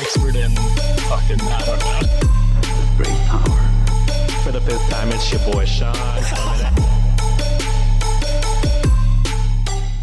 Expert 0.00 0.36
in 0.36 0.50
fucking. 1.08 1.38
Great 2.96 3.18
power. 3.26 3.60
For 4.42 4.52
the 4.52 4.60
fifth 4.60 4.88
time, 4.90 5.08
it's 5.10 5.30
your 5.30 5.40
boy 5.52 5.64
Sean. 5.64 5.94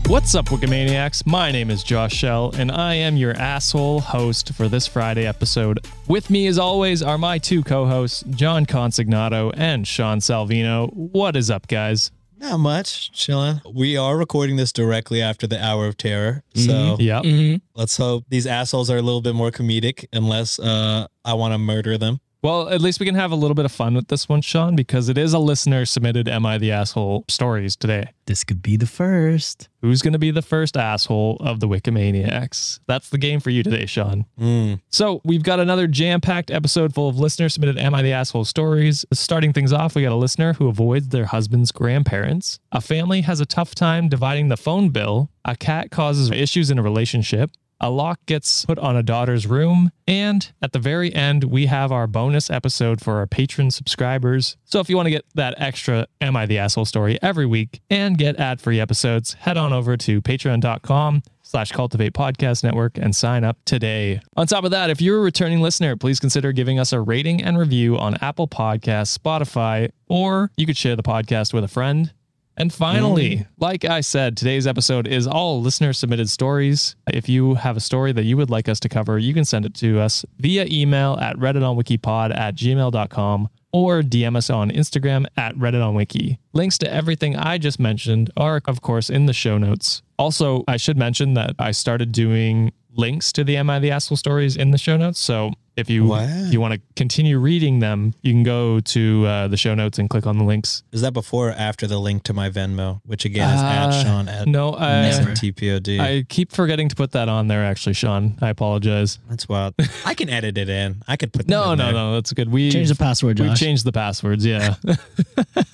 What's 0.08 0.36
up, 0.36 0.46
Wikimaniacs? 0.46 1.26
My 1.26 1.52
name 1.52 1.72
is 1.72 1.82
Josh 1.84 2.14
Shell, 2.14 2.52
and 2.56 2.72
I 2.72 2.94
am 2.94 3.18
your 3.18 3.34
asshole 3.34 4.02
host 4.02 4.54
for 4.54 4.68
this 4.70 4.86
Friday 4.86 5.26
episode. 5.26 5.84
With 6.08 6.30
me, 6.30 6.46
as 6.46 6.60
always, 6.60 7.02
are 7.02 7.18
my 7.18 7.40
two 7.40 7.64
co 7.64 7.88
hosts, 7.88 8.24
John 8.30 8.68
Consignato 8.68 9.52
and 9.58 9.88
Sean 9.88 10.20
Salvino. 10.20 10.94
What 10.94 11.36
is 11.36 11.50
up, 11.50 11.68
guys? 11.68 12.12
Not 12.38 12.58
much, 12.60 13.12
chilling. 13.12 13.62
We 13.74 13.96
are 13.98 14.18
recording 14.18 14.58
this 14.58 14.72
directly 14.74 15.22
after 15.22 15.48
the 15.48 15.64
Hour 15.64 15.88
of 15.88 15.96
Terror. 15.98 16.44
So 16.54 16.98
Yep. 17.00 17.62
let's 17.76 17.96
hope 17.98 18.26
these 18.30 18.46
assholes 18.46 18.90
are 18.90 18.98
a 18.98 19.02
little 19.02 19.22
bit 19.22 19.36
more 19.36 19.52
comedic 19.52 20.06
unless 20.12 20.60
uh, 20.60 21.08
I 21.24 21.34
want 21.34 21.54
to 21.54 21.58
murder 21.58 21.98
them. 21.98 22.20
Well, 22.46 22.70
at 22.70 22.80
least 22.80 23.00
we 23.00 23.08
can 23.08 23.16
have 23.16 23.32
a 23.32 23.36
little 23.36 23.56
bit 23.56 23.66
of 23.66 23.72
fun 23.72 23.96
with 23.96 24.08
this 24.08 24.30
one, 24.30 24.42
Sean, 24.42 24.76
because 24.76 25.10
it 25.10 25.18
is 25.18 25.34
a 25.34 25.40
listener 25.40 25.84
submitted 25.84 26.30
Am 26.30 26.46
I 26.46 26.60
the 26.60 26.72
Asshole 26.72 27.26
stories 27.28 27.76
today. 27.76 28.12
This 28.28 28.44
could 28.44 28.62
be 28.62 28.78
the 28.78 28.86
first. 28.86 29.68
Who's 29.82 30.04
going 30.04 30.14
to 30.14 30.20
be 30.20 30.30
the 30.30 30.44
first 30.44 30.78
asshole 30.78 31.38
of 31.40 31.60
the 31.60 31.68
Wikimaniacs? 31.68 32.82
That's 32.86 33.10
the 33.10 33.18
game 33.18 33.40
for 33.40 33.50
you 33.50 33.64
today, 33.64 33.88
Sean. 33.88 34.26
Mm. 34.40 34.80
So 34.90 35.22
we've 35.26 35.42
got 35.42 35.60
another 35.60 35.88
jam-packed 35.88 36.52
episode 36.52 36.94
full 36.94 37.10
of 37.10 37.18
listener 37.18 37.50
submitted 37.50 37.80
Am 37.80 37.96
I 37.96 38.04
the 38.04 38.14
Asshole 38.14 38.46
stories. 38.46 39.06
Starting 39.12 39.52
things 39.52 39.74
off, 39.74 39.96
we 39.96 40.04
got 40.04 40.12
a 40.12 40.16
listener 40.16 40.54
who 40.54 40.68
avoids 40.68 41.10
their 41.10 41.26
husband's 41.26 41.72
grandparents. 41.72 42.60
A 42.72 42.80
family 42.80 43.22
has 43.22 43.40
a 43.40 43.48
tough 43.48 43.74
time 43.74 44.08
dividing 44.08 44.50
the 44.50 44.58
phone 44.58 44.90
bill. 44.90 45.32
A 45.46 45.56
cat 45.56 45.90
causes 45.90 46.30
issues 46.30 46.70
in 46.70 46.78
a 46.78 46.84
relationship. 46.84 47.50
A 47.82 47.90
lock 47.90 48.20
gets 48.26 48.66
put 48.66 48.80
on 48.80 48.96
a 48.96 49.04
daughter's 49.04 49.46
room. 49.48 49.92
And 50.08 50.52
at 50.62 50.72
the 50.72 50.80
very 50.80 51.14
end, 51.14 51.44
we 51.44 51.66
have 51.66 51.92
our 51.92 52.08
bonus 52.08 52.50
episode 52.50 53.02
for 53.02 53.18
our 53.18 53.28
patron 53.28 53.70
subscribers. 53.70 54.56
So 54.64 54.80
if 54.80 54.90
you 54.90 54.96
want 54.96 55.08
to 55.08 55.12
get 55.12 55.26
that 55.36 55.56
extra 55.58 56.08
Am 56.22 56.36
I 56.36 56.46
the 56.46 56.58
Asshole 56.58 56.86
story 56.86 57.20
every 57.22 57.46
week 57.46 57.82
and 57.90 58.18
get 58.18 58.40
ad-free 58.40 58.80
episodes, 58.80 59.34
head 59.34 59.58
on 59.58 59.74
over 59.74 59.98
to 59.98 60.22
patreon.com 60.22 61.24
slash 61.44 61.72
cultivate 61.72 62.14
podcast 62.14 62.64
network 62.64 62.98
and 62.98 63.16
sign 63.16 63.44
up 63.44 63.58
today. 63.66 64.20
On 64.36 64.48
top 64.48 64.64
of 64.64 64.72
that, 64.72 64.90
if 64.90 65.02
you're 65.02 65.20
a 65.20 65.22
returning 65.22 65.62
listener, 65.62 65.96
please 65.96 66.20
consider 66.20 66.52
giving 66.52 66.80
us 66.80 66.92
a 66.92 67.00
rating 67.00 67.44
and 67.44 67.58
review 67.58 67.98
on 67.98 68.16
Apple 68.16 68.48
Podcasts, 68.48 69.18
Spotify, 69.18 69.90
or 70.08 70.50
you 70.58 70.66
could 70.66 70.78
share 70.78 70.96
the 70.96 71.04
podcast 71.04 71.54
with 71.54 71.64
a 71.64 71.68
friend. 71.68 72.14
And 72.58 72.72
finally, 72.74 73.38
mm. 73.38 73.48
like 73.58 73.86
I 73.86 74.02
said, 74.02 74.38
today's 74.38 74.66
episode 74.66 75.08
is 75.08 75.28
all 75.28 75.62
listener 75.62 75.94
submitted 75.94 76.30
stories. 76.30 76.96
If 77.08 77.28
you 77.28 77.56
have 77.56 77.76
a 77.76 77.82
story 77.82 78.14
that 78.14 78.24
you 78.24 78.38
would 78.38 78.50
like 78.50 78.70
us 78.70 78.80
to 78.82 78.90
cover, 78.90 79.20
you 79.20 79.34
can 79.34 79.46
send 79.46 79.66
it 79.66 79.74
to 79.76 80.00
us 80.00 80.26
via 80.40 80.66
email 80.70 81.18
at 81.20 81.36
redditonwikipod 81.36 82.36
at 82.36 82.56
gmail.com 82.56 83.50
or 83.74 84.02
DM 84.02 84.38
us 84.38 84.50
on 84.50 84.72
Instagram 84.72 85.26
at 85.36 85.54
redditonwiki. 85.56 86.38
Links 86.54 86.78
to 86.78 86.92
everything 86.92 87.36
I 87.36 87.58
just 87.58 87.78
mentioned 87.78 88.32
are, 88.38 88.62
of 88.66 88.82
course, 88.82 89.10
in 89.10 89.26
the 89.26 89.34
show 89.34 89.58
notes. 89.58 90.02
Also, 90.18 90.64
I 90.66 90.78
should 90.78 90.98
mention 90.98 91.34
that 91.34 91.56
I 91.60 91.72
started 91.72 92.14
doing 92.14 92.72
links 92.94 93.34
to 93.34 93.44
the 93.44 93.58
Am 93.58 93.70
I 93.70 93.80
the 93.80 93.92
Asshole 93.92 94.16
stories 94.16 94.56
in 94.56 94.72
the 94.72 94.78
show 94.78 94.96
notes. 94.96 95.20
So 95.20 95.52
if 95.78 95.90
you 95.90 96.06
Wow. 96.06 96.20
if 96.24 96.54
you 96.54 96.62
want 96.62 96.74
to 96.74 96.82
continue 96.96 97.38
reading 97.40 97.80
them, 97.80 98.14
you 98.22 98.32
can 98.34 98.44
go 98.44 98.80
to 98.80 99.26
uh, 99.26 99.48
the 99.48 99.58
show 99.58 99.76
notes 99.76 100.00
and 100.00 100.10
click 100.10 100.26
on 100.26 100.38
the 100.38 100.44
links. 100.44 100.84
Is 100.92 101.02
that 101.02 101.14
before 101.14 101.50
or 101.50 101.52
after 101.54 101.86
the 101.88 102.00
link 102.00 102.24
to 102.24 102.34
my 102.34 102.50
Venmo, 102.50 103.02
which 103.06 103.26
again 103.26 103.50
is 103.54 103.62
Uh, 103.62 103.66
at 103.66 104.04
Sean 104.04 104.30
at 104.30 104.48
No, 104.48 104.74
I, 104.74 105.12
SNTPOD? 105.14 106.00
I 106.00 106.26
keep 106.30 106.52
forgetting 106.52 106.90
to 106.90 106.96
put 106.96 107.12
that 107.12 107.30
on 107.30 107.48
there. 107.48 107.64
Actually, 107.64 107.94
Sean, 107.94 108.38
I 108.42 108.50
apologize. 108.50 109.20
That's 109.30 109.48
wild. 109.50 109.74
I 110.06 110.14
can 110.14 110.30
edit 110.30 110.58
it 110.58 110.70
in. 110.70 111.04
I 111.08 111.18
could 111.18 111.34
put 111.34 111.48
No, 111.50 111.72
in 111.72 111.78
no, 111.80 111.86
there. 111.86 111.94
no, 111.94 112.14
that's 112.16 112.32
good. 112.34 112.50
We 112.52 112.72
Change 112.72 112.90
the 112.90 112.96
password, 112.96 113.40
We 113.40 113.48
Josh. 113.48 113.60
changed 113.60 113.86
the 113.86 113.92
passwords. 113.92 114.46
Yeah. 114.46 114.76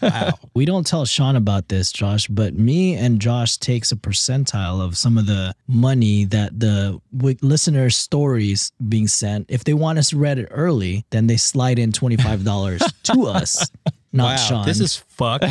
Wow. 0.02 0.34
We 0.56 0.66
don't 0.66 0.86
tell 0.86 1.06
Sean 1.06 1.36
about 1.36 1.68
this, 1.68 1.92
Josh, 1.92 2.28
but 2.28 2.56
me 2.56 2.96
and 2.96 3.20
Josh 3.22 3.58
takes 3.58 3.92
a 3.92 3.96
percentile 3.96 4.82
of 4.84 4.98
some 4.98 5.16
of 5.18 5.28
the 5.28 5.54
money 5.68 6.26
that 6.26 6.60
the 6.60 7.00
wi- 7.16 7.38
listener 7.42 7.90
stories 7.92 8.72
being 8.90 9.08
sent. 9.08 9.46
If 9.50 9.64
they 9.64 9.74
want 9.76 9.91
us 10.00 10.10
to 10.10 10.18
read 10.18 10.40
it 10.40 10.48
early, 10.52 11.06
then 11.10 11.28
they 11.28 11.38
slide 11.38 11.80
in 11.80 11.92
$25 11.92 12.92
to 13.04 13.28
us, 13.28 13.70
not 14.14 14.24
wow. 14.32 14.36
Sean. 14.36 14.66
This 14.66 14.80
is 14.80 14.98
fucked. 14.98 15.46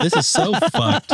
this 0.00 0.14
is 0.16 0.26
so 0.26 0.52
fucked. 0.72 1.12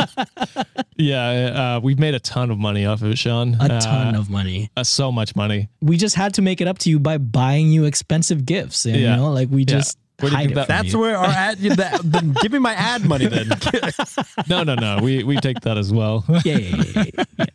yeah. 0.97 1.75
Uh, 1.75 1.79
we've 1.81 1.99
made 1.99 2.13
a 2.13 2.19
ton 2.19 2.51
of 2.51 2.57
money 2.59 2.85
off 2.85 3.01
of 3.01 3.11
it, 3.11 3.17
Sean. 3.17 3.55
a 3.59 3.79
ton 3.79 4.15
Uh, 4.15 4.19
of 4.19 4.29
money. 4.29 4.69
uh, 4.77 4.83
so 4.83 5.11
much 5.11 5.35
money. 5.35 5.69
We 5.81 5.97
just 5.97 6.15
had 6.15 6.33
to 6.35 6.41
make 6.41 6.61
it 6.61 6.67
up 6.67 6.77
to 6.79 6.89
you 6.89 6.99
by 6.99 7.17
buying 7.17 7.71
you 7.71 7.85
expensive 7.85 8.45
gifts. 8.45 8.85
And, 8.85 8.95
Yeah. 8.95 9.11
You 9.11 9.17
know, 9.17 9.31
like 9.31 9.49
we 9.49 9.61
Yeah. 9.61 9.75
Just 10.23 10.31
Where 10.31 10.31
do 10.31 10.37
you 10.37 10.43
think 10.49 10.55
that- 10.55 10.67
That's 10.67 10.93
you. 10.93 10.99
where 10.99 11.17
our 11.17 11.25
ad. 11.25 11.57
That, 11.59 12.01
then 12.03 12.33
give 12.41 12.51
me 12.51 12.59
my 12.59 12.73
ad 12.73 13.05
money 13.05 13.27
then. 13.27 13.49
No, 14.49 14.63
no, 14.63 14.75
no. 14.75 14.99
We 15.01 15.23
we 15.23 15.37
take 15.37 15.61
that 15.61 15.77
as 15.77 15.91
well. 15.93 16.25
Yeah, 16.43 16.57
yeah, 16.57 16.83
yeah, 16.95 17.03
yeah, 17.17 17.23
yeah. 17.39 17.45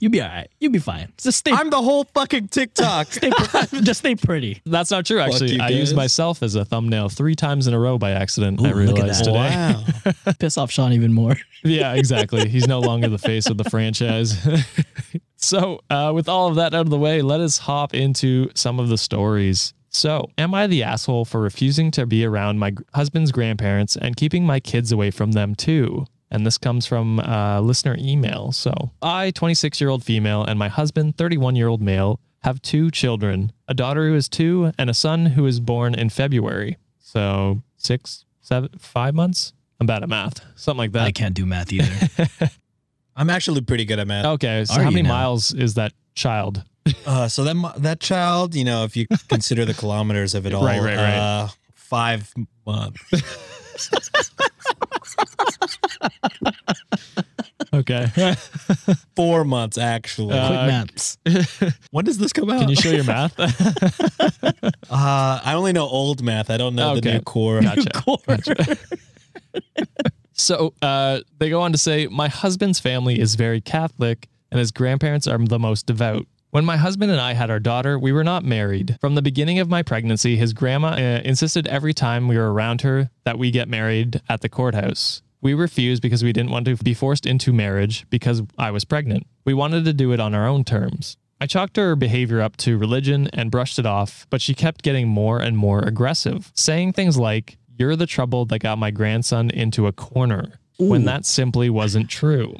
You'll 0.00 0.12
be 0.12 0.20
all 0.22 0.28
right. 0.28 0.48
You'll 0.60 0.72
be 0.72 0.78
fine. 0.78 1.12
Just 1.18 1.38
stay, 1.38 1.50
I'm 1.52 1.70
the 1.70 1.80
whole 1.82 2.04
fucking 2.14 2.48
TikTok. 2.48 3.06
stay 3.12 3.30
pre- 3.30 3.80
just 3.82 4.00
stay 4.00 4.14
pretty. 4.14 4.60
That's 4.64 4.90
not 4.90 5.04
true. 5.06 5.18
Actually, 5.20 5.58
I 5.60 5.68
used 5.68 5.94
myself 5.96 6.42
as 6.42 6.54
a 6.54 6.64
thumbnail 6.64 7.08
three 7.08 7.34
times 7.34 7.66
in 7.66 7.74
a 7.74 7.78
row 7.78 7.98
by 7.98 8.12
accident. 8.12 8.60
I 8.64 8.70
Ooh, 8.70 8.74
look 8.74 8.98
at 8.98 9.02
realized 9.02 9.24
that. 9.24 9.84
today. 10.04 10.12
Wow. 10.26 10.32
Piss 10.38 10.56
off 10.58 10.70
Sean 10.70 10.92
even 10.92 11.12
more. 11.12 11.36
Yeah, 11.64 11.94
exactly. 11.94 12.48
He's 12.48 12.68
no 12.68 12.80
longer 12.80 13.08
the 13.08 13.18
face 13.18 13.46
of 13.48 13.56
the 13.58 13.64
franchise. 13.64 14.36
so, 15.36 15.80
uh, 15.90 16.12
with 16.14 16.28
all 16.28 16.48
of 16.48 16.56
that 16.56 16.74
out 16.74 16.82
of 16.82 16.90
the 16.90 16.98
way, 16.98 17.22
let 17.22 17.40
us 17.40 17.58
hop 17.58 17.94
into 17.94 18.50
some 18.54 18.78
of 18.78 18.88
the 18.88 18.98
stories. 18.98 19.74
So, 19.90 20.30
am 20.36 20.54
I 20.54 20.66
the 20.66 20.82
asshole 20.82 21.24
for 21.24 21.40
refusing 21.40 21.90
to 21.92 22.06
be 22.06 22.24
around 22.24 22.58
my 22.58 22.74
husband's 22.94 23.32
grandparents 23.32 23.96
and 23.96 24.16
keeping 24.16 24.44
my 24.44 24.60
kids 24.60 24.92
away 24.92 25.10
from 25.10 25.32
them 25.32 25.54
too? 25.54 26.06
And 26.30 26.46
this 26.46 26.58
comes 26.58 26.84
from 26.86 27.20
uh, 27.20 27.60
listener 27.60 27.96
email. 27.98 28.52
So, 28.52 28.90
I, 29.00 29.30
26 29.30 29.80
year 29.80 29.88
old 29.88 30.04
female, 30.04 30.44
and 30.44 30.58
my 30.58 30.68
husband, 30.68 31.16
31 31.16 31.56
year 31.56 31.68
old 31.68 31.80
male, 31.80 32.20
have 32.42 32.60
two 32.62 32.90
children 32.90 33.52
a 33.66 33.74
daughter 33.74 34.06
who 34.08 34.14
is 34.14 34.28
two 34.28 34.72
and 34.78 34.88
a 34.88 34.94
son 34.94 35.26
who 35.26 35.46
is 35.46 35.58
born 35.60 35.94
in 35.94 36.10
February. 36.10 36.76
So, 36.98 37.62
six, 37.76 38.24
seven, 38.40 38.70
five 38.78 39.14
months? 39.14 39.52
I'm 39.80 39.86
bad 39.86 40.02
at 40.02 40.08
math. 40.08 40.40
Something 40.56 40.78
like 40.78 40.92
that. 40.92 41.04
I 41.04 41.12
can't 41.12 41.34
do 41.34 41.46
math 41.46 41.72
either. 41.72 42.50
I'm 43.16 43.30
actually 43.30 43.62
pretty 43.62 43.84
good 43.84 43.98
at 43.98 44.06
math. 44.06 44.24
Okay, 44.26 44.64
so 44.64 44.74
Are 44.74 44.84
how 44.84 44.90
many 44.90 45.02
now? 45.02 45.08
miles 45.08 45.52
is 45.52 45.74
that 45.74 45.92
child? 46.14 46.62
Uh, 47.06 47.28
so 47.28 47.44
that 47.44 47.74
that 47.78 48.00
child, 48.00 48.54
you 48.54 48.64
know, 48.64 48.84
if 48.84 48.96
you 48.96 49.06
consider 49.28 49.64
the 49.64 49.74
kilometers 49.74 50.34
of 50.34 50.46
it 50.46 50.54
all, 50.54 50.64
Right, 50.64 50.80
right, 50.80 50.96
right. 50.96 51.14
Uh, 51.16 51.48
five 51.74 52.32
months. 52.66 53.02
Okay. 57.72 58.06
Four 59.16 59.44
months 59.44 59.76
actually. 59.78 60.34
Uh, 60.38 60.46
Quick 60.48 60.60
maps. 60.60 61.18
when 61.90 62.04
does 62.04 62.16
this 62.18 62.32
come 62.32 62.50
out? 62.50 62.60
Can 62.60 62.68
you 62.70 62.76
show 62.76 62.90
your 62.90 63.04
math? 63.04 63.38
Uh, 63.38 63.48
I 64.90 65.52
only 65.54 65.72
know 65.72 65.86
old 65.86 66.22
math. 66.22 66.50
I 66.50 66.56
don't 66.56 66.74
know 66.74 66.98
the 66.98 67.12
new 67.12 67.20
core. 67.20 67.60
Gotcha. 67.60 67.90
Gotcha. 68.26 68.78
so 70.32 70.72
uh, 70.80 71.20
they 71.38 71.50
go 71.50 71.60
on 71.60 71.72
to 71.72 71.78
say, 71.78 72.06
My 72.06 72.28
husband's 72.28 72.80
family 72.80 73.20
is 73.20 73.34
very 73.34 73.60
Catholic 73.60 74.28
and 74.50 74.58
his 74.58 74.70
grandparents 74.70 75.26
are 75.26 75.38
the 75.38 75.58
most 75.58 75.84
devout. 75.86 76.26
When 76.58 76.64
my 76.64 76.76
husband 76.76 77.12
and 77.12 77.20
I 77.20 77.34
had 77.34 77.50
our 77.50 77.60
daughter, 77.60 78.00
we 78.00 78.10
were 78.10 78.24
not 78.24 78.44
married. 78.44 78.98
From 79.00 79.14
the 79.14 79.22
beginning 79.22 79.60
of 79.60 79.68
my 79.68 79.84
pregnancy, 79.84 80.34
his 80.36 80.52
grandma 80.52 80.88
uh, 80.88 81.20
insisted 81.24 81.68
every 81.68 81.94
time 81.94 82.26
we 82.26 82.36
were 82.36 82.52
around 82.52 82.80
her 82.80 83.10
that 83.22 83.38
we 83.38 83.52
get 83.52 83.68
married 83.68 84.20
at 84.28 84.40
the 84.40 84.48
courthouse. 84.48 85.22
We 85.40 85.54
refused 85.54 86.02
because 86.02 86.24
we 86.24 86.32
didn't 86.32 86.50
want 86.50 86.64
to 86.64 86.74
be 86.74 86.94
forced 86.94 87.26
into 87.26 87.52
marriage 87.52 88.10
because 88.10 88.42
I 88.58 88.72
was 88.72 88.84
pregnant. 88.84 89.24
We 89.44 89.54
wanted 89.54 89.84
to 89.84 89.92
do 89.92 90.10
it 90.10 90.18
on 90.18 90.34
our 90.34 90.48
own 90.48 90.64
terms. 90.64 91.16
I 91.40 91.46
chalked 91.46 91.76
her 91.76 91.94
behavior 91.94 92.40
up 92.40 92.56
to 92.56 92.76
religion 92.76 93.30
and 93.32 93.52
brushed 93.52 93.78
it 93.78 93.86
off, 93.86 94.26
but 94.28 94.42
she 94.42 94.52
kept 94.52 94.82
getting 94.82 95.06
more 95.06 95.38
and 95.38 95.56
more 95.56 95.78
aggressive, 95.82 96.50
saying 96.56 96.94
things 96.94 97.16
like, 97.16 97.56
You're 97.76 97.94
the 97.94 98.04
trouble 98.04 98.46
that 98.46 98.58
got 98.58 98.78
my 98.78 98.90
grandson 98.90 99.50
into 99.50 99.86
a 99.86 99.92
corner, 99.92 100.58
when 100.76 101.04
that 101.04 101.24
simply 101.24 101.70
wasn't 101.70 102.10
true. 102.10 102.56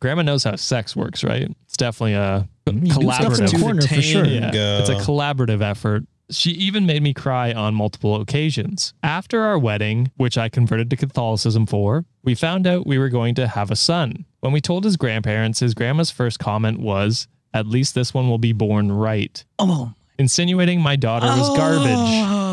Grandma 0.00 0.22
knows 0.22 0.44
how 0.44 0.56
sex 0.56 0.96
works, 0.96 1.22
right? 1.22 1.54
It's 1.66 1.76
definitely 1.76 2.14
a 2.14 2.48
do 2.66 2.72
stuff 2.72 2.78
in 2.78 2.84
the 2.84 2.90
collaborative 3.12 3.60
corner 3.60 3.82
for 3.82 4.02
sure. 4.02 4.24
yeah, 4.24 4.78
it's 4.80 4.88
a 4.88 4.94
collaborative 4.96 5.62
effort. 5.62 6.04
She 6.30 6.50
even 6.52 6.86
made 6.86 7.02
me 7.02 7.12
cry 7.12 7.52
on 7.52 7.74
multiple 7.74 8.18
occasions. 8.20 8.94
After 9.02 9.42
our 9.42 9.58
wedding, 9.58 10.10
which 10.16 10.38
I 10.38 10.48
converted 10.48 10.88
to 10.90 10.96
Catholicism 10.96 11.66
for, 11.66 12.06
we 12.22 12.34
found 12.34 12.66
out 12.66 12.86
we 12.86 12.96
were 12.98 13.10
going 13.10 13.34
to 13.34 13.46
have 13.46 13.70
a 13.70 13.76
son. 13.76 14.24
When 14.40 14.52
we 14.52 14.62
told 14.62 14.84
his 14.84 14.96
grandparents, 14.96 15.60
his 15.60 15.74
grandma's 15.74 16.10
first 16.10 16.38
comment 16.38 16.80
was, 16.80 17.28
At 17.52 17.66
least 17.66 17.94
this 17.94 18.14
one 18.14 18.28
will 18.30 18.38
be 18.38 18.52
born 18.54 18.90
right, 18.90 19.44
Oh, 19.58 19.92
insinuating 20.18 20.80
my 20.80 20.96
daughter 20.96 21.26
was 21.26 21.54
garbage. 21.58 21.90
Oh. 21.92 22.43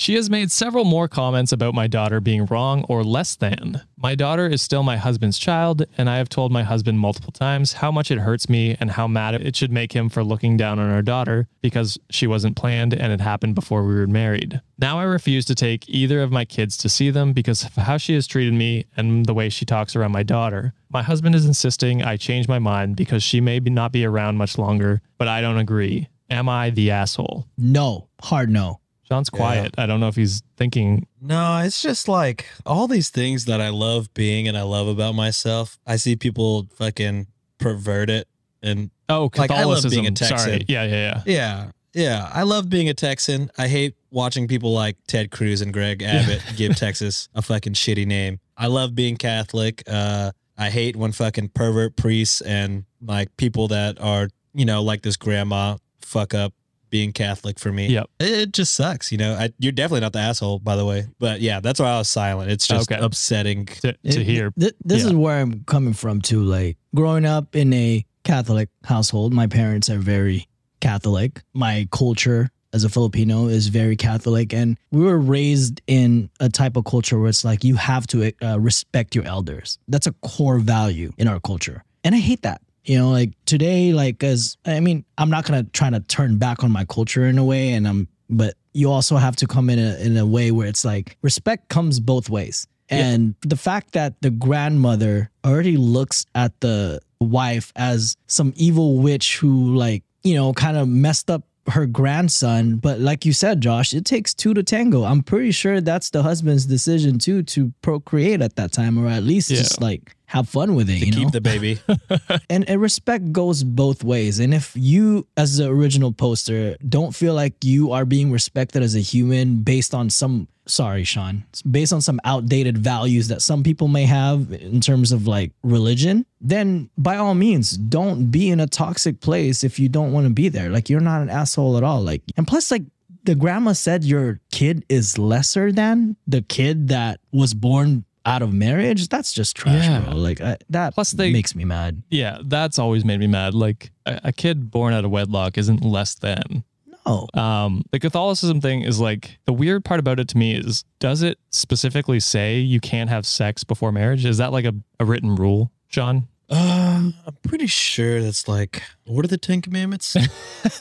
She 0.00 0.14
has 0.14 0.30
made 0.30 0.52
several 0.52 0.84
more 0.84 1.08
comments 1.08 1.50
about 1.50 1.74
my 1.74 1.88
daughter 1.88 2.20
being 2.20 2.46
wrong 2.46 2.84
or 2.88 3.02
less 3.02 3.34
than. 3.34 3.82
My 3.96 4.14
daughter 4.14 4.46
is 4.46 4.62
still 4.62 4.84
my 4.84 4.96
husband's 4.96 5.40
child, 5.40 5.82
and 5.98 6.08
I 6.08 6.18
have 6.18 6.28
told 6.28 6.52
my 6.52 6.62
husband 6.62 7.00
multiple 7.00 7.32
times 7.32 7.72
how 7.74 7.90
much 7.90 8.12
it 8.12 8.18
hurts 8.18 8.48
me 8.48 8.76
and 8.78 8.92
how 8.92 9.08
mad 9.08 9.34
it 9.34 9.56
should 9.56 9.72
make 9.72 9.94
him 9.94 10.08
for 10.08 10.22
looking 10.22 10.56
down 10.56 10.78
on 10.78 10.88
our 10.88 11.02
daughter 11.02 11.48
because 11.62 11.98
she 12.10 12.28
wasn't 12.28 12.56
planned 12.56 12.94
and 12.94 13.12
it 13.12 13.20
happened 13.20 13.56
before 13.56 13.84
we 13.84 13.96
were 13.96 14.06
married. 14.06 14.60
Now 14.78 15.00
I 15.00 15.02
refuse 15.02 15.44
to 15.46 15.56
take 15.56 15.88
either 15.88 16.22
of 16.22 16.30
my 16.30 16.44
kids 16.44 16.76
to 16.78 16.88
see 16.88 17.10
them 17.10 17.32
because 17.32 17.64
of 17.64 17.74
how 17.74 17.96
she 17.96 18.14
has 18.14 18.28
treated 18.28 18.54
me 18.54 18.84
and 18.96 19.26
the 19.26 19.34
way 19.34 19.48
she 19.48 19.64
talks 19.64 19.96
around 19.96 20.12
my 20.12 20.22
daughter. 20.22 20.74
My 20.90 21.02
husband 21.02 21.34
is 21.34 21.44
insisting 21.44 22.04
I 22.04 22.16
change 22.16 22.46
my 22.46 22.60
mind 22.60 22.94
because 22.94 23.24
she 23.24 23.40
may 23.40 23.58
not 23.58 23.90
be 23.90 24.04
around 24.04 24.36
much 24.36 24.58
longer, 24.58 25.02
but 25.18 25.26
I 25.26 25.40
don't 25.40 25.58
agree. 25.58 26.08
Am 26.30 26.48
I 26.48 26.70
the 26.70 26.92
asshole? 26.92 27.46
no. 27.56 28.08
Hard 28.22 28.48
no. 28.50 28.80
John's 29.08 29.30
quiet. 29.30 29.74
I 29.78 29.86
don't 29.86 30.00
know 30.00 30.08
if 30.08 30.16
he's 30.16 30.42
thinking. 30.56 31.06
No, 31.20 31.58
it's 31.58 31.80
just 31.80 32.08
like 32.08 32.46
all 32.66 32.86
these 32.86 33.08
things 33.10 33.46
that 33.46 33.60
I 33.60 33.70
love 33.70 34.12
being 34.14 34.46
and 34.48 34.56
I 34.56 34.62
love 34.62 34.86
about 34.88 35.14
myself. 35.14 35.78
I 35.86 35.96
see 35.96 36.14
people 36.16 36.66
fucking 36.76 37.26
pervert 37.58 38.10
it 38.10 38.28
and 38.62 38.90
Oh, 39.08 39.30
Like, 39.36 39.50
I 39.50 39.64
love 39.64 39.76
Catholicism. 39.82 39.90
being 39.90 40.06
a 40.06 40.10
Texan. 40.10 40.38
Sorry. 40.38 40.64
Yeah, 40.68 40.84
yeah, 40.84 40.92
yeah. 40.92 41.22
yeah, 41.24 41.70
yeah. 41.94 42.30
I 42.34 42.42
love 42.42 42.68
being 42.68 42.90
a 42.90 42.94
Texan. 42.94 43.50
I 43.56 43.66
hate 43.68 43.94
watching 44.10 44.46
people 44.46 44.72
like 44.74 44.96
Ted 45.06 45.30
Cruz 45.30 45.62
and 45.62 45.72
Greg 45.72 46.02
Abbott 46.02 46.42
give 46.56 46.76
Texas 46.76 47.30
a 47.34 47.40
fucking 47.40 47.72
shitty 47.72 48.06
name. 48.06 48.40
I 48.58 48.66
love 48.66 48.94
being 48.94 49.16
Catholic. 49.16 49.82
Uh, 49.86 50.32
I 50.58 50.68
hate 50.68 50.96
when 50.96 51.12
fucking 51.12 51.50
pervert 51.50 51.96
priests 51.96 52.42
and 52.42 52.84
like 53.00 53.34
people 53.38 53.68
that 53.68 53.98
are, 54.00 54.28
you 54.52 54.66
know, 54.66 54.82
like 54.82 55.00
this 55.02 55.16
grandma 55.16 55.78
fuck 56.02 56.34
up 56.34 56.52
being 56.90 57.12
Catholic 57.12 57.58
for 57.58 57.72
me. 57.72 57.88
Yep. 57.88 58.10
It, 58.20 58.30
it 58.30 58.52
just 58.52 58.74
sucks, 58.74 59.10
you 59.12 59.18
know. 59.18 59.34
I, 59.34 59.50
you're 59.58 59.72
definitely 59.72 60.00
not 60.00 60.12
the 60.12 60.18
asshole, 60.20 60.58
by 60.60 60.76
the 60.76 60.84
way. 60.84 61.06
But 61.18 61.40
yeah, 61.40 61.60
that's 61.60 61.80
why 61.80 61.90
I 61.90 61.98
was 61.98 62.08
silent. 62.08 62.50
It's 62.50 62.66
just 62.66 62.90
Okay. 62.90 63.00
upsetting. 63.02 63.66
To, 63.66 63.92
to 63.92 63.98
It- 64.02 64.26
hear. 64.26 64.52
th- 64.58 64.74
this 64.84 65.02
Yeah. 65.02 65.08
is 65.08 65.14
where 65.14 65.40
I'm 65.40 65.64
coming 65.64 65.92
from 65.94 66.20
too. 66.20 66.42
Like 66.42 66.76
growing 66.94 67.24
up 67.26 67.54
in 67.56 67.72
a 67.72 68.04
Catholic 68.24 68.68
household, 68.84 69.32
my 69.32 69.46
parents 69.46 69.88
are 69.90 69.98
very 69.98 70.46
Catholic. 70.80 71.42
My 71.54 71.88
culture 71.90 72.50
as 72.72 72.84
a 72.84 72.88
Filipino 72.90 73.46
is 73.46 73.68
very 73.68 73.96
Catholic, 73.96 74.52
and 74.52 74.76
we 74.90 75.02
were 75.02 75.18
raised 75.18 75.80
in 75.86 76.28
a 76.38 76.48
type 76.50 76.76
of 76.76 76.84
culture 76.84 77.18
where 77.18 77.30
it's 77.30 77.42
like 77.44 77.64
you 77.64 77.76
have 77.76 78.06
to 78.08 78.30
uh, 78.42 78.60
respect 78.60 79.14
your 79.14 79.24
elders. 79.24 79.78
That's 79.88 80.06
a 80.06 80.12
core 80.22 80.58
value 80.58 81.10
in 81.16 81.26
our 81.28 81.40
culture, 81.40 81.82
and 82.04 82.14
I 82.14 82.18
hate 82.18 82.42
that. 82.42 82.60
You 82.84 82.98
know, 82.98 83.10
like 83.10 83.32
today, 83.44 83.92
like 83.92 84.22
as 84.24 84.56
I 84.64 84.80
mean, 84.80 85.04
I'm 85.18 85.30
not 85.30 85.44
gonna 85.44 85.64
try 85.64 85.90
to 85.90 86.00
turn 86.00 86.38
back 86.38 86.64
on 86.64 86.70
my 86.70 86.84
culture 86.84 87.26
in 87.26 87.36
a 87.38 87.44
way, 87.44 87.72
and 87.72 87.86
I'm, 87.86 88.08
but 88.30 88.54
you 88.72 88.90
also 88.90 89.16
have 89.16 89.36
to 89.36 89.46
come 89.46 89.68
in 89.70 89.78
a 89.78 89.96
in 89.98 90.16
a 90.16 90.24
way 90.26 90.50
where 90.52 90.66
it's 90.66 90.84
like 90.84 91.16
respect 91.22 91.68
comes 91.68 92.00
both 92.00 92.30
ways. 92.30 92.66
And 92.90 93.34
the 93.42 93.56
fact 93.56 93.92
that 93.92 94.14
the 94.22 94.30
grandmother 94.30 95.30
already 95.44 95.76
looks 95.76 96.24
at 96.34 96.58
the 96.60 97.00
wife 97.20 97.70
as 97.76 98.16
some 98.28 98.54
evil 98.56 98.96
witch 98.96 99.36
who, 99.36 99.74
like, 99.76 100.04
you 100.22 100.34
know, 100.34 100.54
kind 100.54 100.78
of 100.78 100.88
messed 100.88 101.30
up 101.30 101.42
her 101.68 101.84
grandson. 101.84 102.76
But 102.76 102.98
like 102.98 103.26
you 103.26 103.34
said, 103.34 103.60
Josh, 103.60 103.92
it 103.92 104.06
takes 104.06 104.32
two 104.32 104.54
to 104.54 104.62
tango. 104.62 105.04
I'm 105.04 105.22
pretty 105.22 105.50
sure 105.50 105.82
that's 105.82 106.08
the 106.08 106.22
husband's 106.22 106.64
decision 106.64 107.18
too 107.18 107.42
to 107.42 107.72
procreate 107.82 108.40
at 108.40 108.56
that 108.56 108.72
time, 108.72 108.98
or 108.98 109.06
at 109.08 109.22
least 109.22 109.50
Yeah. 109.50 109.58
just 109.58 109.82
like 109.82 110.16
have 110.28 110.46
fun 110.46 110.74
with 110.74 110.90
it. 110.90 110.98
To 110.98 111.06
you 111.06 111.12
keep 111.12 111.24
know? 111.24 111.30
the 111.30 111.40
baby. 111.40 111.80
and, 112.50 112.68
and 112.68 112.80
respect 112.80 113.32
goes 113.32 113.64
both 113.64 114.04
ways. 114.04 114.38
And 114.38 114.52
if 114.52 114.72
you, 114.76 115.26
as 115.38 115.56
the 115.56 115.68
original 115.68 116.12
poster, 116.12 116.76
don't 116.86 117.14
feel 117.14 117.32
like 117.32 117.64
you 117.64 117.92
are 117.92 118.04
being 118.04 118.30
respected 118.30 118.82
as 118.82 118.94
a 118.94 119.00
human 119.00 119.62
based 119.62 119.94
on 119.94 120.10
some, 120.10 120.46
sorry, 120.66 121.04
Sean, 121.04 121.44
based 121.68 121.94
on 121.94 122.02
some 122.02 122.20
outdated 122.24 122.76
values 122.76 123.28
that 123.28 123.40
some 123.40 123.62
people 123.62 123.88
may 123.88 124.04
have 124.04 124.52
in 124.52 124.82
terms 124.82 125.12
of 125.12 125.26
like 125.26 125.52
religion, 125.62 126.26
then 126.42 126.90
by 126.98 127.16
all 127.16 127.34
means, 127.34 127.78
don't 127.78 128.30
be 128.30 128.50
in 128.50 128.60
a 128.60 128.66
toxic 128.66 129.20
place 129.20 129.64
if 129.64 129.78
you 129.78 129.88
don't 129.88 130.12
want 130.12 130.26
to 130.26 130.32
be 130.32 130.50
there. 130.50 130.68
Like 130.68 130.90
you're 130.90 131.00
not 131.00 131.22
an 131.22 131.30
asshole 131.30 131.78
at 131.78 131.82
all. 131.82 132.02
Like, 132.02 132.20
and 132.36 132.46
plus, 132.46 132.70
like, 132.70 132.82
the 133.24 133.34
grandma 133.34 133.72
said 133.72 134.04
your 134.04 134.40
kid 134.50 134.84
is 134.88 135.18
lesser 135.18 135.72
than 135.72 136.16
the 136.26 136.40
kid 136.40 136.88
that 136.88 137.20
was 137.32 137.52
born 137.52 138.04
out 138.28 138.42
of 138.42 138.52
marriage. 138.52 139.08
That's 139.08 139.32
just 139.32 139.56
trash, 139.56 139.84
Yeah. 139.84 140.00
bro. 140.00 140.14
Like 140.14 140.40
I, 140.40 140.56
that 140.70 140.94
Plus 140.94 141.10
they- 141.12 141.32
makes 141.32 141.54
me 141.54 141.64
mad. 141.64 142.02
Yeah, 142.10 142.38
that's 142.44 142.78
always 142.78 143.04
made 143.04 143.20
me 143.20 143.26
mad. 143.26 143.54
Like 143.54 143.90
a, 144.06 144.20
a 144.24 144.32
kid 144.32 144.70
born 144.70 144.92
out 144.94 145.04
of 145.04 145.10
wedlock 145.10 145.58
isn't 145.58 145.82
less 145.84 146.14
than. 146.14 146.64
No. 147.06 147.26
Um, 147.32 147.84
the 147.90 147.98
Catholicism 147.98 148.60
thing 148.60 148.82
is 148.82 149.00
like 149.00 149.38
the 149.46 149.52
weird 149.54 149.82
part 149.84 149.98
about 149.98 150.20
it 150.20 150.28
to 150.28 150.36
me 150.36 150.54
is 150.54 150.84
does 150.98 151.22
it 151.22 151.38
specifically 151.50 152.20
say 152.20 152.58
you 152.58 152.80
can't 152.80 153.08
have 153.08 153.24
sex 153.24 153.64
before 153.64 153.92
marriage? 153.92 154.26
Is 154.26 154.36
that 154.38 154.52
like 154.52 154.66
a, 154.66 154.74
a 155.00 155.06
written 155.06 155.34
rule, 155.34 155.70
Sean? 155.88 156.28
Um, 156.50 157.14
I'm 157.26 157.36
pretty 157.42 157.66
sure 157.66 158.22
that's 158.22 158.46
like 158.48 158.82
what 159.04 159.24
are 159.24 159.28
the 159.28 159.36
Ten 159.38 159.60
Commandments? 159.62 160.16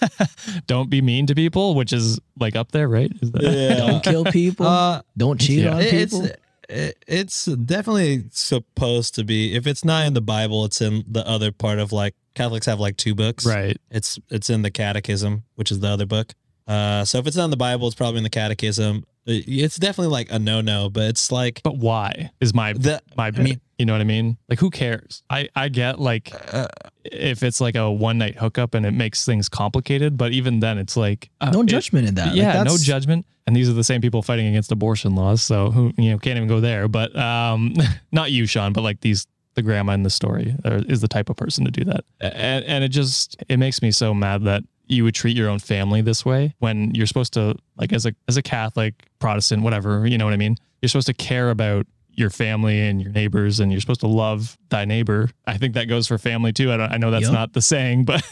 Don't 0.67 0.89
be 0.89 1.01
mean 1.01 1.25
to 1.27 1.35
people, 1.35 1.75
which 1.75 1.93
is 1.93 2.19
like 2.39 2.55
up 2.55 2.71
there, 2.71 2.87
right? 2.87 3.11
Is 3.21 3.31
that, 3.31 3.75
Don't 3.77 4.03
kill 4.03 4.25
people. 4.25 4.65
Uh, 4.67 5.01
don't 5.17 5.39
cheat 5.39 5.59
yeah. 5.63 5.75
on 5.75 5.81
it- 5.81 5.93
it's 5.93 6.13
people. 6.17 6.35
It- 6.69 7.03
it's 7.07 7.45
definitely 7.45 8.25
supposed 8.31 9.15
to 9.15 9.23
be. 9.23 9.53
If 9.55 9.67
it's 9.67 9.85
not 9.85 10.05
in 10.05 10.13
the 10.13 10.21
Bible, 10.21 10.65
it's 10.65 10.81
in 10.81 11.03
the 11.07 11.27
other 11.27 11.51
part 11.51 11.79
of 11.79 11.91
like 11.91 12.15
Catholics 12.35 12.65
have 12.65 12.79
like 12.79 12.97
two 12.97 13.15
books. 13.15 13.45
right. 13.45 13.77
It's 13.91 14.19
it's 14.29 14.49
in 14.49 14.61
the 14.61 14.71
Catechism, 14.71 15.43
which 15.55 15.71
is 15.71 15.79
the 15.79 15.87
other 15.87 16.05
book. 16.05 16.33
Uh, 16.67 17.05
so 17.05 17.17
if 17.19 17.27
it's 17.27 17.37
not 17.37 17.45
in 17.45 17.49
the 17.51 17.57
Bible, 17.57 17.87
it's 17.87 17.95
probably 17.95 18.17
in 18.17 18.23
the 18.23 18.29
Catechism. 18.29 19.05
It- 19.25 19.45
It's 19.47 19.77
definitely 19.77 20.11
like 20.11 20.31
a 20.31 20.39
no 20.39 20.61
no, 20.61 20.89
but 20.89 21.03
it's 21.03 21.31
like 21.31 21.61
But 21.63 21.77
why 21.77 22.31
is 22.41 22.53
my 22.53 22.73
the 22.73 23.01
my 23.15 23.27
I 23.27 23.31
mean- 23.31 23.61
you 23.77 23.85
know 23.85 23.93
what 23.93 24.01
I 24.01 24.05
mean? 24.05 24.37
Like 24.49 24.59
who 24.59 24.69
cares? 24.69 25.23
I 25.29 25.49
I 25.55 25.69
get 25.69 25.99
like 25.99 26.31
uh, 26.53 26.67
if 27.05 27.43
it's 27.43 27.61
like 27.61 27.75
a 27.75 27.91
one 27.91 28.17
night 28.17 28.35
hookup 28.35 28.73
and 28.73 28.85
it 28.85 28.91
makes 28.91 29.23
things 29.25 29.49
complicated, 29.49 30.17
but 30.17 30.31
even 30.31 30.59
then 30.59 30.77
it's 30.77 30.97
like 30.97 31.29
uh, 31.41 31.51
no 31.51 31.61
it- 31.61 31.67
judgment 31.67 32.07
in 32.07 32.15
that. 32.15 32.27
Like, 32.29 32.35
yeah, 32.35 32.63
no 32.63 32.77
judgment. 32.77 33.25
And 33.45 33.55
these 33.55 33.69
are 33.69 33.73
the 33.73 33.83
same 33.83 34.01
people 34.01 34.21
fighting 34.21 34.47
against 34.47 34.71
abortion 34.73 35.15
laws, 35.15 35.41
so 35.41 35.71
who 35.71 35.93
you 35.97 36.11
know 36.11 36.17
can't 36.17 36.37
even 36.37 36.49
go 36.49 36.59
there. 36.59 36.87
But 36.87 37.15
um, 37.15 37.75
not 38.11 38.31
you, 38.31 38.45
Sean, 38.45 38.73
but 38.73 38.81
like 38.81 39.01
these 39.01 39.25
the 39.53 39.61
grandma 39.61 39.93
in 39.93 40.03
the 40.03 40.09
story 40.09 40.55
or 40.65 40.77
is 40.87 41.01
the 41.01 41.07
type 41.07 41.29
of 41.29 41.35
person 41.35 41.63
to 41.65 41.71
do 41.71 41.83
that, 41.85 42.03
and 42.19 42.65
and 42.65 42.83
it 42.83 42.89
just 42.89 43.37
it 43.47 43.57
makes 43.57 43.81
me 43.81 43.91
so 43.91 44.13
mad 44.13 44.43
that 44.43 44.63
you 44.87 45.03
would 45.03 45.15
treat 45.15 45.35
your 45.35 45.49
own 45.49 45.59
family 45.59 46.01
this 46.01 46.25
way 46.25 46.55
when 46.59 46.93
you're 46.95 47.07
supposed 47.07 47.33
to 47.33 47.55
like 47.77 47.93
as 47.93 48.05
a 48.05 48.13
as 48.27 48.37
a 48.37 48.41
Catholic, 48.41 49.07
Protestant, 49.19 49.63
whatever 49.63 50.05
you 50.07 50.17
know 50.17 50.25
what 50.25 50.33
I 50.33 50.37
mean. 50.37 50.57
You're 50.81 50.89
supposed 50.89 51.07
to 51.07 51.13
care 51.13 51.49
about 51.49 51.87
your 52.17 52.29
family 52.29 52.81
and 52.81 53.01
your 53.01 53.11
neighbors, 53.11 53.59
and 53.59 53.71
you're 53.71 53.79
supposed 53.79 54.01
to 54.01 54.07
love 54.07 54.57
thy 54.69 54.85
neighbor. 54.85 55.29
I 55.45 55.57
think 55.57 55.75
that 55.75 55.85
goes 55.85 56.07
for 56.07 56.17
family 56.17 56.51
too. 56.51 56.71
I, 56.71 56.77
don't, 56.77 56.91
I 56.91 56.97
know 56.97 57.11
that's 57.11 57.25
Yep. 57.25 57.33
not 57.33 57.53
the 57.53 57.61
saying, 57.61 58.05
but 58.05 58.23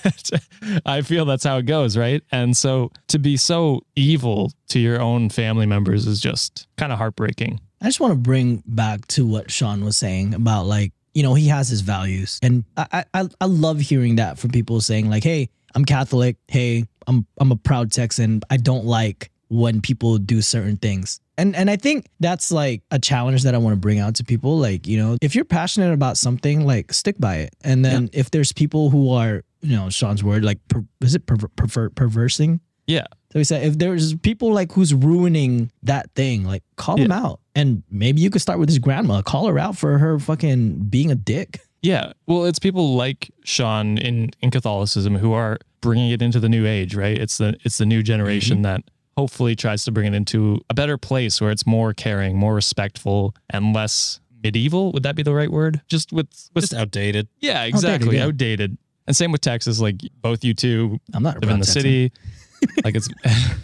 I 0.85 1.01
feel 1.01 1.25
that's 1.25 1.43
how 1.43 1.57
it 1.57 1.65
goes, 1.67 1.95
right? 1.95 2.21
And 2.31 2.57
so 2.57 2.91
to 3.09 3.19
be 3.19 3.37
so 3.37 3.81
evil 3.95 4.51
to 4.69 4.79
your 4.79 4.99
own 4.99 5.29
family 5.29 5.65
members 5.65 6.07
is 6.07 6.19
just 6.19 6.67
kind 6.77 6.91
of 6.91 6.97
heartbreaking. 6.97 7.61
I 7.81 7.85
just 7.85 7.99
want 7.99 8.11
to 8.11 8.19
bring 8.19 8.63
back 8.65 9.05
to 9.09 9.25
what 9.25 9.51
Sean 9.51 9.85
was 9.85 9.97
saying 9.97 10.33
about 10.33 10.65
like 10.65 10.91
you 11.13 11.23
know, 11.23 11.33
he 11.33 11.47
has 11.47 11.69
his 11.69 11.79
values. 11.79 12.39
And 12.43 12.65
I, 12.75 13.05
I, 13.13 13.29
I 13.39 13.45
love 13.45 13.79
hearing 13.79 14.17
that 14.17 14.37
from 14.37 14.51
people 14.51 14.81
saying 14.81 15.09
like, 15.09 15.23
Hey, 15.23 15.49
I'm 15.73 15.85
Catholic. 15.85 16.35
Hey, 16.49 16.83
I'm, 17.07 17.25
I'm 17.37 17.53
a 17.53 17.55
proud 17.55 17.93
Texan. 17.93 18.41
I 18.49 18.57
don't 18.57 18.83
like 18.83 19.31
when 19.47 19.79
people 19.79 20.17
do 20.17 20.41
certain 20.41 20.75
things. 20.75 21.21
And 21.37 21.55
and 21.55 21.69
I 21.69 21.75
think 21.75 22.07
that's 22.19 22.51
like 22.51 22.81
a 22.91 22.99
challenge 22.99 23.43
that 23.43 23.55
I 23.55 23.57
want 23.57 23.73
to 23.73 23.79
bring 23.79 23.99
out 23.99 24.15
to 24.15 24.23
people. 24.23 24.57
Like, 24.57 24.87
you 24.87 24.97
know, 24.97 25.17
if 25.21 25.35
you're 25.35 25.45
passionate 25.45 25.93
about 25.93 26.17
something, 26.17 26.65
like 26.65 26.93
stick 26.93 27.15
by 27.19 27.37
it. 27.37 27.55
And 27.63 27.83
then 27.83 28.09
if 28.13 28.31
there's 28.31 28.53
people 28.53 28.89
who 28.89 29.11
are, 29.11 29.43
you 29.61 29.75
know, 29.75 29.89
Sean's 29.89 30.23
word, 30.23 30.45
like 30.45 30.59
per, 30.67 30.83
is 31.01 31.15
it 31.15 31.25
perver, 31.25 31.49
perver, 31.55 31.89
perversing? 31.93 32.61
Yeah. 32.87 33.05
So 33.33 33.39
he 33.39 33.43
said, 33.43 33.63
if 33.63 33.77
there's 33.77 34.15
people 34.15 34.53
like 34.53 34.71
who's 34.71 34.93
ruining 34.93 35.71
that 35.83 36.09
thing, 36.15 36.45
like 36.45 36.63
call 36.77 36.95
them 36.95 37.11
out. 37.11 37.41
And 37.53 37.83
maybe 37.89 38.21
you 38.21 38.29
could 38.29 38.41
start 38.41 38.59
with 38.59 38.69
his 38.69 38.79
grandma. 38.79 39.21
Call 39.21 39.47
her 39.47 39.59
out 39.59 39.77
for 39.77 39.97
her 39.97 40.19
fucking 40.19 40.85
being 40.85 41.11
a 41.11 41.15
dick. 41.15 41.59
Yeah. 41.81 42.13
Well, 42.27 42.45
it's 42.45 42.59
people 42.59 42.95
like 42.95 43.29
Sean 43.43 43.97
in, 43.97 44.31
in 44.41 44.51
Catholicism 44.51 45.15
who 45.15 45.33
are 45.33 45.57
bringing 45.81 46.11
it 46.11 46.21
into 46.21 46.39
the 46.39 46.49
new 46.49 46.65
age, 46.65 46.95
right? 46.95 47.17
It's 47.17 47.37
the 47.37 47.57
it's 47.63 47.77
the 47.77 47.85
new 47.85 48.01
generation 48.01 48.57
mm-hmm. 48.57 48.63
that 48.63 48.83
hopefully 49.17 49.55
tries 49.55 49.83
to 49.85 49.91
bring 49.91 50.05
it 50.07 50.13
into 50.13 50.59
a 50.69 50.73
better 50.73 50.97
place 50.97 51.39
where 51.41 51.51
it's 51.51 51.65
more 51.65 51.93
caring, 51.93 52.37
more 52.37 52.53
respectful, 52.53 53.33
and 53.49 53.73
less 53.73 54.19
medieval. 54.43 54.91
Would 54.91 55.03
that 55.03 55.15
be 55.15 55.23
the 55.23 55.33
right 55.33 55.51
word? 55.51 55.81
Just 55.87 56.11
with 56.13 56.27
with 56.53 56.63
Just 56.63 56.73
outdated. 56.73 57.27
yeah, 57.39 57.63
exactly, 57.63 58.17
yeah. 58.17 58.25
outdated. 58.25 58.77
And 59.07 59.15
same 59.15 59.31
with 59.31 59.41
Texas. 59.41 59.79
Like 59.79 59.95
both 60.21 60.43
you 60.43 60.53
two 60.53 60.99
I'm 61.13 61.23
not 61.23 61.35
live 61.41 61.49
in 61.51 61.59
the 61.59 61.65
Texan. 61.65 61.81
city. 61.81 62.11
like 62.83 62.95
it's, 62.95 63.09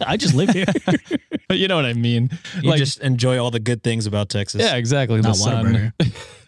I 0.06 0.16
just 0.16 0.34
live 0.34 0.50
here. 0.50 0.66
but 1.48 1.56
you 1.58 1.66
know 1.68 1.76
what 1.76 1.86
I 1.86 1.92
mean. 1.94 2.30
You 2.60 2.70
like 2.70 2.78
just 2.78 3.00
enjoy 3.00 3.38
all 3.42 3.50
the 3.50 3.60
good 3.60 3.82
things 3.82 4.06
about 4.06 4.28
Texas. 4.28 4.62
yeah, 4.62 4.76
exactly. 4.76 5.20
The 5.20 5.32
sun. 5.34 5.92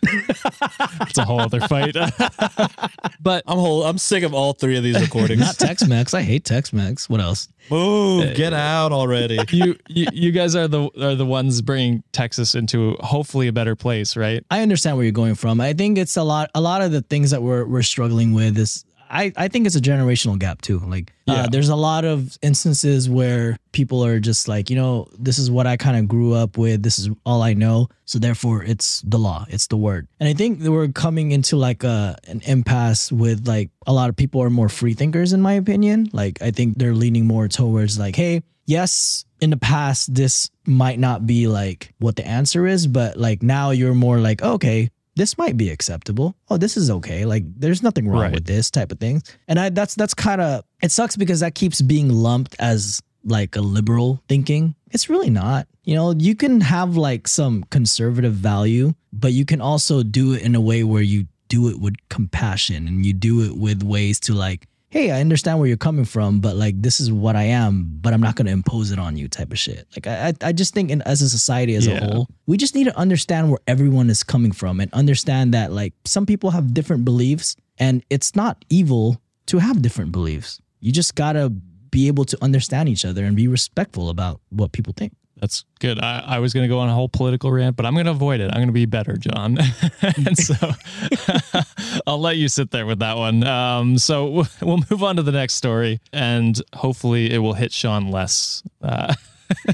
Whataburger. 0.04 1.08
It's 1.08 1.18
a 1.18 1.24
whole 1.24 1.40
other 1.40 1.60
fight. 1.60 1.94
but 3.20 3.44
I'm 3.46 3.58
whole. 3.58 3.84
I'm 3.84 3.98
sick 3.98 4.22
of 4.22 4.34
all 4.34 4.52
three 4.52 4.76
of 4.76 4.82
these 4.82 5.00
recordings. 5.00 5.40
Not 5.40 5.58
Tex-Mex. 5.58 6.14
I 6.14 6.22
hate 6.22 6.44
Tex-Mex. 6.44 7.08
What 7.08 7.20
else? 7.20 7.48
Move, 7.70 8.28
uh, 8.28 8.34
get 8.34 8.52
out 8.52 8.92
already. 8.92 9.38
you, 9.50 9.76
you 9.88 10.06
you 10.12 10.32
guys 10.32 10.54
are 10.54 10.68
the 10.68 10.90
are 11.00 11.14
the 11.14 11.26
ones 11.26 11.62
bringing 11.62 12.02
Texas 12.12 12.54
into 12.54 12.96
hopefully 13.00 13.48
a 13.48 13.52
better 13.52 13.74
place, 13.74 14.16
right? 14.16 14.44
I 14.50 14.62
understand 14.62 14.96
where 14.96 15.04
you're 15.04 15.12
going 15.12 15.34
from. 15.34 15.60
I 15.60 15.72
think 15.72 15.98
it's 15.98 16.16
a 16.16 16.22
lot. 16.22 16.50
A 16.54 16.60
lot 16.60 16.82
of 16.82 16.92
the 16.92 17.02
things 17.02 17.30
that 17.30 17.42
we're 17.42 17.64
we're 17.64 17.82
struggling 17.82 18.32
with 18.32 18.58
is. 18.58 18.84
I, 19.14 19.32
I 19.36 19.48
think 19.48 19.66
it's 19.66 19.76
a 19.76 19.80
generational 19.80 20.38
gap 20.38 20.60
too. 20.60 20.80
Like, 20.80 21.12
Yeah. 21.26 21.34
uh, 21.34 21.46
there's 21.48 21.68
a 21.70 21.76
lot 21.76 22.04
of 22.04 22.36
instances 22.42 23.08
where 23.08 23.56
people 23.72 24.04
are 24.04 24.18
just 24.20 24.48
like, 24.48 24.68
you 24.70 24.76
know, 24.76 25.06
this 25.18 25.38
is 25.38 25.50
what 25.50 25.66
I 25.66 25.76
kind 25.76 25.96
of 25.96 26.08
grew 26.08 26.34
up 26.34 26.58
with. 26.58 26.82
This 26.82 26.98
is 26.98 27.08
all 27.24 27.40
I 27.42 27.54
know. 27.54 27.88
So 28.04 28.18
therefore, 28.18 28.64
it's 28.64 29.00
the 29.02 29.18
law. 29.18 29.46
It's 29.48 29.68
the 29.68 29.76
word. 29.76 30.08
And 30.20 30.28
I 30.28 30.34
think 30.34 30.60
we're 30.62 30.88
coming 30.88 31.30
into 31.32 31.56
like 31.56 31.84
a 31.84 32.16
an 32.26 32.42
impasse 32.44 33.10
with 33.12 33.46
like 33.46 33.70
a 33.86 33.92
lot 33.92 34.10
of 34.10 34.16
people 34.16 34.42
are 34.42 34.50
more 34.50 34.68
free 34.68 34.94
thinkers, 34.94 35.32
in 35.32 35.40
my 35.40 35.54
opinion. 35.54 36.10
Like, 36.12 36.42
I 36.42 36.50
think 36.50 36.76
they're 36.78 36.94
leaning 36.94 37.26
more 37.26 37.48
towards 37.48 37.98
like, 37.98 38.16
hey, 38.16 38.42
yes, 38.66 39.24
in 39.40 39.50
the 39.50 39.56
past, 39.58 40.14
this 40.14 40.50
might 40.66 40.98
not 40.98 41.26
be 41.26 41.46
like 41.48 41.94
what 41.98 42.16
the 42.16 42.26
answer 42.26 42.66
is, 42.66 42.86
but 42.86 43.16
like 43.16 43.42
now 43.42 43.70
you're 43.70 43.94
more 43.94 44.18
like, 44.18 44.42
okay, 44.42 44.90
this 45.16 45.38
might 45.38 45.56
be 45.56 45.70
acceptable. 45.70 46.34
Oh, 46.48 46.56
this 46.56 46.76
is 46.76 46.90
okay. 46.90 47.24
Like 47.24 47.44
there's 47.58 47.82
nothing 47.82 48.08
wrong 48.08 48.22
Right. 48.22 48.32
with 48.34 48.44
this 48.46 48.70
type 48.70 48.90
of 48.92 48.98
thing. 48.98 49.22
And 49.48 49.58
I 49.60 49.68
that's 49.70 49.94
that's 49.94 50.14
kind 50.14 50.40
of 50.40 50.64
it 50.82 50.90
sucks 50.90 51.16
because 51.16 51.40
that 51.40 51.54
keeps 51.54 51.80
being 51.82 52.08
lumped 52.08 52.56
as 52.58 53.00
like 53.24 53.56
a 53.56 53.60
liberal 53.60 54.22
thinking. 54.28 54.74
It's 54.90 55.08
really 55.08 55.30
not. 55.30 55.66
You 55.84 55.94
know, 55.94 56.12
you 56.12 56.34
can 56.34 56.60
have 56.60 56.96
like 56.96 57.26
some 57.28 57.64
conservative 57.70 58.34
value, 58.34 58.94
but 59.12 59.32
you 59.32 59.44
can 59.44 59.60
also 59.60 60.02
do 60.02 60.32
it 60.34 60.42
in 60.42 60.54
a 60.54 60.60
way 60.60 60.84
where 60.84 61.02
you 61.02 61.26
do 61.48 61.68
it 61.68 61.78
with 61.80 61.94
compassion 62.08 62.88
and 62.88 63.04
you 63.06 63.12
do 63.12 63.42
it 63.42 63.56
with 63.56 63.82
ways 63.82 64.18
to 64.20 64.34
like 64.34 64.66
hey, 64.94 65.10
I 65.10 65.20
understand 65.20 65.58
where 65.58 65.66
you're 65.66 65.76
coming 65.76 66.04
from, 66.04 66.38
but 66.38 66.54
like 66.54 66.80
this 66.80 67.00
is 67.00 67.10
what 67.10 67.34
I 67.34 67.42
am, 67.42 67.98
but 68.00 68.14
I'm 68.14 68.20
not 68.20 68.36
to 68.36 68.46
impose 68.46 68.92
it 68.92 68.98
on 69.00 69.16
you 69.16 69.26
type 69.26 69.50
of 69.50 69.58
shit. 69.58 69.88
Like 69.96 70.06
I, 70.06 70.32
I 70.40 70.52
just 70.52 70.72
think 70.72 70.88
in, 70.92 71.02
as 71.02 71.20
a 71.20 71.28
society 71.28 71.74
as 71.74 71.84
Yeah. 71.84 71.94
a 71.94 72.04
whole, 72.04 72.28
we 72.46 72.56
just 72.56 72.76
need 72.76 72.84
to 72.84 72.96
understand 72.96 73.50
where 73.50 73.58
everyone 73.66 74.08
is 74.08 74.22
coming 74.22 74.52
from 74.52 74.78
and 74.78 74.92
understand 74.94 75.52
that 75.52 75.72
like 75.72 75.94
some 76.04 76.26
people 76.26 76.50
have 76.52 76.72
different 76.72 77.04
beliefs 77.04 77.56
and 77.76 78.04
it's 78.08 78.36
not 78.36 78.64
evil 78.70 79.20
to 79.46 79.58
have 79.58 79.82
different 79.82 80.12
beliefs. 80.12 80.60
You 80.78 80.92
just 80.92 81.16
got 81.16 81.32
to 81.32 81.50
be 81.50 82.06
able 82.06 82.24
to 82.26 82.38
understand 82.40 82.88
each 82.88 83.04
other 83.04 83.24
and 83.24 83.34
be 83.34 83.48
respectful 83.48 84.10
about 84.10 84.40
what 84.50 84.70
people 84.70 84.94
think. 84.96 85.12
That's 85.44 85.62
good. 85.78 86.00
I, 86.00 86.20
I 86.26 86.38
was 86.38 86.54
going 86.54 86.64
to 86.64 86.68
go 86.74 86.78
on 86.78 86.88
a 86.88 86.94
whole 86.94 87.10
political 87.10 87.52
rant, 87.52 87.76
but 87.76 87.84
I'm 87.84 87.92
going 87.92 88.06
to 88.06 88.12
avoid 88.12 88.40
it. 88.40 88.46
I'm 88.48 88.56
going 88.56 88.68
to 88.68 88.72
be 88.72 88.86
better, 88.86 89.14
John. 89.18 89.58
and 90.02 90.38
so 90.38 90.54
I'll 92.06 92.18
let 92.18 92.38
you 92.38 92.48
sit 92.48 92.70
there 92.70 92.86
with 92.86 93.00
that 93.00 93.18
one. 93.18 93.44
Um, 93.44 93.98
so 93.98 94.26
we'll- 94.30 94.48
we'll 94.62 94.80
move 94.90 95.02
on 95.02 95.16
to 95.16 95.22
the 95.22 95.32
next 95.32 95.54
story, 95.56 96.00
and 96.14 96.58
hopefully 96.74 97.30
it 97.30 97.38
will 97.38 97.52
hit 97.52 97.72
Sean 97.72 98.10
less. 98.10 98.62
Uh, 98.80 99.14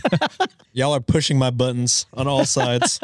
Y'all 0.72 0.92
are 0.92 1.00
pushing 1.00 1.38
my 1.38 1.50
buttons 1.50 2.06
on 2.14 2.26
all 2.26 2.44
sides. 2.44 2.98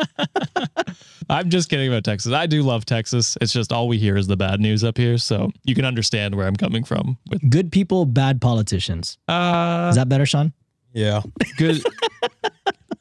I'm 1.31 1.49
just 1.51 1.69
kidding 1.69 1.89
about 1.89 2.03
Texas. 2.05 2.33
I 2.33 2.47
do 2.47 2.63
love 2.63 2.85
Texas. 2.85 3.39
It's 3.41 3.53
just 3.53 3.73
all 3.73 3.87
we 3.87 3.99
hear 3.99 4.17
is 4.17 4.27
the 4.27 4.37
bad 4.37 4.59
news 4.61 4.83
up 4.83 4.97
here. 4.99 5.19
So 5.19 5.51
you 5.65 5.75
can 5.77 5.85
understand 5.85 6.35
where 6.35 6.47
I'm 6.49 6.57
coming 6.57 6.83
from 6.83 7.19
with 7.31 7.49
Good 7.49 7.71
people, 7.71 8.05
bad 8.07 8.41
politicians. 8.41 9.19
uh, 9.29 9.87
Is 9.91 9.97
that 9.97 10.09
better, 10.09 10.27
Sean? 10.27 10.53
Yeah. 10.97 11.23
good 11.59 11.83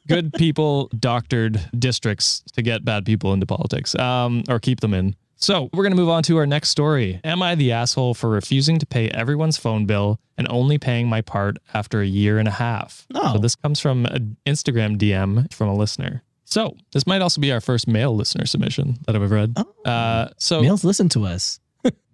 good 0.06 0.32
people 0.34 0.88
doctored 0.98 1.60
districts 1.78 2.42
to 2.52 2.62
get 2.62 2.84
bad 2.84 3.04
people 3.04 3.32
into 3.32 3.46
politics 3.46 3.94
um, 3.96 4.42
or 4.48 4.58
keep 4.58 4.80
them 4.80 4.94
in 4.94 5.16
so 5.38 5.68
we're 5.72 5.82
going 5.82 5.92
to 5.92 5.96
move 5.96 6.08
on 6.08 6.22
to 6.22 6.36
our 6.36 6.46
next 6.46 6.68
story 6.68 7.20
am 7.24 7.42
i 7.42 7.54
the 7.54 7.72
asshole 7.72 8.14
for 8.14 8.28
refusing 8.30 8.78
to 8.78 8.86
pay 8.86 9.08
everyone's 9.10 9.56
phone 9.56 9.84
bill 9.86 10.20
and 10.38 10.46
only 10.48 10.78
paying 10.78 11.08
my 11.08 11.20
part 11.20 11.56
after 11.74 12.00
a 12.00 12.06
year 12.06 12.38
and 12.38 12.46
a 12.48 12.52
half 12.52 13.06
No. 13.10 13.32
so 13.32 13.38
this 13.38 13.56
comes 13.56 13.80
from 13.80 14.06
an 14.06 14.36
instagram 14.46 14.96
dm 14.96 15.52
from 15.52 15.68
a 15.68 15.74
listener 15.74 16.22
so 16.44 16.76
this 16.92 17.06
might 17.06 17.22
also 17.22 17.40
be 17.40 17.50
our 17.50 17.60
first 17.60 17.88
male 17.88 18.14
listener 18.14 18.46
submission 18.46 18.96
that 19.06 19.16
i've 19.16 19.22
ever 19.22 19.34
read 19.34 19.56
uh, 19.84 20.28
so 20.38 20.60
Males 20.62 20.84
listen 20.84 21.08
to 21.10 21.24
us. 21.24 21.60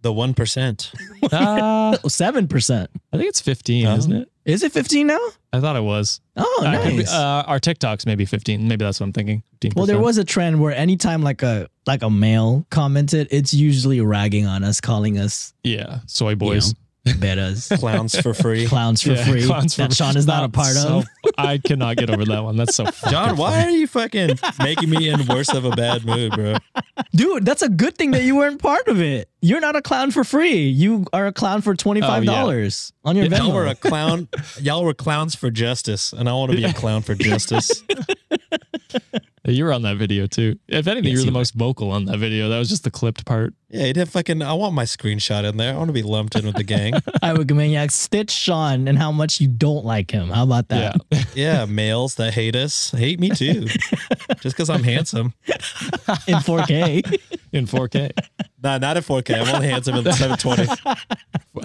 The 0.02 0.12
one 0.12 0.34
percent. 0.34 0.92
uh, 1.32 1.96
Seven 2.08 2.48
percent. 2.48 2.90
i 3.12 3.16
think 3.16 3.28
it's 3.28 3.40
15 3.40 3.86
Oh. 3.86 3.96
isn't 3.96 4.12
it 4.12 4.28
Is 4.44 4.62
it 4.62 4.72
15 4.72 5.06
now? 5.06 5.18
i 5.52 5.60
thought 5.60 5.76
it 5.76 5.82
was 5.84 6.20
Oh, 6.36 6.64
Uh, 6.66 6.82
could 6.82 6.90
be- 6.90 6.96
nice. 6.98 7.12
uh, 7.12 7.44
our 7.46 7.60
tiktoks 7.60 8.04
maybe 8.06 8.24
15 8.24 8.66
maybe 8.68 8.84
that's 8.84 8.98
what 9.00 9.06
i'm 9.06 9.12
thinking 9.12 9.42
15%. 9.60 9.76
well, 9.76 9.86
there 9.86 10.00
was 10.00 10.18
a 10.18 10.24
trend 10.24 10.60
where 10.60 10.74
anytime 10.74 11.22
like 11.22 11.42
a 11.42 11.68
like 11.86 12.02
a 12.02 12.10
male 12.10 12.64
commented, 12.70 13.26
it's 13.30 13.52
usually 13.54 14.00
ragging 14.00 14.46
on 14.46 14.62
us, 14.64 14.80
calling 14.80 15.18
us 15.18 15.52
yeah 15.64 16.00
soy 16.06 16.34
boys 16.34 16.74
betas, 17.04 17.76
Clowns 17.80 18.18
for 18.20 18.32
free. 18.34 18.66
clowns 18.66 19.02
for 19.02 19.10
Yeah, 19.12 19.24
free. 19.24 19.44
clowns 19.46 19.74
for 19.74 19.82
that 19.82 19.88
free. 19.90 19.94
Sean 19.96 20.16
is 20.16 20.26
not 20.26 20.44
a 20.44 20.48
part 20.48 20.68
so- 20.74 20.98
of. 20.98 21.06
I 21.38 21.58
cannot 21.58 21.96
get 21.96 22.10
over 22.10 22.24
that 22.24 22.44
one. 22.44 22.56
That's 22.56 22.74
so 22.76 22.84
fucking 22.84 23.10
John, 23.10 23.36
why 23.36 23.52
funny. 23.62 23.64
are 23.74 23.76
you 23.78 23.86
fucking 23.86 24.38
making 24.58 24.90
me 24.90 25.08
in 25.08 25.26
worse 25.26 25.52
of 25.52 25.64
a 25.64 25.70
bad 25.70 26.04
mood, 26.04 26.32
bro? 26.32 26.56
Dude, 27.14 27.44
that's 27.44 27.62
a 27.62 27.68
good 27.68 27.96
thing 27.96 28.10
that 28.12 28.22
you 28.24 28.36
weren't 28.36 28.60
part 28.60 28.86
of 28.88 29.00
it. 29.00 29.28
You're 29.40 29.60
not 29.60 29.74
a 29.76 29.82
clown 29.82 30.10
for 30.10 30.24
free. 30.24 30.66
You 30.68 31.06
are 31.12 31.26
a 31.26 31.32
clown 31.32 31.62
for 31.62 31.74
twenty 31.74 32.00
five 32.00 32.22
oh, 32.22 32.26
dollars 32.26 32.92
on 33.04 33.16
your 33.16 33.26
Y'all 33.26 33.50
Venmo. 33.50 33.54
were 33.54 33.66
a 33.66 33.74
clown. 33.88 34.28
Y'all 34.60 34.84
were 34.84 34.94
clowns 34.94 35.34
for 35.34 35.50
justice, 35.50 36.12
and 36.12 36.28
I 36.28 36.32
want 36.32 36.50
to 36.52 36.56
be 36.56 36.64
a 36.64 36.72
clown 36.72 37.02
for 37.02 37.14
justice. 37.14 37.82
You 39.44 39.64
were 39.64 39.72
on 39.72 39.82
that 39.82 39.96
video 39.96 40.26
too. 40.28 40.56
If 40.68 40.86
anything, 40.86 41.10
Yes, 41.10 41.14
you 41.14 41.18
were 41.18 41.24
the 41.24 41.26
you 41.26 41.32
most 41.32 41.54
vocal 41.54 41.90
on 41.90 42.04
that 42.04 42.18
video. 42.18 42.48
That 42.48 42.60
was 42.60 42.68
just 42.68 42.84
the 42.84 42.92
clipped 42.92 43.24
part. 43.24 43.54
Yeah, 43.70 43.86
you 43.86 43.92
did 43.92 44.08
fucking. 44.08 44.40
I 44.40 44.52
want 44.52 44.72
my 44.74 44.84
screenshot 44.84 45.42
in 45.44 45.56
there. 45.56 45.74
I 45.74 45.76
want 45.76 45.88
to 45.88 45.92
be 45.92 46.02
lumped 46.02 46.36
in 46.36 46.46
with 46.46 46.54
the 46.54 46.62
gang. 46.62 46.94
I 47.22 47.32
would 47.32 47.48
go 47.48 47.56
maniac 47.56 47.90
stitch 47.90 48.30
Sean 48.30 48.86
and 48.86 48.96
how 48.96 49.10
much 49.10 49.40
you 49.40 49.48
don't 49.48 49.84
like 49.84 50.12
him. 50.12 50.28
How 50.28 50.44
about 50.44 50.68
that? 50.68 51.00
Yeah. 51.10 51.22
Yeah, 51.34 51.64
males 51.64 52.16
that 52.16 52.34
hate 52.34 52.54
us 52.54 52.90
hate 52.90 53.18
me 53.18 53.30
too, 53.30 53.62
just 54.40 54.54
because 54.54 54.68
I'm 54.68 54.82
handsome. 54.82 55.32
In 55.48 56.36
4K. 56.36 57.18
In 57.52 57.66
4K. 57.66 58.12
Nah, 58.62 58.76
not 58.76 58.98
at 58.98 59.04
4K. 59.04 59.40
I'm 59.40 59.54
only 59.54 59.68
handsome 59.68 59.96
in 59.96 60.04
720. 60.04 60.66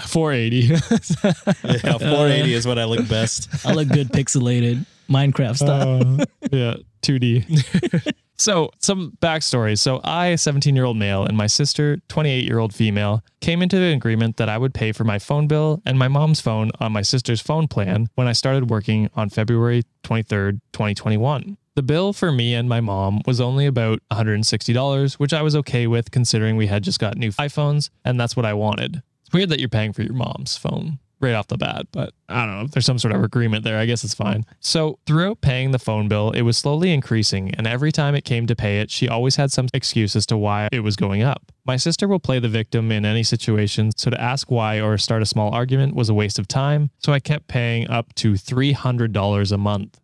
480. 0.07 0.57
Yeah, 0.57 1.97
480 1.97 2.53
is 2.53 2.65
what 2.65 2.79
I 2.79 2.85
look 2.85 3.07
best. 3.09 3.49
I 3.65 3.73
look 3.73 3.89
good 3.89 4.07
pixelated. 4.09 4.85
Minecraft 5.09 5.57
style. 5.57 6.21
Uh, 6.21 6.25
yeah, 6.51 6.75
2D. 7.01 8.13
so, 8.37 8.71
some 8.79 9.17
backstory. 9.21 9.77
So, 9.77 10.01
I, 10.03 10.35
17 10.35 10.75
year 10.75 10.85
old 10.85 10.97
male, 10.97 11.25
and 11.25 11.37
my 11.37 11.47
sister, 11.47 11.97
28 12.09 12.43
year 12.43 12.59
old 12.59 12.73
female, 12.73 13.23
came 13.41 13.61
into 13.61 13.77
an 13.77 13.95
agreement 13.95 14.37
that 14.37 14.49
I 14.49 14.57
would 14.57 14.73
pay 14.73 14.91
for 14.91 15.03
my 15.03 15.19
phone 15.19 15.47
bill 15.47 15.81
and 15.85 15.97
my 15.97 16.07
mom's 16.07 16.41
phone 16.41 16.71
on 16.79 16.91
my 16.91 17.01
sister's 17.01 17.41
phone 17.41 17.67
plan 17.67 18.07
when 18.15 18.27
I 18.27 18.33
started 18.33 18.69
working 18.69 19.09
on 19.15 19.29
February 19.29 19.83
23rd, 20.03 20.61
2021. 20.73 21.57
The 21.75 21.83
bill 21.83 22.11
for 22.11 22.31
me 22.31 22.55
and 22.55 22.67
my 22.67 22.81
mom 22.81 23.21
was 23.27 23.39
only 23.39 23.67
about 23.67 23.99
$160, 24.11 25.13
which 25.13 25.31
I 25.31 25.43
was 25.43 25.55
okay 25.57 25.85
with 25.85 26.09
considering 26.09 26.57
we 26.57 26.65
had 26.65 26.83
just 26.83 26.99
got 26.99 27.17
new 27.17 27.31
iPhones 27.33 27.91
and 28.03 28.19
that's 28.19 28.35
what 28.35 28.47
I 28.47 28.53
wanted. 28.53 29.03
It's 29.21 29.31
weird 29.31 29.49
that 29.49 29.59
you're 29.59 29.69
paying 29.69 29.93
for 29.93 30.01
your 30.01 30.15
mom's 30.15 30.57
phone. 30.57 30.97
Right 31.19 31.33
off 31.33 31.47
the 31.47 31.57
bat, 31.57 31.87
but 31.91 32.13
I 32.29 32.45
don't 32.45 32.57
know 32.57 32.65
if 32.65 32.71
there's 32.71 32.85
some 32.85 32.99
sort 32.99 33.15
of 33.15 33.23
agreement 33.23 33.63
there. 33.63 33.77
I 33.77 33.85
guess 33.85 34.03
it's 34.03 34.13
fine. 34.13 34.45
So, 34.59 34.99
throughout 35.05 35.41
paying 35.41 35.71
the 35.71 35.79
phone 35.79 36.07
bill, 36.07 36.31
it 36.31 36.43
was 36.43 36.57
slowly 36.57 36.93
increasing, 36.93 37.53
and 37.55 37.65
every 37.65 37.91
time 37.91 38.15
it 38.15 38.23
came 38.23 38.45
to 38.47 38.55
pay 38.55 38.79
it, 38.79 38.91
she 38.91 39.07
always 39.07 39.35
had 39.35 39.51
some 39.51 39.67
excuse 39.73 40.15
as 40.15 40.25
to 40.27 40.37
why 40.37 40.69
it 40.71 40.81
was 40.81 40.95
going 40.95 41.23
up. 41.23 41.51
My 41.65 41.77
sister 41.77 42.07
will 42.07 42.19
play 42.19 42.39
the 42.39 42.49
victim 42.49 42.91
in 42.91 43.05
any 43.05 43.23
situation, 43.23 43.91
so 43.95 44.11
to 44.11 44.21
ask 44.21 44.51
why 44.51 44.79
or 44.79 44.97
start 44.97 45.21
a 45.21 45.25
small 45.25 45.53
argument 45.53 45.95
was 45.95 46.09
a 46.09 46.13
waste 46.13 46.39
of 46.39 46.47
time, 46.47 46.91
so 46.99 47.13
I 47.13 47.19
kept 47.19 47.47
paying 47.47 47.89
up 47.89 48.13
to 48.15 48.33
$300 48.33 49.51
a 49.51 49.57
month. 49.57 49.99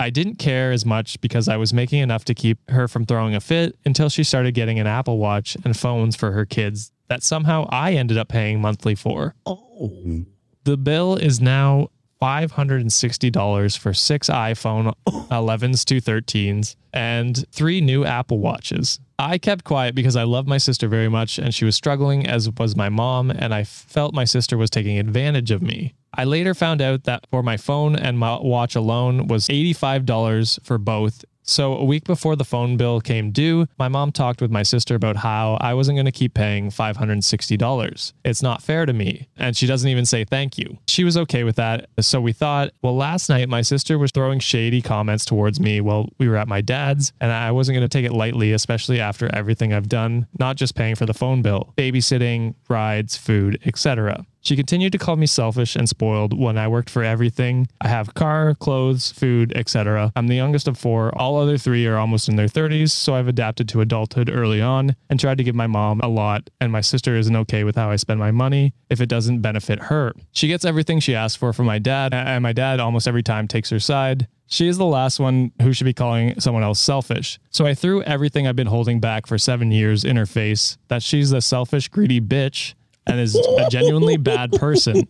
I 0.00 0.10
didn't 0.10 0.36
care 0.36 0.70
as 0.70 0.86
much 0.86 1.20
because 1.20 1.48
I 1.48 1.56
was 1.56 1.74
making 1.74 1.98
enough 1.98 2.24
to 2.26 2.34
keep 2.34 2.58
her 2.70 2.86
from 2.86 3.04
throwing 3.04 3.34
a 3.34 3.40
fit 3.40 3.76
until 3.84 4.08
she 4.08 4.22
started 4.22 4.54
getting 4.54 4.78
an 4.78 4.86
Apple 4.86 5.18
Watch 5.18 5.56
and 5.64 5.76
phones 5.76 6.14
for 6.14 6.30
her 6.30 6.46
kids 6.46 6.92
that 7.08 7.22
somehow 7.22 7.66
I 7.70 7.94
ended 7.94 8.18
up 8.18 8.28
paying 8.28 8.60
monthly 8.60 8.94
for. 8.94 9.34
Oh. 9.46 10.24
The 10.64 10.76
bill 10.76 11.16
is 11.16 11.40
now 11.40 11.88
$560 12.20 13.78
for 13.78 13.94
six 13.94 14.28
iPhone 14.28 14.92
11s 15.06 15.84
to 15.86 16.00
13s 16.00 16.76
and 16.92 17.44
three 17.52 17.80
new 17.80 18.04
Apple 18.04 18.38
Watches. 18.38 18.98
I 19.18 19.38
kept 19.38 19.64
quiet 19.64 19.94
because 19.94 20.16
I 20.16 20.22
love 20.24 20.46
my 20.46 20.58
sister 20.58 20.88
very 20.88 21.08
much 21.08 21.38
and 21.38 21.54
she 21.54 21.64
was 21.64 21.74
struggling, 21.76 22.26
as 22.26 22.50
was 22.50 22.76
my 22.76 22.88
mom, 22.88 23.30
and 23.30 23.52
I 23.52 23.64
felt 23.64 24.14
my 24.14 24.24
sister 24.24 24.56
was 24.56 24.70
taking 24.70 24.98
advantage 24.98 25.50
of 25.50 25.62
me. 25.62 25.94
I 26.14 26.24
later 26.24 26.54
found 26.54 26.80
out 26.82 27.04
that 27.04 27.26
for 27.30 27.42
my 27.42 27.56
phone 27.56 27.94
and 27.94 28.18
my 28.18 28.38
watch 28.40 28.74
alone 28.74 29.26
was 29.28 29.48
$85 29.48 30.64
for 30.64 30.78
both. 30.78 31.24
So 31.48 31.74
a 31.74 31.84
week 31.84 32.04
before 32.04 32.36
the 32.36 32.44
phone 32.44 32.76
bill 32.76 33.00
came 33.00 33.30
due, 33.30 33.66
my 33.78 33.88
mom 33.88 34.12
talked 34.12 34.42
with 34.42 34.50
my 34.50 34.62
sister 34.62 34.94
about 34.94 35.16
how 35.16 35.56
I 35.62 35.72
wasn't 35.72 35.96
going 35.96 36.04
to 36.04 36.12
keep 36.12 36.34
paying 36.34 36.68
$560. 36.68 38.12
It's 38.22 38.42
not 38.42 38.62
fair 38.62 38.84
to 38.84 38.92
me. 38.92 39.28
And 39.38 39.56
she 39.56 39.66
doesn't 39.66 39.88
even 39.88 40.04
say 40.04 40.24
thank 40.24 40.58
you. 40.58 40.76
She 40.88 41.04
was 41.04 41.16
okay 41.16 41.44
with 41.44 41.56
that. 41.56 41.88
So 42.00 42.20
we 42.20 42.34
thought, 42.34 42.72
well, 42.82 42.94
last 42.94 43.30
night 43.30 43.48
my 43.48 43.62
sister 43.62 43.98
was 43.98 44.10
throwing 44.10 44.40
shady 44.40 44.82
comments 44.82 45.24
towards 45.24 45.58
me 45.58 45.80
while 45.80 46.10
we 46.18 46.28
were 46.28 46.36
at 46.36 46.48
my 46.48 46.60
dad's, 46.60 47.14
and 47.18 47.32
I 47.32 47.50
wasn't 47.50 47.76
going 47.76 47.88
to 47.88 47.98
take 47.98 48.04
it 48.04 48.12
lightly, 48.12 48.52
especially 48.52 49.00
after 49.00 49.34
everything 49.34 49.72
I've 49.72 49.88
done, 49.88 50.26
not 50.38 50.56
just 50.56 50.74
paying 50.74 50.96
for 50.96 51.06
the 51.06 51.14
phone 51.14 51.40
bill, 51.40 51.72
babysitting, 51.78 52.56
rides, 52.68 53.16
food, 53.16 53.58
etc. 53.64 54.26
She 54.48 54.56
continued 54.56 54.92
to 54.92 54.98
call 54.98 55.16
me 55.16 55.26
selfish 55.26 55.76
and 55.76 55.86
spoiled 55.86 56.32
when 56.32 56.56
I 56.56 56.68
worked 56.68 56.88
for 56.88 57.04
everything. 57.04 57.68
I 57.82 57.88
have 57.88 58.14
car, 58.14 58.54
clothes, 58.54 59.12
food, 59.12 59.52
etc. 59.54 60.10
I'm 60.16 60.26
the 60.26 60.36
youngest 60.36 60.66
of 60.66 60.78
four. 60.78 61.14
All 61.18 61.36
other 61.38 61.58
three 61.58 61.86
are 61.86 61.98
almost 61.98 62.30
in 62.30 62.36
their 62.36 62.46
30s, 62.46 62.90
so 62.90 63.14
I've 63.14 63.28
adapted 63.28 63.68
to 63.68 63.82
adulthood 63.82 64.30
early 64.30 64.62
on 64.62 64.96
and 65.10 65.20
tried 65.20 65.36
to 65.36 65.44
give 65.44 65.54
my 65.54 65.66
mom 65.66 66.00
a 66.00 66.08
lot, 66.08 66.48
and 66.62 66.72
my 66.72 66.80
sister 66.80 67.14
isn't 67.14 67.36
okay 67.36 67.62
with 67.62 67.76
how 67.76 67.90
I 67.90 67.96
spend 67.96 68.20
my 68.20 68.30
money 68.30 68.72
if 68.88 69.02
it 69.02 69.10
doesn't 69.10 69.42
benefit 69.42 69.80
her. 69.80 70.14
She 70.32 70.48
gets 70.48 70.64
everything 70.64 70.98
she 71.00 71.14
asks 71.14 71.36
for 71.36 71.52
from 71.52 71.66
my 71.66 71.78
dad, 71.78 72.14
and 72.14 72.42
my 72.42 72.54
dad 72.54 72.80
almost 72.80 73.06
every 73.06 73.22
time 73.22 73.48
takes 73.48 73.68
her 73.68 73.80
side. 73.80 74.28
She 74.46 74.66
is 74.66 74.78
the 74.78 74.86
last 74.86 75.20
one 75.20 75.52
who 75.60 75.74
should 75.74 75.84
be 75.84 75.92
calling 75.92 76.40
someone 76.40 76.62
else 76.62 76.80
selfish. 76.80 77.38
So 77.50 77.66
I 77.66 77.74
threw 77.74 78.02
everything 78.04 78.46
I've 78.46 78.56
been 78.56 78.66
holding 78.66 78.98
back 78.98 79.26
for 79.26 79.36
seven 79.36 79.72
years 79.72 80.04
in 80.04 80.16
her 80.16 80.24
face 80.24 80.78
that 80.88 81.02
she's 81.02 81.32
a 81.32 81.42
selfish, 81.42 81.88
greedy 81.88 82.18
bitch 82.18 82.72
and 83.08 83.18
is 83.20 83.34
a 83.34 83.68
genuinely 83.70 84.16
bad 84.16 84.52
person. 84.52 85.06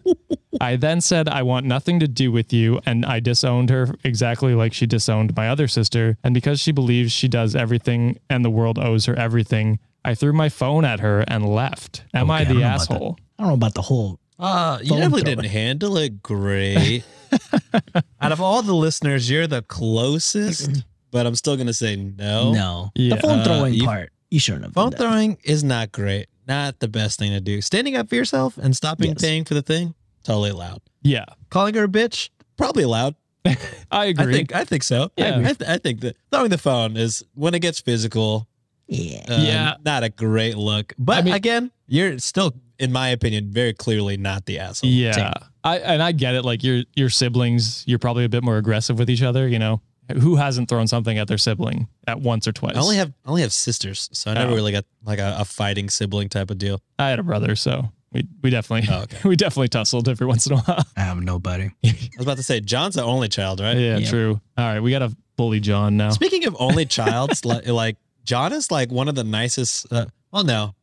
I 0.60 0.76
then 0.76 1.00
said, 1.00 1.28
I 1.28 1.42
want 1.42 1.66
nothing 1.66 2.00
to 2.00 2.08
do 2.08 2.32
with 2.32 2.52
you. 2.52 2.80
And 2.86 3.04
I 3.04 3.20
disowned 3.20 3.70
her 3.70 3.94
exactly 4.04 4.54
like 4.54 4.72
she 4.72 4.86
disowned 4.86 5.36
my 5.36 5.48
other 5.48 5.68
sister. 5.68 6.16
And 6.24 6.32
because 6.34 6.60
she 6.60 6.72
believes 6.72 7.12
she 7.12 7.28
does 7.28 7.54
everything 7.54 8.18
and 8.30 8.44
the 8.44 8.50
world 8.50 8.78
owes 8.78 9.06
her 9.06 9.14
everything, 9.14 9.78
I 10.04 10.14
threw 10.14 10.32
my 10.32 10.48
phone 10.48 10.84
at 10.84 11.00
her 11.00 11.20
and 11.28 11.46
left. 11.48 12.04
Am 12.14 12.30
I 12.30 12.42
Okay, 12.42 12.50
I 12.50 12.52
the 12.52 12.54
know 12.54 12.60
about 12.60 12.74
asshole? 12.80 13.18
I 13.38 13.42
don't 13.42 13.48
know 13.48 13.54
about 13.54 13.74
the 13.74 13.82
whole. 13.82 14.18
Uh, 14.38 14.78
you 14.82 14.88
Phone 14.90 14.98
definitely 14.98 15.22
thrower. 15.22 15.34
didn't 15.36 15.50
handle 15.50 15.96
it 15.98 16.22
great. 16.22 17.02
Out 18.20 18.32
of 18.32 18.40
all 18.40 18.62
the 18.62 18.74
listeners, 18.74 19.28
you're 19.30 19.46
the 19.46 19.62
closest, 19.62 20.84
but 21.10 21.26
I'm 21.26 21.34
still 21.34 21.56
gonna 21.56 21.72
say 21.72 21.96
no. 21.96 22.52
No. 22.52 22.90
Yeah. 22.94 23.16
The 23.16 23.20
phone 23.20 23.40
Uh, 23.40 23.44
throwing 23.44 23.74
you- 23.74 23.84
part. 23.84 24.12
You 24.30 24.38
shouldn't 24.40 24.64
have. 24.64 24.74
Phone 24.74 24.90
throwing 24.92 25.38
is 25.42 25.64
not 25.64 25.90
great. 25.90 26.26
Not 26.48 26.80
the 26.80 26.88
best 26.88 27.18
thing 27.18 27.30
to 27.32 27.40
do. 27.40 27.60
Standing 27.60 27.94
up 27.96 28.08
for 28.08 28.14
yourself 28.14 28.56
and 28.58 28.74
stopping 28.74 29.10
Yes. 29.10 29.20
paying 29.20 29.44
for 29.44 29.54
the 29.54 29.62
thing, 29.62 29.94
totally 30.24 30.50
allowed. 30.50 30.80
Yeah, 31.02 31.26
Calling 31.50 31.74
her 31.74 31.84
a 31.84 31.88
bitch, 31.88 32.30
probably 32.56 32.82
allowed. 32.82 33.14
I 33.90 34.06
agree. 34.06 34.24
I 34.24 34.32
think 34.32 34.54
I 34.54 34.64
think 34.64 34.82
so. 34.82 35.10
Yeah. 35.16 35.38
I, 35.38 35.52
th- 35.52 35.68
I 35.70 35.78
think 35.78 36.00
that 36.00 36.16
throwing 36.32 36.50
the 36.50 36.58
phone 36.58 36.96
is 36.96 37.22
when 37.34 37.54
it 37.54 37.60
gets 37.60 37.80
physical. 37.80 38.48
Yeah. 38.88 39.24
uh, 39.28 39.40
Yeah. 39.42 39.74
not 39.84 40.02
a 40.02 40.08
great 40.08 40.56
look. 40.56 40.92
But 40.98 41.18
I 41.18 41.22
mean- 41.22 41.34
again, 41.34 41.70
you're 41.86 42.18
still, 42.18 42.52
in 42.78 42.90
my 42.92 43.08
opinion, 43.10 43.50
very 43.52 43.72
clearly 43.74 44.16
not 44.16 44.46
the 44.46 44.58
asshole. 44.58 44.90
yeah. 44.90 45.12
Same. 45.12 45.32
I 45.64 45.78
and 45.78 46.02
I 46.02 46.12
get 46.12 46.34
it. 46.34 46.44
Like 46.44 46.62
your 46.64 46.82
your 46.94 47.10
siblings, 47.10 47.84
you're 47.86 47.98
probably 47.98 48.24
a 48.24 48.28
bit 48.28 48.42
more 48.42 48.56
aggressive 48.58 48.98
with 48.98 49.08
each 49.10 49.22
other. 49.22 49.46
You 49.48 49.58
know, 49.58 49.80
who 50.20 50.36
hasn't 50.36 50.68
thrown 50.68 50.86
something 50.86 51.18
at 51.18 51.28
their 51.28 51.38
sibling 51.38 51.88
at 52.06 52.20
once 52.20 52.46
or 52.48 52.52
twice? 52.52 52.76
I 52.76 52.80
only 52.80 52.96
have 52.96 53.12
I 53.24 53.28
only 53.30 53.42
have 53.42 53.52
sisters, 53.52 54.08
so 54.12 54.30
I 54.30 54.34
never 54.34 54.52
Oh. 54.52 54.54
really 54.54 54.72
got 54.72 54.84
like 55.04 55.18
a, 55.18 55.36
a 55.40 55.44
fighting 55.44 55.90
sibling 55.90 56.28
type 56.28 56.50
of 56.50 56.58
deal. 56.58 56.80
I 56.98 57.08
had 57.10 57.18
a 57.18 57.22
brother, 57.22 57.54
so 57.56 57.90
we 58.12 58.26
we 58.42 58.50
definitely 58.50 58.88
Oh, 58.94 59.02
okay. 59.02 59.18
we 59.28 59.36
definitely 59.36 59.68
tussled 59.68 60.08
every 60.08 60.26
once 60.26 60.46
in 60.46 60.54
a 60.54 60.56
while. 60.58 60.84
I 60.96 61.00
have 61.00 61.18
nobody. 61.20 61.70
I 61.84 61.94
was 62.16 62.24
about 62.26 62.36
to 62.38 62.42
say 62.42 62.60
John's 62.60 62.94
the 62.94 63.04
only 63.04 63.28
child, 63.28 63.60
right? 63.60 63.76
yeah, 63.76 63.98
Yeah. 63.98 64.08
true. 64.08 64.40
All 64.56 64.64
right, 64.64 64.80
we 64.80 64.90
got 64.90 65.00
to 65.00 65.14
bully 65.36 65.60
John 65.60 65.96
now. 65.96 66.10
Speaking 66.10 66.46
of 66.46 66.56
only 66.58 66.84
childs, 66.96 67.44
like, 67.44 67.66
like 67.68 67.96
John 68.24 68.52
is 68.52 68.70
like 68.70 68.90
one 68.90 69.08
of 69.08 69.14
the 69.14 69.24
nicest. 69.24 69.86
Uh, 69.92 70.06
well, 70.32 70.44
no, 70.44 70.74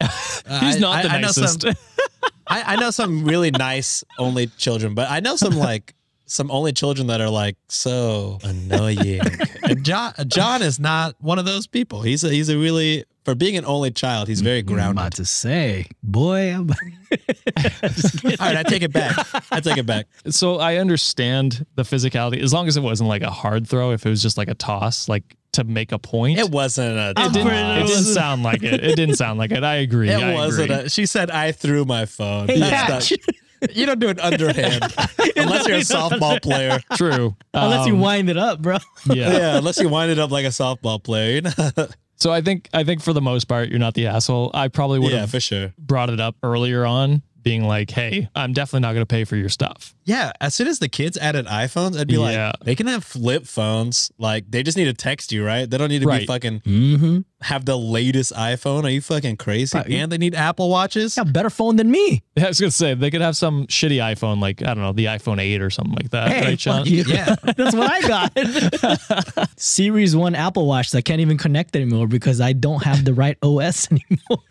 He's 0.00 0.76
I- 0.76 0.78
not 0.78 1.02
the 1.02 1.10
I- 1.10 1.14
I 1.14 1.20
know 1.20 1.26
nicest. 1.28 1.62
some- 1.62 1.74
I, 2.48 2.74
I 2.74 2.76
know 2.76 2.90
some 2.92 3.24
really 3.24 3.50
nice 3.50 4.04
only 4.20 4.46
children, 4.46 4.94
but 4.94 5.10
I 5.10 5.18
know 5.18 5.34
some 5.34 5.56
like 5.56 5.94
some 6.26 6.50
only 6.50 6.72
children 6.72 7.06
that 7.06 7.20
are 7.20 7.30
like 7.30 7.56
so 7.68 8.38
annoying. 8.42 9.20
and 9.62 9.84
John 9.84 10.12
John 10.26 10.62
is 10.62 10.78
not 10.78 11.14
one 11.20 11.38
of 11.38 11.44
those 11.44 11.66
people. 11.66 12.02
He's 12.02 12.24
a, 12.24 12.30
he's 12.30 12.48
a 12.48 12.58
really 12.58 13.04
for 13.24 13.34
being 13.34 13.56
an 13.56 13.64
only 13.64 13.90
child. 13.90 14.28
He's 14.28 14.40
very 14.40 14.64
I'm 14.68 14.90
about 14.90 15.14
to 15.14 15.24
say, 15.24 15.86
boy. 16.02 16.54
I'm 16.54 16.70
All 16.70 16.76
right, 18.40 18.56
I 18.56 18.62
take 18.62 18.82
it 18.82 18.92
back. 18.92 19.16
I 19.50 19.60
take 19.60 19.78
it 19.78 19.86
back. 19.86 20.06
so 20.28 20.58
I 20.58 20.76
understand 20.76 21.66
the 21.74 21.82
physicality 21.82 22.40
as 22.40 22.52
long 22.52 22.68
as 22.68 22.76
it 22.76 22.82
wasn't 22.82 23.08
like 23.08 23.22
a 23.22 23.30
hard 23.30 23.66
throw. 23.68 23.92
If 23.92 24.06
it 24.06 24.10
was 24.10 24.22
just 24.22 24.38
like 24.38 24.48
a 24.48 24.54
toss, 24.54 25.08
like 25.08 25.36
to 25.52 25.64
make 25.64 25.90
a 25.92 25.98
point. 25.98 26.38
It 26.38 26.50
wasn't 26.50 26.96
a. 26.98 27.10
It 27.10 27.32
didn't, 27.32 27.50
toss. 27.50 27.90
it 27.90 27.94
didn't 27.94 28.14
sound 28.14 28.42
like 28.42 28.62
it. 28.62 28.84
It 28.84 28.96
didn't 28.96 29.16
sound 29.16 29.38
like 29.38 29.50
it. 29.50 29.64
I 29.64 29.76
agree. 29.76 30.08
It 30.10 30.22
I 30.22 30.34
wasn't. 30.34 30.70
agree. 30.70 30.86
A, 30.86 30.88
she 30.88 31.06
said, 31.06 31.30
"I 31.30 31.52
threw 31.52 31.84
my 31.84 32.06
phone." 32.06 32.48
Hey, 32.48 32.60
That's 32.60 33.10
yeah. 33.10 33.16
not- 33.26 33.36
you 33.72 33.86
don't 33.86 33.98
do 33.98 34.08
it 34.08 34.20
underhand 34.20 34.82
unless 35.36 35.66
you're 35.66 35.78
a 35.78 35.80
softball 35.80 36.40
player. 36.42 36.78
True. 36.94 37.36
Unless 37.54 37.86
you 37.86 37.94
Um, 37.94 38.00
wind 38.00 38.30
it 38.30 38.36
up, 38.36 38.60
bro. 38.62 38.78
Yeah. 39.06 39.32
Yeah, 39.36 39.58
unless 39.58 39.78
you 39.78 39.88
wind 39.88 40.10
it 40.10 40.18
up 40.18 40.30
like 40.30 40.44
a 40.44 40.48
softball 40.50 41.02
player. 41.02 41.34
You 41.36 41.40
know? 41.42 41.88
So 42.18 42.32
I 42.32 42.40
think 42.40 42.70
I 42.72 42.82
think 42.82 43.02
for 43.02 43.12
the 43.12 43.20
most 43.20 43.44
part, 43.44 43.68
you're 43.68 43.78
not 43.78 43.92
the 43.92 44.06
asshole. 44.06 44.50
I 44.54 44.68
probably 44.68 44.98
would 45.00 45.12
yeah, 45.12 45.20
have 45.20 45.30
for 45.30 45.38
sure. 45.38 45.74
brought 45.78 46.08
it 46.08 46.18
up 46.18 46.34
earlier 46.42 46.86
on, 46.86 47.20
being 47.42 47.64
like, 47.64 47.90
"Hey, 47.90 48.30
I'm 48.34 48.54
definitely 48.54 48.80
not 48.88 48.94
going 48.94 49.02
to 49.02 49.06
pay 49.06 49.24
for 49.24 49.36
your 49.36 49.50
stuff." 49.50 49.94
Yeah, 50.04 50.32
as 50.40 50.54
soon 50.54 50.66
as 50.66 50.78
the 50.78 50.88
kids 50.88 51.18
added 51.18 51.44
iPhones, 51.44 51.94
I'd 52.00 52.08
be 52.08 52.14
Yeah. 52.14 52.52
like, 52.56 52.60
they 52.64 52.74
can 52.74 52.86
have 52.86 53.04
flip 53.04 53.46
phones. 53.46 54.10
Like, 54.16 54.50
they 54.50 54.62
just 54.62 54.78
need 54.78 54.86
to 54.86 54.94
text 54.94 55.30
you, 55.30 55.44
right? 55.44 55.68
They 55.68 55.76
don't 55.76 55.90
need 55.90 55.98
to 56.00 56.06
be 56.06 56.10
Right. 56.10 56.26
fucking 56.26 56.60
Mm-hmm. 56.60 57.18
have 57.42 57.66
the 57.66 57.76
latest 57.76 58.32
iPhone. 58.32 58.84
Are 58.84 58.88
you 58.88 59.02
fucking 59.02 59.36
crazy? 59.36 59.76
Right. 59.76 59.86
And 59.90 60.10
they 60.10 60.16
need 60.16 60.34
Apple 60.34 60.70
Watches. 60.70 61.16
Got 61.16 61.28
a 61.28 61.32
better 61.32 61.50
phone 61.50 61.76
than 61.76 61.90
me. 61.90 62.22
I 62.44 62.48
was 62.48 62.60
gonna 62.60 62.70
say 62.70 62.92
they 62.94 63.10
could 63.10 63.22
have 63.22 63.36
some 63.36 63.66
shitty 63.66 63.96
iPhone, 63.96 64.40
like 64.40 64.62
I 64.62 64.66
don't 64.66 64.78
know, 64.82 64.92
the 64.92 65.06
iPhone 65.06 65.40
8 65.40 65.62
or 65.62 65.70
something 65.70 65.94
like 65.94 66.10
that, 66.10 66.30
Hey, 66.30 66.44
right, 66.44 66.60
Sean? 66.60 66.78
fuck 66.84 66.86
you. 66.86 67.04
Yeah. 67.06 67.34
That's 67.56 67.74
what 67.74 67.90
I 67.90 68.00
got. 69.38 69.48
Series 69.58 70.14
1 70.14 70.34
Apple 70.34 70.66
Watch 70.66 70.90
that 70.90 71.02
can't 71.02 71.20
even 71.20 71.38
connect 71.38 71.74
anymore 71.76 72.06
because 72.06 72.40
I 72.40 72.52
don't 72.52 72.82
have 72.84 73.04
the 73.04 73.14
right 73.14 73.38
OS 73.42 73.88
anymore. 73.90 74.44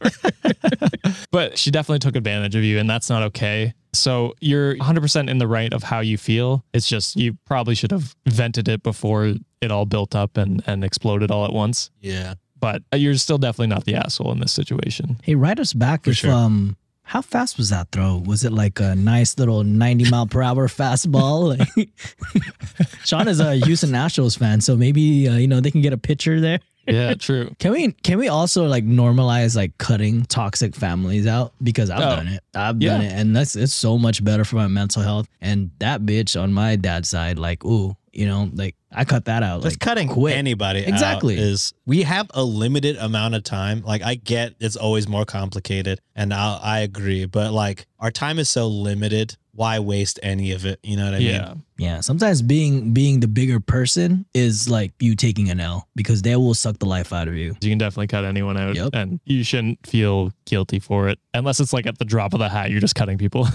But 1.31 1.57
she 1.57 1.69
definitely 1.71 1.99
took 1.99 2.15
advantage 2.15 2.55
of 2.55 2.63
you, 2.63 2.79
and 2.79 2.89
that's 2.89 3.09
not 3.09 3.21
okay. 3.23 3.73
So 3.93 4.33
you're 4.41 4.75
100% 4.77 5.29
in 5.29 5.37
the 5.37 5.47
right 5.47 5.71
of 5.73 5.83
how 5.83 5.99
you 5.99 6.17
feel. 6.17 6.63
It's 6.73 6.87
just 6.87 7.15
you 7.15 7.37
probably 7.45 7.75
should 7.75 7.91
have 7.91 8.15
vented 8.25 8.67
it 8.67 8.83
before 8.83 9.35
it 9.61 9.71
all 9.71 9.85
built 9.85 10.15
up 10.15 10.37
and, 10.37 10.63
and 10.65 10.83
exploded 10.83 11.29
all 11.31 11.45
at 11.45 11.53
once. 11.53 11.91
Yeah. 12.01 12.35
But 12.59 12.83
you're 12.93 13.15
still 13.15 13.37
definitely 13.37 13.67
not 13.67 13.85
the 13.85 13.95
asshole 13.95 14.31
in 14.31 14.39
this 14.39 14.51
situation. 14.51 15.17
hey, 15.23 15.35
write 15.35 15.59
us 15.59 15.73
back 15.73 16.07
if 16.07 16.17
sure. 16.17 16.31
um 16.31 16.77
how 17.05 17.21
fast 17.21 17.57
was 17.57 17.69
that 17.69 17.91
throw? 17.91 18.21
Was 18.25 18.43
it 18.43 18.51
like 18.51 18.79
a 18.79 18.95
nice 18.95 19.37
little 19.37 19.63
90 19.63 20.09
mile 20.09 20.25
per 20.27 20.41
hour 20.41 20.67
fastball? 20.67 21.57
Like, 21.75 21.89
Sean 23.05 23.27
is 23.27 23.39
a 23.39 23.55
Houston 23.55 23.91
Nationals 23.91 24.35
fan, 24.35 24.61
so 24.61 24.75
maybe 24.75 25.27
uh, 25.27 25.35
you 25.37 25.47
know 25.47 25.59
they 25.59 25.71
can 25.71 25.81
get 25.81 25.93
a 25.93 25.97
picture 25.97 26.39
there. 26.41 26.59
Yeah, 26.87 27.15
true. 27.15 27.49
Can 27.57 27.71
we 27.71 27.93
can 28.03 28.19
we 28.19 28.27
also 28.27 28.65
like 28.67 28.85
normalize 28.85 29.55
like 29.55 29.75
cutting 29.79 30.23
toxic 30.25 30.75
families 30.75 31.25
out 31.25 31.51
because 31.63 31.89
I've 31.89 31.97
Oh. 31.99 32.15
done 32.17 32.27
it. 32.27 32.43
I've 32.53 32.79
Yeah. 32.79 32.91
done 32.91 33.01
it 33.01 33.11
and 33.11 33.35
that's 33.35 33.55
it's 33.55 33.73
so 33.73 33.97
much 33.97 34.23
better 34.23 34.45
for 34.45 34.57
my 34.57 34.67
mental 34.67 35.01
health. 35.01 35.27
And 35.41 35.71
that 35.79 36.01
bitch 36.01 36.39
on 36.39 36.53
my 36.53 36.75
dad's 36.75 37.09
side 37.09 37.39
like 37.39 37.65
ooh, 37.65 37.95
you 38.13 38.27
know, 38.27 38.51
like 38.53 38.75
I 38.91 39.03
cut 39.03 39.25
that 39.25 39.41
out. 39.41 39.63
Just 39.63 39.77
like, 39.77 39.79
cutting 39.79 40.07
quick. 40.07 40.35
anybody 40.35 40.83
out 40.83 40.89
Exactly. 40.89 41.35
is 41.39 41.73
we 41.85 42.01
have 42.03 42.29
a 42.33 42.43
limited 42.43 42.97
amount 42.97 43.35
of 43.35 43.43
time. 43.43 43.81
Like 43.81 44.01
I 44.03 44.15
get 44.15 44.55
it's 44.59 44.75
always 44.75 45.07
more 45.07 45.25
complicated, 45.25 46.01
and 46.15 46.33
I 46.33 46.59
I 46.61 46.79
agree, 46.79 47.25
but 47.25 47.51
like 47.53 47.85
our 47.99 48.11
time 48.11 48.39
is 48.39 48.49
so 48.49 48.67
limited. 48.67 49.37
Why 49.53 49.79
waste 49.79 50.19
any 50.21 50.51
of 50.51 50.65
it? 50.65 50.79
You 50.83 50.97
know 50.97 51.05
what 51.05 51.13
I 51.13 51.19
yeah. 51.19 51.47
mean? 51.47 51.63
Yeah, 51.77 52.01
sometimes 52.01 52.41
being 52.41 52.91
being 52.93 53.21
the 53.21 53.27
bigger 53.29 53.61
person 53.61 54.25
is 54.33 54.69
like 54.69 54.91
you 54.99 55.15
taking 55.15 55.49
an 55.49 55.61
L 55.61 55.87
because 55.95 56.21
they 56.23 56.35
will 56.35 56.53
suck 56.53 56.77
the 56.79 56.85
life 56.85 57.13
out 57.13 57.29
of 57.29 57.35
you. 57.35 57.55
You 57.61 57.69
can 57.69 57.77
definitely 57.77 58.07
cut 58.07 58.25
anyone 58.25 58.57
out, 58.57 58.75
Yep. 58.75 58.89
and 58.93 59.21
you 59.23 59.45
shouldn't 59.45 59.85
feel 59.87 60.33
guilty 60.43 60.79
for 60.79 61.07
it 61.07 61.19
unless 61.33 61.61
it's 61.61 61.71
like 61.71 61.85
at 61.87 61.99
the 61.99 62.05
drop 62.05 62.33
of 62.33 62.39
the 62.39 62.49
hat. 62.49 62.69
You're 62.69 62.81
just 62.81 62.95
cutting 62.95 63.17
people. 63.17 63.47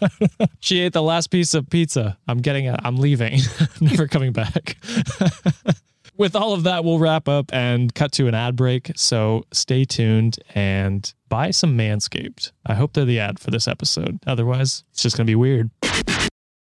she 0.60 0.80
ate 0.80 0.92
the 0.92 1.02
last 1.02 1.28
piece 1.30 1.54
of 1.54 1.70
pizza. 1.70 2.18
I'm 2.26 2.38
getting 2.38 2.66
it. 2.66 2.78
I'm 2.84 2.96
leaving. 2.96 3.40
I'm 3.60 3.68
never 3.86 4.06
coming 4.06 4.32
back. 4.32 4.76
With 6.18 6.34
all 6.34 6.52
of 6.52 6.64
that, 6.64 6.84
we'll 6.84 6.98
wrap 6.98 7.28
up 7.28 7.54
and 7.54 7.94
cut 7.94 8.10
to 8.12 8.26
an 8.26 8.34
ad 8.34 8.56
break. 8.56 8.90
So 8.96 9.44
stay 9.52 9.84
tuned 9.84 10.36
and 10.52 11.14
buy 11.28 11.52
some 11.52 11.78
Manscaped. 11.78 12.50
I 12.66 12.74
hope 12.74 12.92
they're 12.92 13.04
the 13.04 13.20
ad 13.20 13.38
for 13.38 13.52
this 13.52 13.68
episode. 13.68 14.18
Otherwise, 14.26 14.82
it's 14.90 15.02
just 15.02 15.16
going 15.16 15.28
to 15.28 15.30
be 15.30 15.36
weird. 15.36 15.70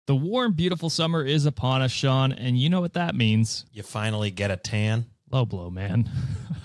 The 0.06 0.14
warm, 0.14 0.54
beautiful 0.54 0.88
summer 0.88 1.22
is 1.22 1.44
upon 1.44 1.82
us, 1.82 1.92
Sean, 1.92 2.32
and 2.32 2.58
you 2.58 2.70
know 2.70 2.80
what 2.80 2.94
that 2.94 3.14
means. 3.14 3.66
You 3.70 3.82
finally 3.82 4.30
get 4.30 4.50
a 4.50 4.56
tan. 4.56 5.06
Low 5.34 5.44
blow, 5.44 5.68
man. 5.68 6.08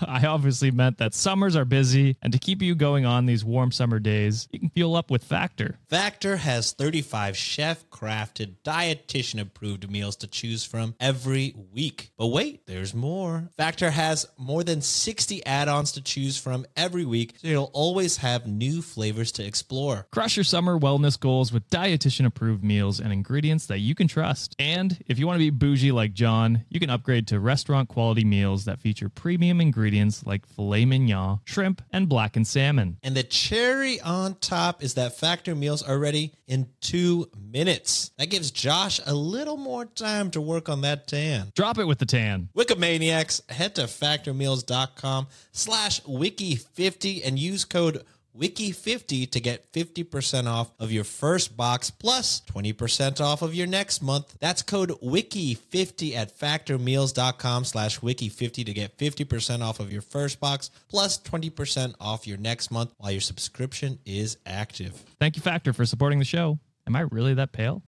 I 0.06 0.24
obviously 0.26 0.70
meant 0.70 0.98
that 0.98 1.12
summers 1.12 1.56
are 1.56 1.64
busy, 1.64 2.16
and 2.22 2.32
to 2.32 2.38
keep 2.38 2.62
you 2.62 2.76
going 2.76 3.04
on 3.04 3.26
these 3.26 3.44
warm 3.44 3.72
summer 3.72 3.98
days, 3.98 4.48
you 4.52 4.60
can 4.60 4.70
fuel 4.70 4.94
up 4.94 5.10
with 5.10 5.24
Factor. 5.24 5.78
Factor 5.88 6.36
has 6.36 6.72
35 6.72 7.36
chef 7.36 7.88
crafted, 7.90 8.54
dietitian 8.64 9.40
approved 9.40 9.90
meals 9.90 10.14
to 10.16 10.28
choose 10.28 10.64
from 10.64 10.94
every 11.00 11.54
week. 11.72 12.12
But 12.16 12.28
wait, 12.28 12.66
there's 12.66 12.94
more. 12.94 13.50
Factor 13.56 13.90
has 13.90 14.26
more 14.38 14.62
than 14.62 14.80
60 14.80 15.44
add 15.44 15.68
ons 15.68 15.90
to 15.92 16.00
choose 16.00 16.38
from 16.38 16.64
every 16.76 17.04
week, 17.04 17.34
so 17.38 17.48
you'll 17.48 17.70
always 17.72 18.18
have 18.18 18.46
new 18.46 18.82
flavors 18.82 19.32
to 19.32 19.44
explore. 19.44 20.06
Crush 20.12 20.36
your 20.36 20.44
summer 20.44 20.78
wellness 20.78 21.18
goals 21.18 21.52
with 21.52 21.68
dietitian 21.70 22.24
approved 22.24 22.62
meals 22.62 23.00
and 23.00 23.12
ingredients 23.12 23.66
that 23.66 23.80
you 23.80 23.96
can 23.96 24.06
trust. 24.06 24.54
And 24.60 25.02
if 25.08 25.18
you 25.18 25.26
want 25.26 25.36
to 25.40 25.50
be 25.50 25.50
bougie 25.50 25.92
like 25.92 26.14
John, 26.14 26.64
you 26.68 26.78
can 26.78 26.88
upgrade 26.90 27.26
to 27.28 27.40
restaurant 27.40 27.88
quality 27.88 28.24
meals 28.24 28.59
that 28.64 28.80
feature 28.80 29.08
premium 29.08 29.60
ingredients 29.60 30.24
like 30.26 30.46
filet 30.46 30.84
mignon, 30.84 31.40
shrimp, 31.44 31.82
and 31.92 32.08
blackened 32.08 32.46
salmon. 32.46 32.98
And 33.02 33.16
the 33.16 33.22
cherry 33.22 34.00
on 34.00 34.34
top 34.36 34.82
is 34.82 34.94
that 34.94 35.16
Factor 35.16 35.54
meals 35.54 35.82
are 35.82 35.98
ready 35.98 36.32
in 36.46 36.68
two 36.80 37.30
minutes. 37.38 38.10
That 38.18 38.30
gives 38.30 38.50
Josh 38.50 39.00
a 39.06 39.14
little 39.14 39.56
more 39.56 39.84
time 39.84 40.30
to 40.32 40.40
work 40.40 40.68
on 40.68 40.80
that 40.82 41.06
tan. 41.06 41.52
Drop 41.54 41.78
it 41.78 41.84
with 41.84 41.98
the 41.98 42.06
tan. 42.06 42.48
Wikimaniacs, 42.56 43.50
head 43.50 43.74
to 43.76 43.82
factormeals.com 43.82 45.26
slash 45.52 46.00
wiki50 46.02 47.26
and 47.26 47.38
use 47.38 47.64
code 47.64 48.04
wiki50 48.36 49.30
to 49.30 49.40
get 49.40 49.72
50% 49.72 50.46
off 50.46 50.70
of 50.78 50.92
your 50.92 51.04
first 51.04 51.56
box 51.56 51.90
plus 51.90 52.40
20% 52.42 53.20
off 53.20 53.42
of 53.42 53.54
your 53.54 53.66
next 53.66 54.02
month. 54.02 54.34
That's 54.40 54.62
code 54.62 54.90
wiki50 55.00 56.14
at 56.14 56.36
factormeals.com 56.38 57.64
slash 57.64 58.00
wiki50 58.00 58.66
to 58.66 58.72
get 58.72 58.96
50% 58.96 59.62
off 59.62 59.80
of 59.80 59.92
your 59.92 60.02
first 60.02 60.40
box 60.40 60.70
plus 60.88 61.18
20% 61.18 61.94
off 62.00 62.26
your 62.26 62.38
next 62.38 62.70
month 62.70 62.92
while 62.98 63.10
your 63.10 63.20
subscription 63.20 63.98
is 64.04 64.38
active. 64.46 65.04
Thank 65.18 65.36
you, 65.36 65.42
Factor, 65.42 65.72
for 65.72 65.84
supporting 65.84 66.18
the 66.18 66.24
show. 66.24 66.58
Am 66.86 66.96
I 66.96 67.00
really 67.00 67.34
that 67.34 67.52
pale? 67.52 67.82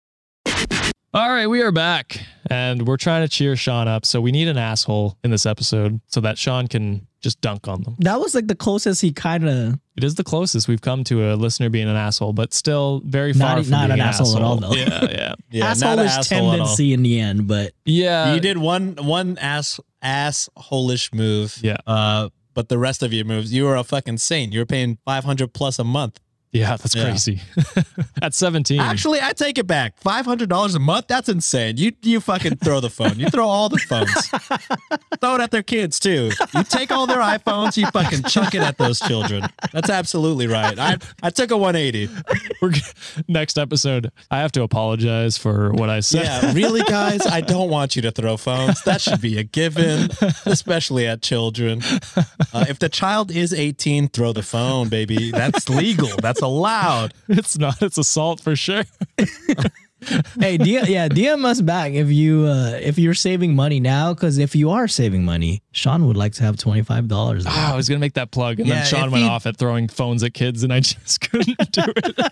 All 1.14 1.30
right, 1.30 1.48
we 1.48 1.62
are 1.62 1.74
back 1.74 2.22
and 2.50 2.88
we're 2.88 2.96
trying 2.96 3.24
to 3.24 3.28
cheer 3.28 3.58
Sean 3.58 3.90
up. 3.90 4.06
So 4.06 4.22
we 4.22 4.32
need 4.32 4.48
an 4.48 4.58
asshole 4.58 5.18
in 5.26 5.32
this 5.32 5.46
episode 5.46 6.00
so 6.08 6.22
that 6.22 6.38
Sean 6.38 6.68
can 6.70 7.06
just 7.20 7.42
dunk 7.42 7.68
on 7.68 7.82
them. 7.84 7.98
That 8.00 8.22
was 8.22 8.34
like 8.34 8.48
the 8.48 8.56
closest 8.56 9.02
he 9.02 9.12
kind 9.12 9.48
of 9.48 9.78
It 9.98 10.06
is 10.06 10.16
the 10.16 10.24
closest 10.24 10.70
we've 10.70 10.80
come 10.80 11.04
to 11.06 11.34
a 11.34 11.36
listener 11.36 11.68
being 11.70 11.90
an 11.90 11.98
asshole, 11.98 12.32
but 12.32 12.54
still 12.54 13.02
very 13.04 13.34
far 13.34 13.58
Not- 13.58 13.64
from 13.66 13.72
not 13.72 13.88
being 13.90 14.00
an 14.00 14.08
asshole 14.08 14.38
at 14.38 14.42
all, 14.42 14.56
though. 14.56 14.72
Yeah, 14.72 14.88
yeah. 15.12 15.34
Yeah, 15.52 15.60
not 15.64 15.72
asshole 15.72 15.92
an 15.92 16.06
is 16.06 16.12
asshole 16.14 16.52
tendency 16.52 16.94
in 16.94 17.04
the 17.04 17.20
end, 17.20 17.46
but 17.46 17.74
Yeah. 17.84 18.34
you 18.34 18.40
did 18.40 18.58
one 18.58 18.96
one 18.96 19.38
ass 19.40 19.82
ass 20.02 20.48
holish 20.56 21.14
move. 21.14 21.58
Yeah. 21.62 21.76
Uh, 21.86 22.30
but 22.54 22.70
the 22.70 22.78
rest 22.78 23.04
of 23.04 23.12
your 23.12 23.26
moves, 23.26 23.52
you 23.54 23.66
were 23.66 23.76
a 23.76 23.84
fucking 23.84 24.18
saint. 24.20 24.54
You 24.54 24.60
were 24.60 24.66
paying 24.66 24.98
five 25.04 25.26
hundred 25.26 25.54
plus 25.54 25.78
a 25.78 25.84
month. 25.84 26.22
Yeah, 26.54 26.76
that's 26.76 26.94
Yeah. 26.96 27.04
crazy. 27.06 27.42
At 28.22 28.34
17. 28.34 28.80
Actually, 28.80 29.20
I 29.22 29.32
take 29.34 29.58
it 29.58 29.66
back. 29.68 29.96
Five 29.98 30.26
hundred 30.26 30.50
dollars 30.50 30.76
a 30.76 30.80
month. 30.80 31.08
That's 31.08 31.30
insane. 31.30 31.78
You 31.78 31.94
you 32.02 32.20
fucking 32.20 32.58
throw 32.58 32.80
the 32.82 32.90
phone. 32.90 33.18
You 33.18 33.30
throw 33.30 33.48
all 33.48 33.70
the 33.70 33.78
phones. 33.78 34.12
throw 35.22 35.36
it 35.36 35.42
at 35.42 35.52
their 35.52 35.64
kids 35.64 36.00
too. 36.00 36.32
You 36.54 36.64
take 36.64 36.92
all 36.92 37.08
their 37.08 37.20
iPhones. 37.22 37.78
You 37.78 37.88
fucking 37.88 38.24
chuck 38.24 38.54
it 38.54 38.62
at 38.62 38.78
those 38.78 39.00
children. 39.00 39.44
That's 39.72 39.90
absolutely 39.90 40.48
right. 40.48 40.78
I 40.78 40.98
I 41.24 41.30
took 41.30 41.52
a 41.52 41.58
one 41.58 41.76
eighty. 41.76 42.10
We're, 42.62 42.74
next 43.28 43.58
episode, 43.58 44.12
I 44.30 44.40
have 44.40 44.52
to 44.54 44.62
apologize 44.64 45.38
for 45.38 45.72
what 45.72 45.90
I 45.90 46.02
said. 46.02 46.24
Yeah, 46.26 46.54
really, 46.54 46.82
guys. 46.84 47.26
I 47.26 47.42
don't 47.42 47.70
want 47.70 47.96
you 47.96 48.02
to 48.04 48.12
throw 48.12 48.36
phones. 48.38 48.84
That 48.84 49.02
should 49.02 49.22
be 49.22 49.38
a 49.38 49.44
given, 49.44 50.10
especially 50.46 51.08
at 51.08 51.22
children. 51.22 51.82
Uh, 52.54 52.66
if 52.68 52.78
the 52.80 52.90
child 52.90 53.32
is 53.32 53.54
eighteen, 53.54 54.10
throw 54.10 54.34
the 54.34 54.44
phone, 54.44 54.90
baby. 54.90 55.32
That's 55.32 55.70
legal. 55.70 56.10
That's 56.22 56.41
allowed. 56.42 57.14
It's 57.30 57.58
not, 57.58 57.82
it's 57.82 57.98
assault 57.98 58.42
for 58.42 58.56
sure. 58.56 58.84
hey, 59.18 60.58
DM, 60.58 60.88
yeah, 60.88 61.08
DM 61.08 61.46
us 61.46 61.62
back 61.62 61.94
if 61.94 62.10
you 62.10 62.46
uh 62.46 62.72
if 62.82 62.98
you're 62.98 63.14
saving 63.14 63.56
money 63.56 63.80
now, 63.80 64.14
because 64.14 64.38
if 64.40 64.56
you 64.56 64.72
are 64.72 64.88
saving 64.88 65.24
money, 65.24 65.62
Sean 65.72 66.08
would 66.08 66.18
like 66.18 66.34
to 66.34 66.44
have 66.44 66.58
twenty 66.58 66.82
five 66.82 67.08
dollars. 67.08 67.46
Oh, 67.48 67.50
I 67.52 67.76
was 67.76 67.88
going 67.88 68.00
to 68.00 68.02
make 68.02 68.14
that 68.16 68.32
plug. 68.32 68.60
And 68.60 68.68
Yeah, 68.68 68.76
then 68.76 68.86
Sean 68.86 69.12
went 69.12 69.24
he- 69.26 69.30
off 69.30 69.46
at 69.46 69.58
throwing 69.58 69.88
phones 69.88 70.24
at 70.24 70.34
kids, 70.34 70.64
and 70.64 70.74
I 70.74 70.80
just 70.82 71.22
couldn't 71.22 71.72
do 71.72 71.84
it. 71.88 72.32